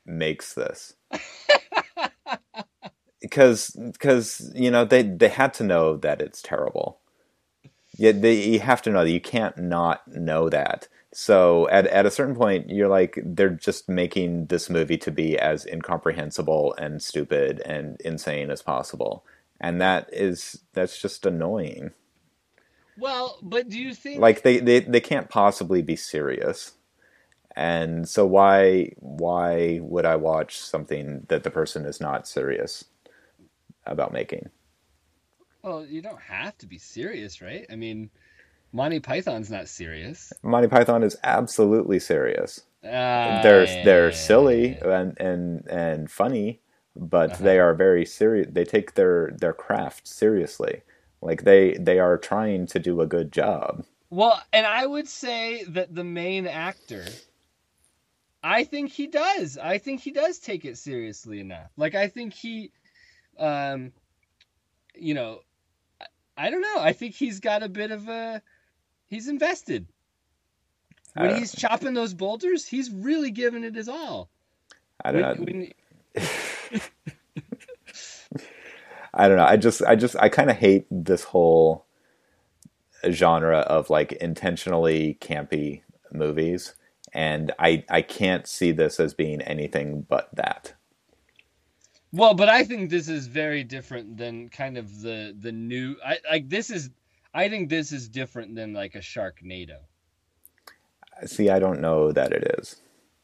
[0.05, 0.93] makes this.
[3.19, 6.99] Because because you know they they had to know that it's terrible
[7.97, 10.87] yeah, they, you have to know that you can't not know that.
[11.13, 15.37] So at at a certain point, you're like, they're just making this movie to be
[15.37, 19.25] as incomprehensible and stupid and insane as possible,
[19.59, 21.91] and that is that's just annoying.
[22.99, 26.73] Well, but do you think like they they, they can't possibly be serious?
[27.55, 32.85] And so why why would I watch something that the person is not serious
[33.87, 34.49] about making?
[35.67, 37.65] Well, you don't have to be serious, right?
[37.69, 38.09] I mean,
[38.71, 40.31] Monty Python's not serious.
[40.41, 42.61] Monty Python is absolutely serious.
[42.81, 46.61] Uh, they're they're silly and and and funny,
[46.95, 47.43] but uh-huh.
[47.43, 48.47] they are very serious.
[48.49, 50.83] They take their their craft seriously.
[51.21, 53.83] Like they they are trying to do a good job.
[54.09, 57.03] Well, and I would say that the main actor
[58.41, 59.57] I think he does.
[59.57, 61.71] I think he does take it seriously enough.
[61.75, 62.71] Like I think he,
[63.37, 63.91] um,
[64.95, 65.41] you know,
[66.37, 66.77] I, don't know.
[66.79, 68.41] I think he's got a bit of a,
[69.07, 69.87] he's invested.
[71.15, 74.29] When uh, he's chopping those boulders, he's really giving it his all.
[75.03, 75.67] I don't when, know.
[76.15, 76.81] When,
[79.13, 79.45] I don't know.
[79.45, 81.85] I just, I just, I kind of hate this whole
[83.09, 85.81] genre of like intentionally campy
[86.11, 86.75] movies,
[87.13, 90.73] and I, I can't see this as being anything but that.
[92.11, 95.95] Well, but I think this is very different than kind of the the new.
[96.05, 96.89] I like this is.
[97.33, 99.79] I think this is different than like a Sharknado.
[101.25, 102.77] See, I don't know that it is.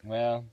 [0.04, 0.44] Well,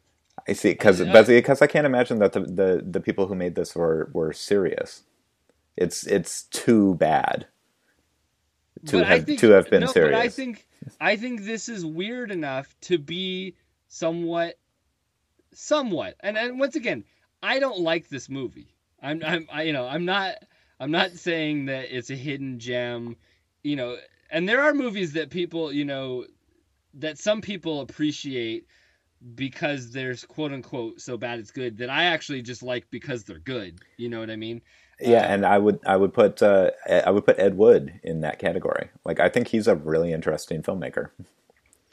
[0.47, 3.75] I see because because I can't imagine that the, the the people who made this
[3.75, 5.03] were were serious.
[5.77, 7.47] It's it's too bad
[8.85, 10.17] to but have think, to have been no, serious.
[10.17, 10.67] But I think
[10.99, 13.55] I think this is weird enough to be
[13.87, 14.57] somewhat
[15.53, 16.15] somewhat.
[16.21, 17.03] And and once again,
[17.43, 18.75] I don't like this movie.
[19.01, 20.35] I'm I'm I, you know, I'm not
[20.79, 23.15] I'm not saying that it's a hidden gem,
[23.63, 23.97] you know,
[24.29, 26.25] and there are movies that people, you know,
[26.95, 28.67] that some people appreciate
[29.35, 33.39] because there's quote unquote so bad it's good that I actually just like because they're
[33.39, 33.79] good.
[33.97, 34.61] You know what I mean?
[34.99, 38.39] Yeah, and I would I would put uh, I would put Ed Wood in that
[38.39, 38.89] category.
[39.03, 41.09] Like I think he's a really interesting filmmaker.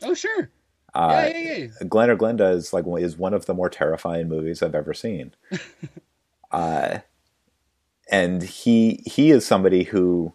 [0.03, 0.51] Oh sure.
[0.94, 1.86] Uh, yeah, yeah, yeah.
[1.89, 5.35] Glen or Glenda is like is one of the more terrifying movies I've ever seen.
[6.51, 6.98] uh,
[8.10, 10.32] and he he is somebody who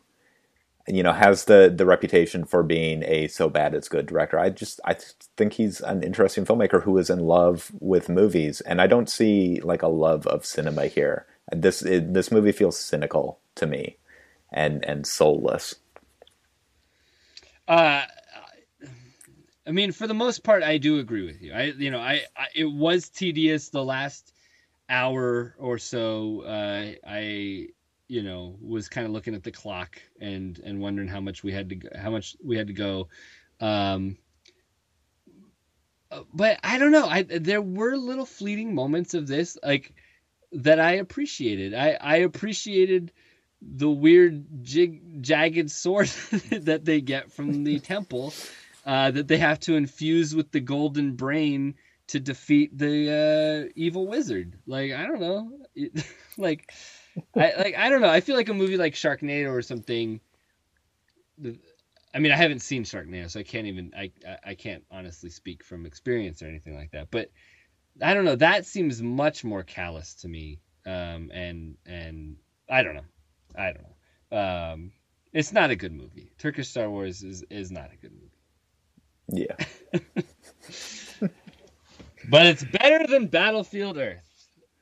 [0.87, 4.39] you know has the the reputation for being a so bad it's good director.
[4.39, 4.95] I just I
[5.37, 9.59] think he's an interesting filmmaker who is in love with movies, and I don't see
[9.61, 11.25] like a love of cinema here.
[11.51, 13.97] This it, this movie feels cynical to me,
[14.51, 15.75] and and soulless.
[17.67, 18.03] Uh,
[19.65, 21.53] I mean, for the most part, I do agree with you.
[21.53, 24.33] I you know, I, I it was tedious the last
[24.89, 26.41] hour or so.
[26.41, 27.67] Uh, I
[28.07, 31.51] you know was kind of looking at the clock and and wondering how much we
[31.51, 33.07] had to how much we had to go.
[33.61, 34.17] Um,
[36.33, 37.07] but I don't know.
[37.07, 39.93] I there were little fleeting moments of this, like
[40.51, 41.73] that I appreciated.
[41.73, 43.11] I, I appreciated
[43.61, 46.07] the weird jig, jagged sword
[46.51, 48.33] that they get from the temple
[48.85, 51.75] uh, that they have to infuse with the golden brain
[52.07, 54.57] to defeat the uh, evil wizard.
[54.65, 55.51] Like I don't know,
[56.37, 56.71] like
[57.35, 58.09] I like I don't know.
[58.09, 60.19] I feel like a movie like Sharknado or something.
[62.15, 64.11] I mean, I haven't seen Sharknado, so I can't even I
[64.45, 67.09] I can't honestly speak from experience or anything like that.
[67.09, 67.31] But
[68.01, 68.35] I don't know.
[68.35, 70.59] That seems much more callous to me.
[70.85, 72.35] Um, and and
[72.69, 73.05] I don't know.
[73.55, 74.37] I don't know.
[74.37, 74.91] Um,
[75.31, 76.31] it's not a good movie.
[76.37, 78.32] Turkish Star Wars is is not a good movie.
[79.27, 79.55] Yeah.
[82.29, 84.19] but it's better than Battlefield Earth.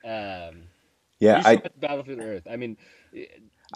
[0.04, 0.64] Um,
[1.20, 2.48] yeah, I Battlefield Earth.
[2.50, 2.78] I mean,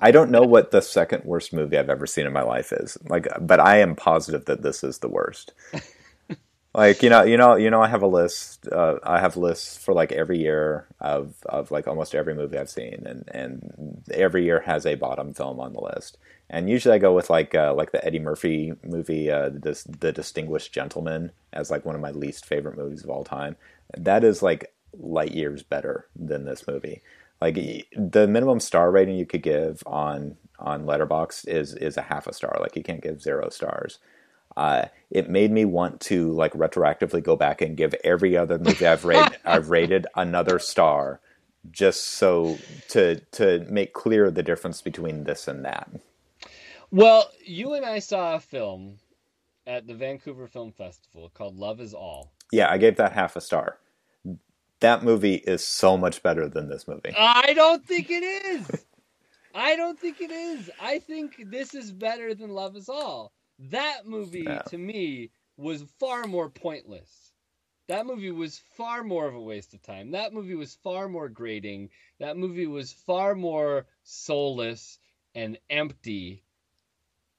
[0.02, 2.98] I don't know what the second worst movie I've ever seen in my life is.
[3.08, 5.54] Like, but I am positive that this is the worst.
[6.76, 9.78] like you know you know you know i have a list uh, i have lists
[9.78, 14.44] for like every year of of like almost every movie i've seen and and every
[14.44, 16.18] year has a bottom film on the list
[16.50, 20.12] and usually i go with like uh, like the eddie murphy movie uh, the, the
[20.12, 23.56] distinguished gentleman as like one of my least favorite movies of all time.
[23.98, 27.02] That is like light years better than this movie.
[27.42, 32.28] Like the minimum star rating you could give on on Letterboxd is is a half
[32.28, 32.58] a star.
[32.60, 34.00] Like you can't give zero stars.
[34.56, 38.88] Uh, it made me want to like retroactively go back and give every other movie
[38.88, 41.20] I've rated I've rated another star,
[41.72, 42.58] just so
[42.90, 45.90] to to make clear the difference between this and that.
[46.96, 49.00] Well, you and I saw a film
[49.68, 52.32] at the Vancouver Film Festival called Love Is All.
[52.54, 53.80] Yeah, I gave that half a star.
[54.80, 57.14] That movie is so much better than this movie.
[57.18, 58.86] I don't think it is.
[59.54, 60.72] I don't think it is.
[60.82, 63.34] I think this is better than Love Is All.
[63.60, 64.60] That movie yeah.
[64.60, 67.34] to me was far more pointless.
[67.90, 70.12] That movie was far more of a waste of time.
[70.12, 71.90] That movie was far more grating.
[72.22, 74.98] That movie was far more soulless
[75.36, 76.45] and empty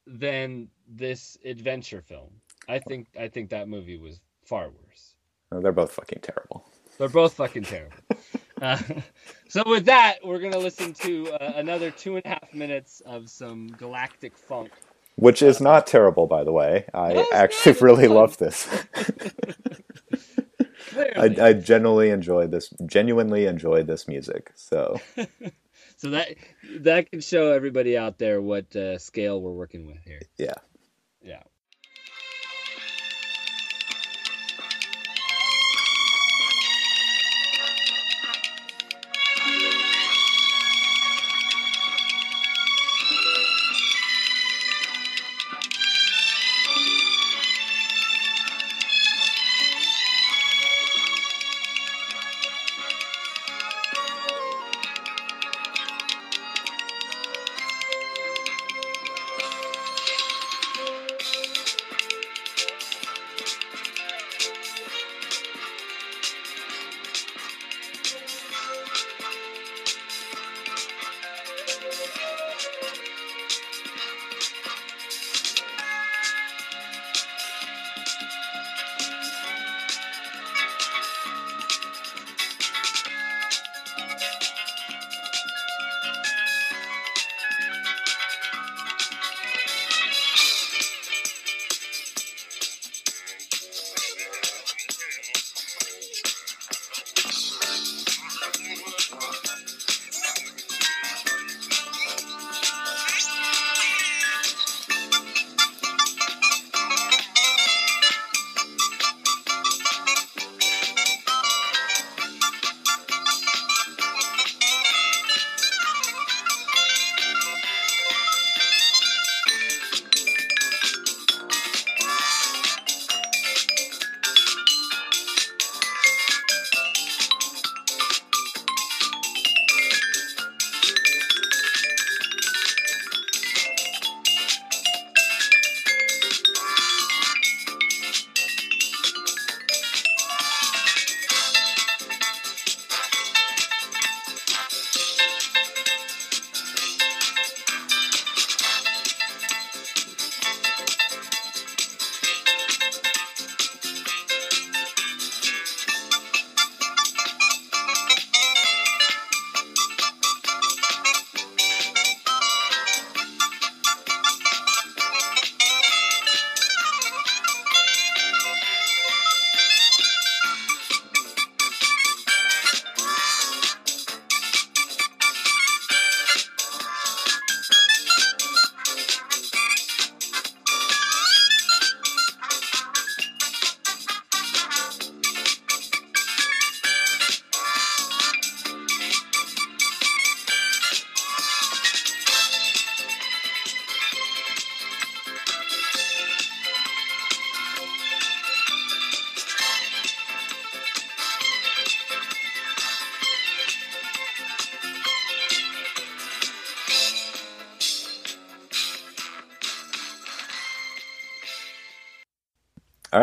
[0.06, 2.30] than this adventure film.
[2.68, 5.14] I think I think that movie was far worse.
[5.52, 6.66] Oh, they're both fucking terrible.
[6.98, 7.96] They're both fucking terrible.
[8.62, 8.78] Uh,
[9.50, 13.28] so with that, we're gonna listen to uh, another two and a half minutes of
[13.28, 14.72] some galactic funk
[15.16, 16.84] which is not terrible, by the way.
[16.94, 18.68] I actually really love this.
[20.96, 22.72] I, I genuinely enjoy this.
[22.84, 24.52] Genuinely enjoy this music.
[24.54, 25.00] So,
[25.96, 26.28] so that
[26.80, 30.20] that can show everybody out there what uh, scale we're working with here.
[30.38, 30.54] Yeah.
[31.22, 31.42] Yeah.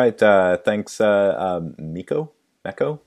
[0.03, 0.21] Right.
[0.21, 2.34] Uh, thanks, uh, um, Miko.
[2.65, 2.99] Meco.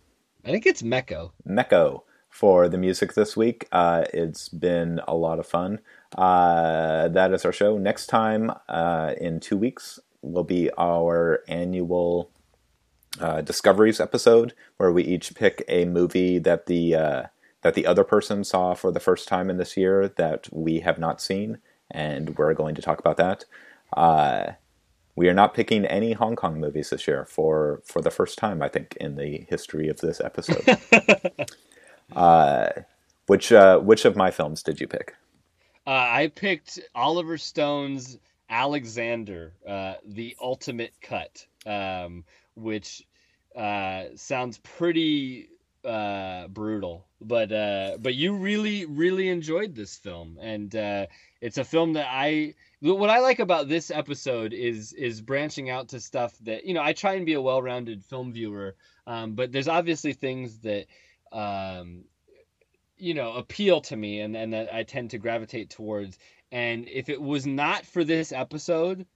[0.46, 1.34] I think it's Meco.
[1.44, 3.68] Meco for the music this week.
[3.70, 5.80] Uh, it's been a lot of fun.
[6.16, 7.76] Uh, that is our show.
[7.76, 12.30] Next time uh, in two weeks will be our annual
[13.20, 17.22] uh, discoveries episode, where we each pick a movie that the uh,
[17.60, 20.98] that the other person saw for the first time in this year that we have
[20.98, 21.58] not seen,
[21.90, 23.44] and we're going to talk about that.
[25.16, 28.62] We are not picking any Hong Kong movies this year for for the first time,
[28.62, 30.78] I think, in the history of this episode.
[32.16, 32.68] uh,
[33.26, 35.14] which uh, which of my films did you pick?
[35.86, 38.18] Uh, I picked Oliver Stone's
[38.50, 42.24] Alexander, uh, the ultimate cut, um,
[42.54, 43.02] which
[43.56, 45.48] uh, sounds pretty
[45.84, 51.06] uh, brutal, but uh, but you really really enjoyed this film, and uh,
[51.40, 52.54] it's a film that I
[52.94, 56.82] what I like about this episode is is branching out to stuff that you know
[56.82, 58.76] I try and be a well-rounded film viewer,
[59.06, 60.86] um, but there's obviously things that
[61.32, 62.04] um,
[62.96, 66.18] you know appeal to me and and that I tend to gravitate towards.
[66.52, 69.06] And if it was not for this episode,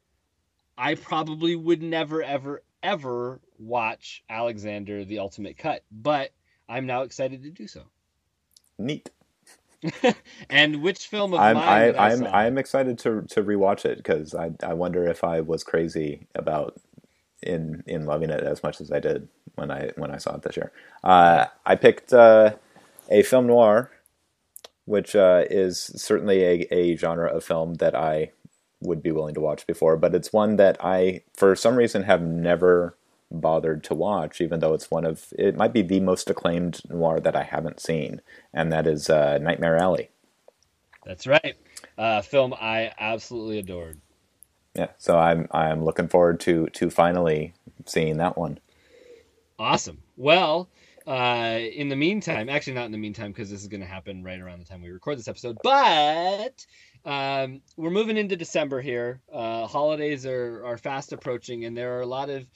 [0.77, 6.33] I probably would never ever ever watch Alexander the Ultimate Cut, but
[6.69, 7.83] I'm now excited to do so.
[8.79, 9.11] Neat.
[10.51, 11.67] and which film of I'm, mine?
[11.67, 12.27] I, I I'm?
[12.27, 16.79] I'm excited to to rewatch it because I I wonder if I was crazy about
[17.43, 20.43] in in loving it as much as I did when I when I saw it
[20.43, 20.73] this year.
[21.03, 22.55] Uh, I picked uh,
[23.09, 23.91] a film noir,
[24.85, 28.33] which uh, is certainly a, a genre of film that I
[28.83, 32.23] would be willing to watch before, but it's one that I for some reason have
[32.23, 32.97] never
[33.31, 37.21] bothered to watch, even though it's one of it might be the most acclaimed noir
[37.21, 38.21] that I haven't seen,
[38.53, 40.11] and that is uh, Nightmare Alley.
[41.05, 41.57] That's right.
[41.97, 44.01] Uh, film I absolutely adored.
[44.75, 47.55] Yeah, so I'm I'm looking forward to to finally
[47.87, 48.59] seeing that one.
[49.59, 50.03] Awesome.
[50.17, 50.69] Well,
[51.07, 54.23] uh, in the meantime, actually not in the meantime because this is going to happen
[54.23, 56.65] right around the time we record this episode, but
[57.05, 59.21] um, we're moving into December here.
[59.33, 62.47] Uh, holidays are are fast approaching, and there are a lot of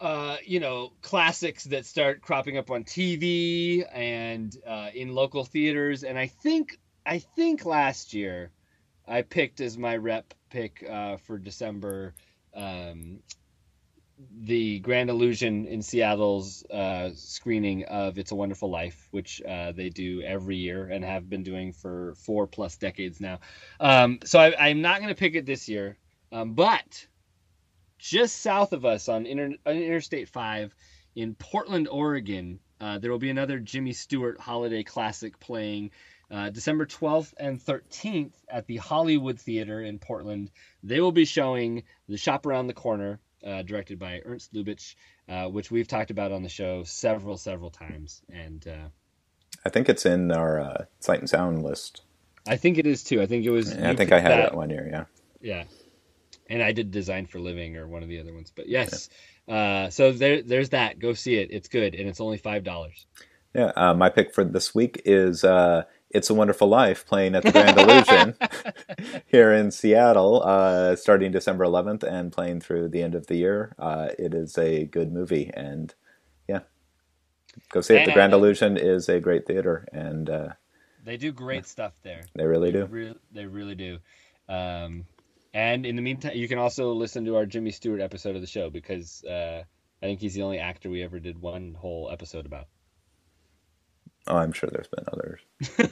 [0.00, 6.04] uh, you know, classics that start cropping up on TV and uh, in local theaters.
[6.04, 8.50] And I think I think last year
[9.06, 12.14] I picked as my rep pick uh, for December
[12.54, 13.20] um,
[14.42, 19.88] the Grand Illusion in Seattle's uh, screening of It's a Wonderful Life, which uh, they
[19.88, 23.40] do every year and have been doing for four plus decades now.
[23.78, 25.96] Um, so I, I'm not going to pick it this year,
[26.32, 27.06] um, but
[28.00, 30.74] just south of us on, Inter- on Interstate 5
[31.16, 35.90] in Portland, Oregon, uh, there will be another Jimmy Stewart holiday classic playing
[36.30, 40.50] uh, December 12th and 13th at the Hollywood Theater in Portland.
[40.82, 44.94] They will be showing The Shop Around the Corner, uh, directed by Ernst Lubitsch,
[45.28, 48.22] uh, which we've talked about on the show several, several times.
[48.32, 48.88] And uh,
[49.64, 52.02] I think it's in our uh, Sight and Sound list.
[52.46, 53.20] I think it is too.
[53.20, 53.72] I think it was.
[53.72, 54.52] I think I had that.
[54.52, 54.88] it one year.
[54.90, 55.04] Yeah.
[55.42, 55.64] Yeah.
[56.50, 58.52] And I did Design for Living or one of the other ones.
[58.54, 59.08] But yes.
[59.48, 60.98] Uh, so there, there's that.
[60.98, 61.48] Go see it.
[61.50, 61.94] It's good.
[61.94, 62.90] And it's only $5.
[63.54, 63.72] Yeah.
[63.76, 67.50] Uh, my pick for this week is uh, "It's a Wonderful Life" playing at the
[67.50, 68.34] Grand Illusion
[69.26, 73.74] here in Seattle, uh, starting December 11th and playing through the end of the year.
[73.76, 75.92] Uh, it is a good movie, and
[76.48, 76.60] yeah,
[77.72, 78.06] go see it.
[78.06, 80.48] The Grand And- Illusion is a great theater, and uh,
[81.04, 82.22] They do great stuff there.
[82.36, 82.86] they really do.
[82.86, 83.98] Re- they really do.
[84.48, 85.06] Um,
[85.52, 88.46] and in the meantime, you can also listen to our Jimmy Stewart episode of the
[88.46, 89.62] show because uh,
[90.02, 92.68] I think he's the only actor we ever did one whole episode about.
[94.26, 95.40] Oh, I'm sure there's been others,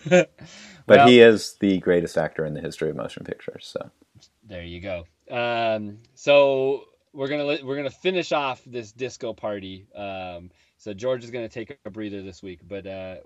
[0.08, 0.30] but
[0.86, 3.66] but he is the greatest actor in the history of motion pictures.
[3.72, 3.90] So
[4.44, 5.06] there you go.
[5.30, 9.86] Um, so we're gonna we're gonna finish off this disco party.
[9.94, 13.16] Um, so George is gonna take a breather this week, but uh,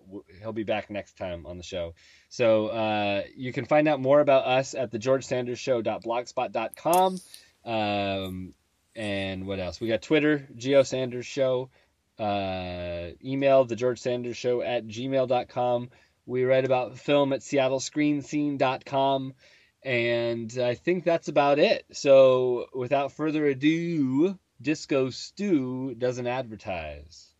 [0.40, 1.94] he'll be back next time on the show.
[2.28, 7.20] So uh, you can find out more about us at the George Sanders Show.blogspot.com.
[7.64, 8.54] Um,
[8.96, 9.80] and what else?
[9.80, 11.70] We got Twitter, Geo Sanders Show.
[12.18, 15.90] Uh, email the George Sanders Show at gmail.com.
[16.26, 19.34] We write about film at seattlescreenscene.com.
[19.84, 21.84] And I think that's about it.
[21.92, 27.31] So without further ado, Disco Stew doesn't advertise.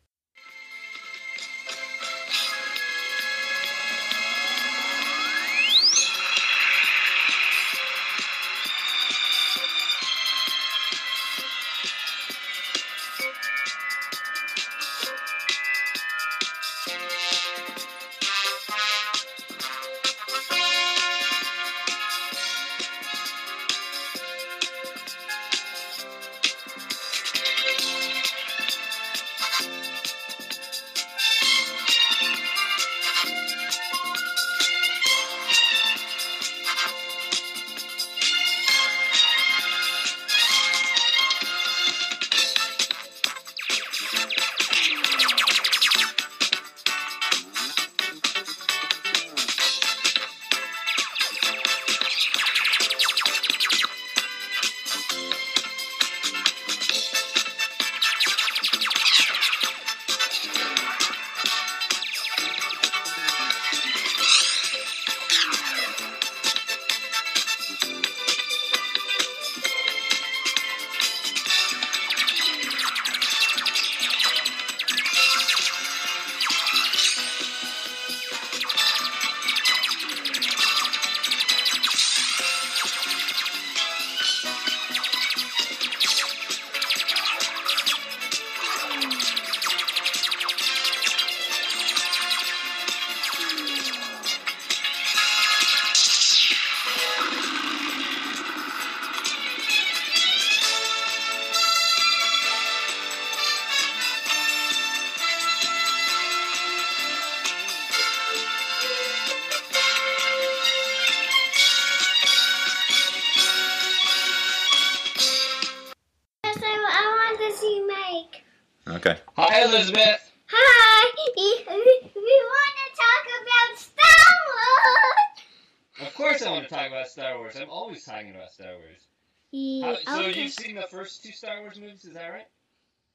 [131.72, 132.46] First two Star Wars movies, is that right?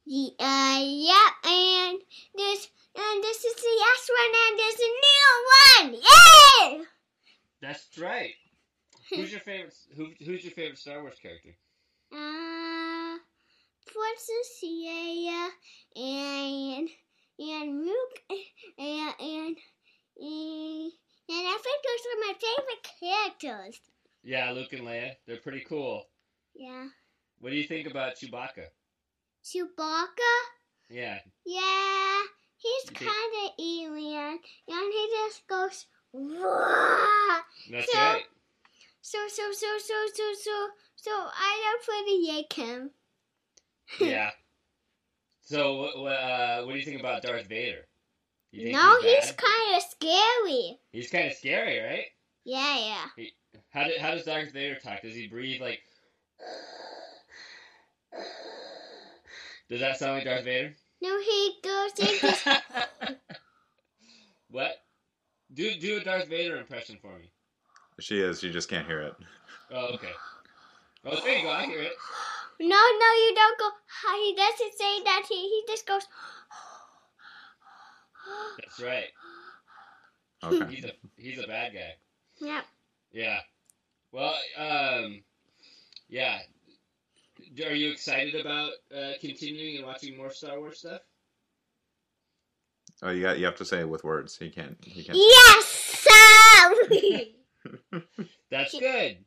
[0.06, 2.00] Ye- Uh, yeah, and
[2.36, 6.02] this and this is the last one, and there's a new one.
[6.80, 6.86] Yay!
[7.62, 8.34] That's right.
[9.10, 9.74] Who's your favorite?
[9.96, 11.56] Who, who's your favorite Star Wars character?
[12.12, 13.18] Uh,
[13.86, 15.50] Princess Leia
[15.96, 16.90] and
[17.40, 18.22] and Luke
[18.78, 19.58] and and,
[20.20, 20.92] and
[21.30, 23.80] I think those are my favorite characters.
[24.24, 25.12] Yeah, Luke and Leia.
[25.26, 26.04] They're pretty cool.
[26.56, 26.88] Yeah,
[27.40, 28.68] What do you think about Chewbacca?
[29.44, 30.34] Chewbacca.
[30.90, 32.22] Yeah, Yeah,
[32.58, 35.86] he's kind of alien, and he just goes.
[36.14, 37.40] Wah!
[37.72, 38.14] that's Yeah.
[38.14, 38.24] right.
[39.02, 42.92] So so so so so so so I don't really like him.
[44.00, 44.32] Yeah.
[45.42, 47.88] So, uh, what do you think about Darth Vader?
[48.52, 50.78] No, he's, he's kind of scary.
[50.92, 52.06] he's kind of scary, right?
[52.44, 52.78] Yeah,
[53.18, 53.26] yeah.
[53.70, 55.02] How, do, how does Darth Vader talk?
[55.02, 55.80] Does he breathe like?
[59.70, 60.74] Does that sound like Darth Vader?
[61.02, 62.62] No, he goes into.
[64.50, 64.72] what?
[65.54, 67.30] Do do a Darth Vader impression for me.
[68.00, 68.44] She is.
[68.44, 69.14] You just can't hear it.
[69.72, 70.12] Oh, okay.
[71.06, 71.52] Oh, there you go.
[71.52, 71.94] I hear it.
[72.60, 73.70] no, no, you don't go.
[74.24, 75.24] He doesn't say that.
[75.28, 76.02] He he just goes.
[78.60, 79.06] That's right.
[80.44, 80.76] Okay.
[80.76, 81.96] He's a he's a bad guy.
[82.40, 82.62] yeah.
[83.12, 83.40] Yeah.
[84.12, 85.24] Well, um,
[86.10, 86.40] yeah.
[87.66, 91.02] Are you excited about uh, continuing and watching more Star Wars stuff?
[93.02, 93.40] Oh, you got.
[93.40, 94.38] You have to say it with words.
[94.38, 94.78] He can't.
[94.84, 95.18] He can't.
[95.18, 95.66] Yes,
[96.08, 97.24] sir.
[98.52, 99.18] That's good.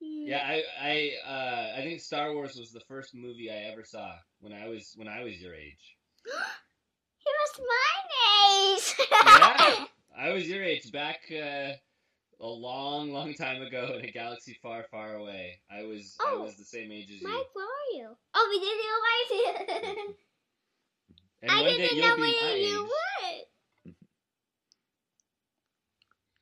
[0.00, 4.12] Yeah, I I uh, I think Star Wars was the first movie I ever saw
[4.40, 5.96] when I was when I was your age.
[7.20, 9.08] He was my age.
[9.10, 9.84] Yeah.
[10.16, 11.72] I was your age back uh,
[12.40, 15.58] a long, long time ago in a galaxy far, far away.
[15.70, 16.42] I was I Oh.
[16.42, 17.26] was the same age as you.
[17.28, 18.16] Mike, where are you?
[18.34, 20.16] Oh, we didn't realize it.
[21.40, 23.92] And I didn't you'll know where you were.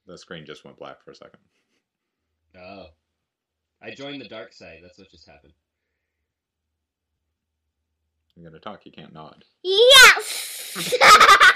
[0.07, 1.41] The screen just went black for a second.
[2.59, 2.87] Oh.
[3.83, 4.79] I joined the dark side.
[4.83, 5.53] That's what just happened.
[8.37, 8.87] You're going to talk.
[8.87, 9.45] You can't nod.
[9.63, 10.95] Yes.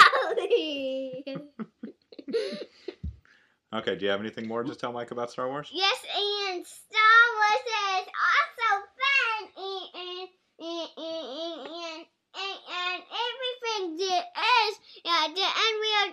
[3.72, 3.94] Okay.
[3.96, 5.70] Do you have anything more to tell Mike about Star Wars?
[5.72, 7.64] yes, and Star Wars
[7.98, 8.68] is also
[8.98, 10.28] fun, and and
[10.58, 12.02] and and, and,
[12.34, 14.26] and, and everything there
[14.66, 14.74] is.
[15.04, 16.10] Yeah, the, and we are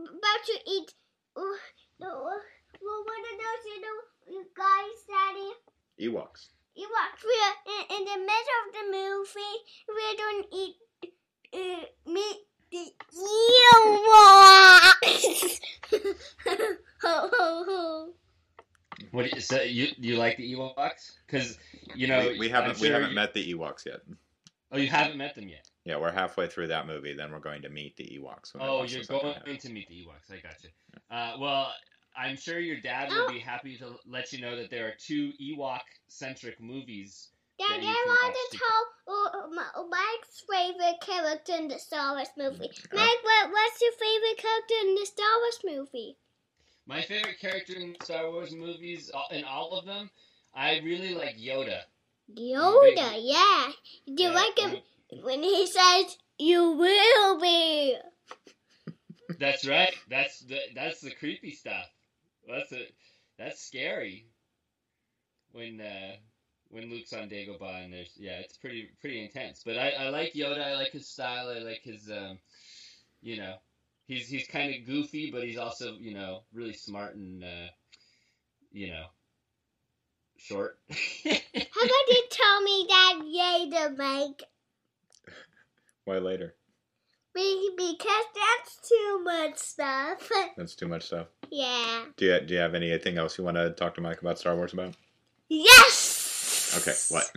[0.00, 0.88] about to eat.
[1.36, 2.38] Uh, uh,
[2.82, 4.00] well, what are those little
[4.56, 5.50] guys, Daddy?
[6.00, 6.48] Ewoks.
[6.76, 7.22] Ewoks.
[7.24, 9.56] We are in, in the middle of the movie.
[9.88, 10.76] We're going to eat
[11.54, 12.38] uh, meat.
[12.72, 12.90] The
[15.04, 15.60] Ewoks.
[17.02, 18.12] ho ho ho.
[19.12, 21.12] What do you, so you you like the Ewoks?
[21.26, 21.56] Because
[21.94, 22.78] you know we, we haven't.
[22.80, 24.00] we haven't you- met the Ewoks yet.
[24.72, 25.68] Oh, you haven't met them yet.
[25.84, 27.14] Yeah, we're halfway through that movie.
[27.14, 28.54] Then we're going to meet the Ewoks.
[28.54, 29.44] when Oh, you're going half.
[29.60, 30.32] to meet the Ewoks.
[30.32, 30.70] I got you.
[31.10, 31.72] Uh, well,
[32.16, 35.32] I'm sure your dad will be happy to let you know that there are two
[35.40, 37.28] Ewok-centric movies.
[37.58, 42.70] Daddy, I want to tell uh, my, Mike's favorite character in the Star Wars movie.
[42.92, 46.16] Uh, Mike, what, what's your favorite character in the Star Wars movie?
[46.86, 50.10] My favorite character in Star Wars movies, in all of them,
[50.54, 51.80] I really like Yoda.
[52.34, 53.72] Yoda, yeah.
[54.06, 54.82] Do you Yeah, like him
[55.22, 57.96] when he says, You will be?
[59.38, 59.94] That's right.
[60.08, 61.86] That's the that's the creepy stuff.
[62.48, 62.86] That's a
[63.38, 64.26] that's scary.
[65.52, 66.16] When uh
[66.68, 69.62] when Luke's on Dagobah and there's yeah, it's pretty pretty intense.
[69.64, 70.62] But I, I like Yoda.
[70.62, 71.48] I like his style.
[71.48, 72.38] I like his um,
[73.22, 73.56] you know,
[74.06, 77.68] he's he's kind of goofy, but he's also you know really smart and uh,
[78.72, 79.04] you know,
[80.44, 80.78] short.
[80.90, 84.42] How about you tell me that Yoda, Mike?
[86.04, 86.54] Why later?
[87.34, 90.30] Be- Because that's too much stuff.
[90.56, 91.26] That's too much stuff.
[91.50, 92.04] yeah.
[92.16, 94.54] Do you Do you have anything else you want to talk to Mike about Star
[94.54, 94.94] Wars about?
[95.48, 96.76] Yes!
[96.78, 96.94] Okay.
[97.14, 97.30] What?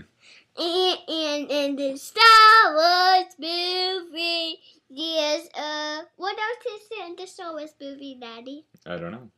[0.60, 4.60] And, and in the Star Wars movie,
[4.90, 8.66] there's uh, what else is in the Star Wars movie, Daddy?
[8.86, 9.30] I don't know.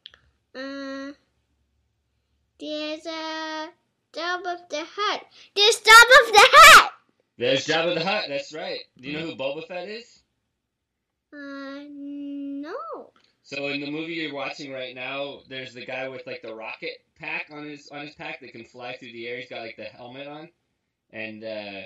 [0.55, 1.13] Uh,
[2.59, 3.69] there's a
[4.13, 5.25] Job of the Hut.
[5.55, 6.91] There's Job of the Hut.
[7.39, 8.25] There's Jabba the Hutt.
[8.27, 8.81] That's right.
[8.99, 10.23] Do you know who Boba Fett is?
[11.31, 13.13] Uh, no.
[13.43, 17.01] So in the movie you're watching right now, there's the guy with like the rocket
[17.17, 19.37] pack on his on his pack that can fly through the air.
[19.37, 20.49] He's got like the helmet on,
[21.11, 21.81] and uh,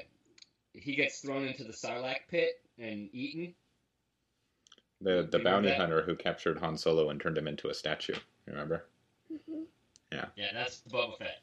[0.74, 3.54] he gets thrown into the Sarlacc pit and eaten.
[5.02, 5.78] The the bounty that?
[5.78, 8.16] hunter who captured Han Solo and turned him into a statue.
[8.48, 8.86] Remember?
[10.22, 10.30] Mhm.
[10.36, 11.42] Yeah, that's Boba Fett.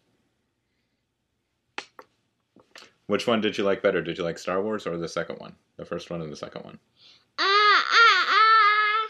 [3.06, 4.02] Which one did you like better?
[4.02, 5.56] Did you like Star Wars or the second one?
[5.76, 6.78] The first one and the second one?
[7.38, 9.08] Ah, ah, ah.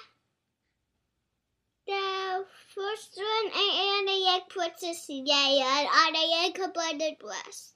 [1.86, 7.74] The first one, and the egg princess, yeah, and the egg combined dress.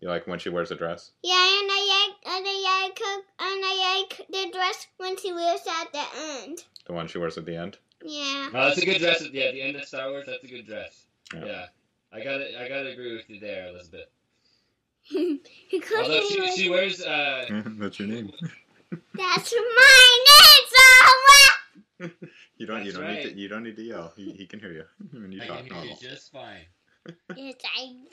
[0.00, 1.12] You like when she wears a dress?
[1.22, 3.00] Yeah, and the egg, and the egg,
[3.38, 6.04] and the egg, the dress when she wears at the
[6.42, 6.64] end.
[6.86, 7.78] The one she wears at the end?
[8.02, 8.48] Yeah.
[8.52, 9.22] Oh, that's a good dress.
[9.22, 11.06] At, yeah, at the end of Star Wars, that's a good dress.
[11.40, 11.46] Yeah.
[11.46, 11.66] Yeah,
[12.12, 14.08] I gotta, I gotta agree with you there, Elizabeth.
[15.10, 17.44] because Although he she, was- she wears, uh,
[17.78, 18.30] That's your name.
[19.14, 20.66] That's my name,
[22.00, 22.10] so
[22.56, 22.84] You don't.
[22.84, 23.32] you That's don't need to.
[23.38, 24.12] You don't need to yell.
[24.16, 25.96] He, he can hear you when you I talk can hear normal.
[26.00, 26.60] you just fine.
[27.36, 28.06] It's fine.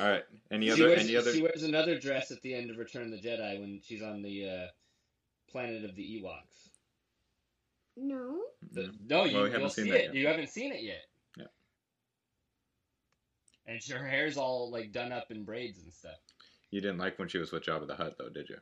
[0.00, 0.24] All right.
[0.50, 0.84] Any she, other?
[0.88, 1.32] wears, Any other?
[1.32, 4.22] she wears another dress at the end of Return of the Jedi when she's on
[4.22, 4.66] the uh,
[5.50, 6.63] planet of the Ewoks.
[7.96, 8.40] No.
[8.72, 10.04] The, no, you, Well, we haven't seen see it.
[10.06, 10.14] yet.
[10.14, 11.04] You haven't seen it yet.
[11.36, 11.44] Yeah.
[13.66, 16.18] And she- her hair's all like done up in braids and stuff.
[16.70, 18.56] You didn't like when she was with Jabba the Hutt, though, did you?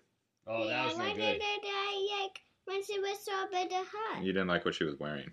[0.47, 1.41] Oh, that yeah, was why no did.
[1.43, 4.23] I like when she was so big the hut?
[4.23, 5.31] You didn't like what she was wearing.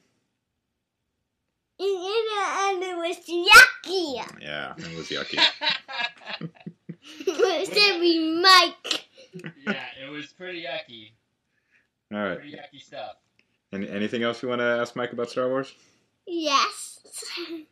[1.82, 4.24] And, and it was yucky.
[4.42, 5.40] Yeah, it was yucky.
[7.28, 9.06] it said we Mike.
[9.66, 11.12] yeah, it was pretty yucky.
[12.14, 12.38] All right.
[12.40, 13.16] Pretty yucky stuff.
[13.72, 15.74] Any, anything else you want to ask Mike about Star Wars?
[16.26, 17.00] Yes.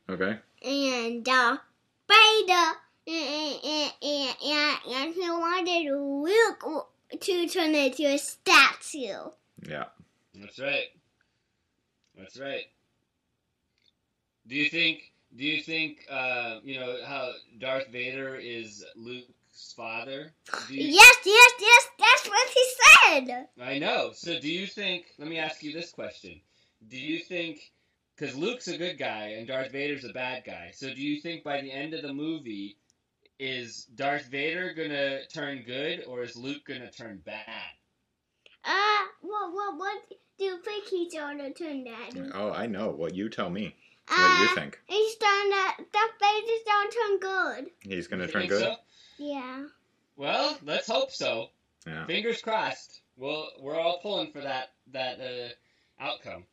[0.09, 0.37] Okay.
[0.63, 1.57] And uh,
[2.07, 2.71] Vader
[3.07, 6.87] and, and, and, and, and he wanted Luke
[7.19, 9.31] to turn into a statue.
[9.67, 9.85] Yeah.
[10.35, 10.87] That's right.
[12.17, 12.65] That's right.
[14.47, 15.11] Do you think?
[15.35, 16.05] Do you think?
[16.09, 18.83] Uh, you know how Darth Vader is
[19.57, 20.33] Luke's father?
[20.69, 22.65] You, Yes, yes, yes, that's what he
[23.25, 23.47] said.
[23.59, 24.11] I know.
[24.13, 25.05] So do you think?
[25.17, 26.39] Let me ask you this question:
[26.87, 27.71] Do you think?
[28.15, 30.71] Because Luke's a good guy and Darth Vader's a bad guy.
[30.75, 32.77] So do you think by the end of the movie,
[33.39, 37.45] is Darth Vader gonna turn good or is Luke gonna turn bad?
[38.63, 40.03] Uh, what, what, what
[40.37, 42.31] do you think he's gonna turn bad?
[42.35, 42.89] Oh, I know.
[42.89, 43.75] What you tell me.
[44.07, 44.79] What Uh, do you think?
[44.87, 45.77] He's done that.
[45.91, 47.71] Darth Vader's gonna turn good.
[47.81, 48.61] He's gonna You turn good.
[48.61, 48.75] so?
[49.17, 49.65] Yeah.
[50.15, 51.47] Well, let's hope so.
[51.85, 52.05] Yeah.
[52.05, 53.01] Fingers crossed.
[53.17, 56.43] Well, we're all pulling for that that uh, outcome.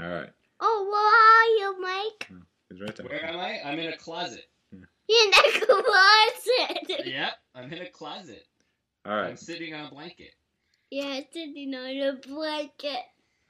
[0.00, 0.30] All right.
[0.60, 2.30] Oh, where are you, Mike?
[2.70, 3.06] He's right there.
[3.06, 3.60] Where am I?
[3.64, 4.46] I'm in a closet.
[4.72, 7.06] In the closet.
[7.06, 8.46] Yep, I'm in a closet.
[9.04, 9.30] All right.
[9.30, 10.30] I'm sitting on a blanket.
[10.90, 13.00] Yeah, sitting on a blanket.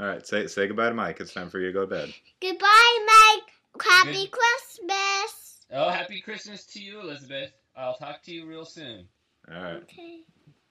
[0.00, 0.26] All right.
[0.26, 1.20] Say say goodbye to Mike.
[1.20, 2.12] It's time for you to go to bed.
[2.40, 3.84] Goodbye, Mike.
[3.84, 5.60] Happy Good- Christmas.
[5.70, 7.52] Oh, happy Christmas to you, Elizabeth.
[7.74, 9.08] I'll talk to you real soon.
[9.50, 9.82] All right.
[9.82, 10.20] Okay.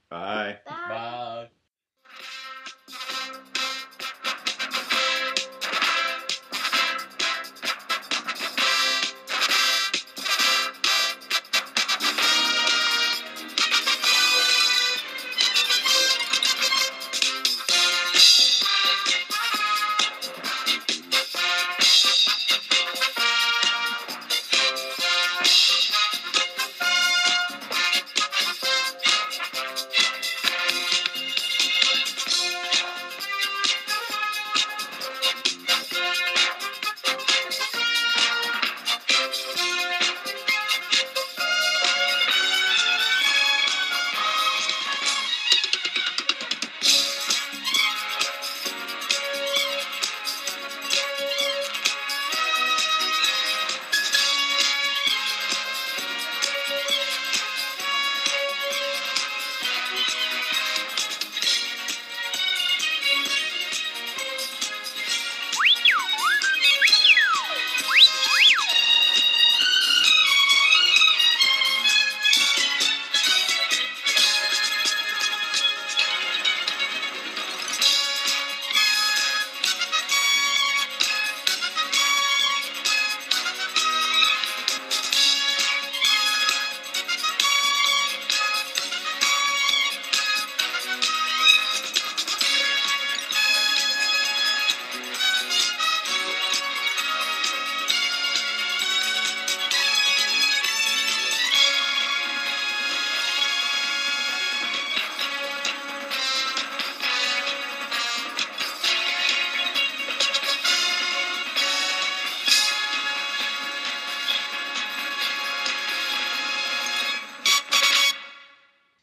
[0.10, 0.58] Bye.
[0.66, 0.88] Bye.
[0.90, 1.50] Bye.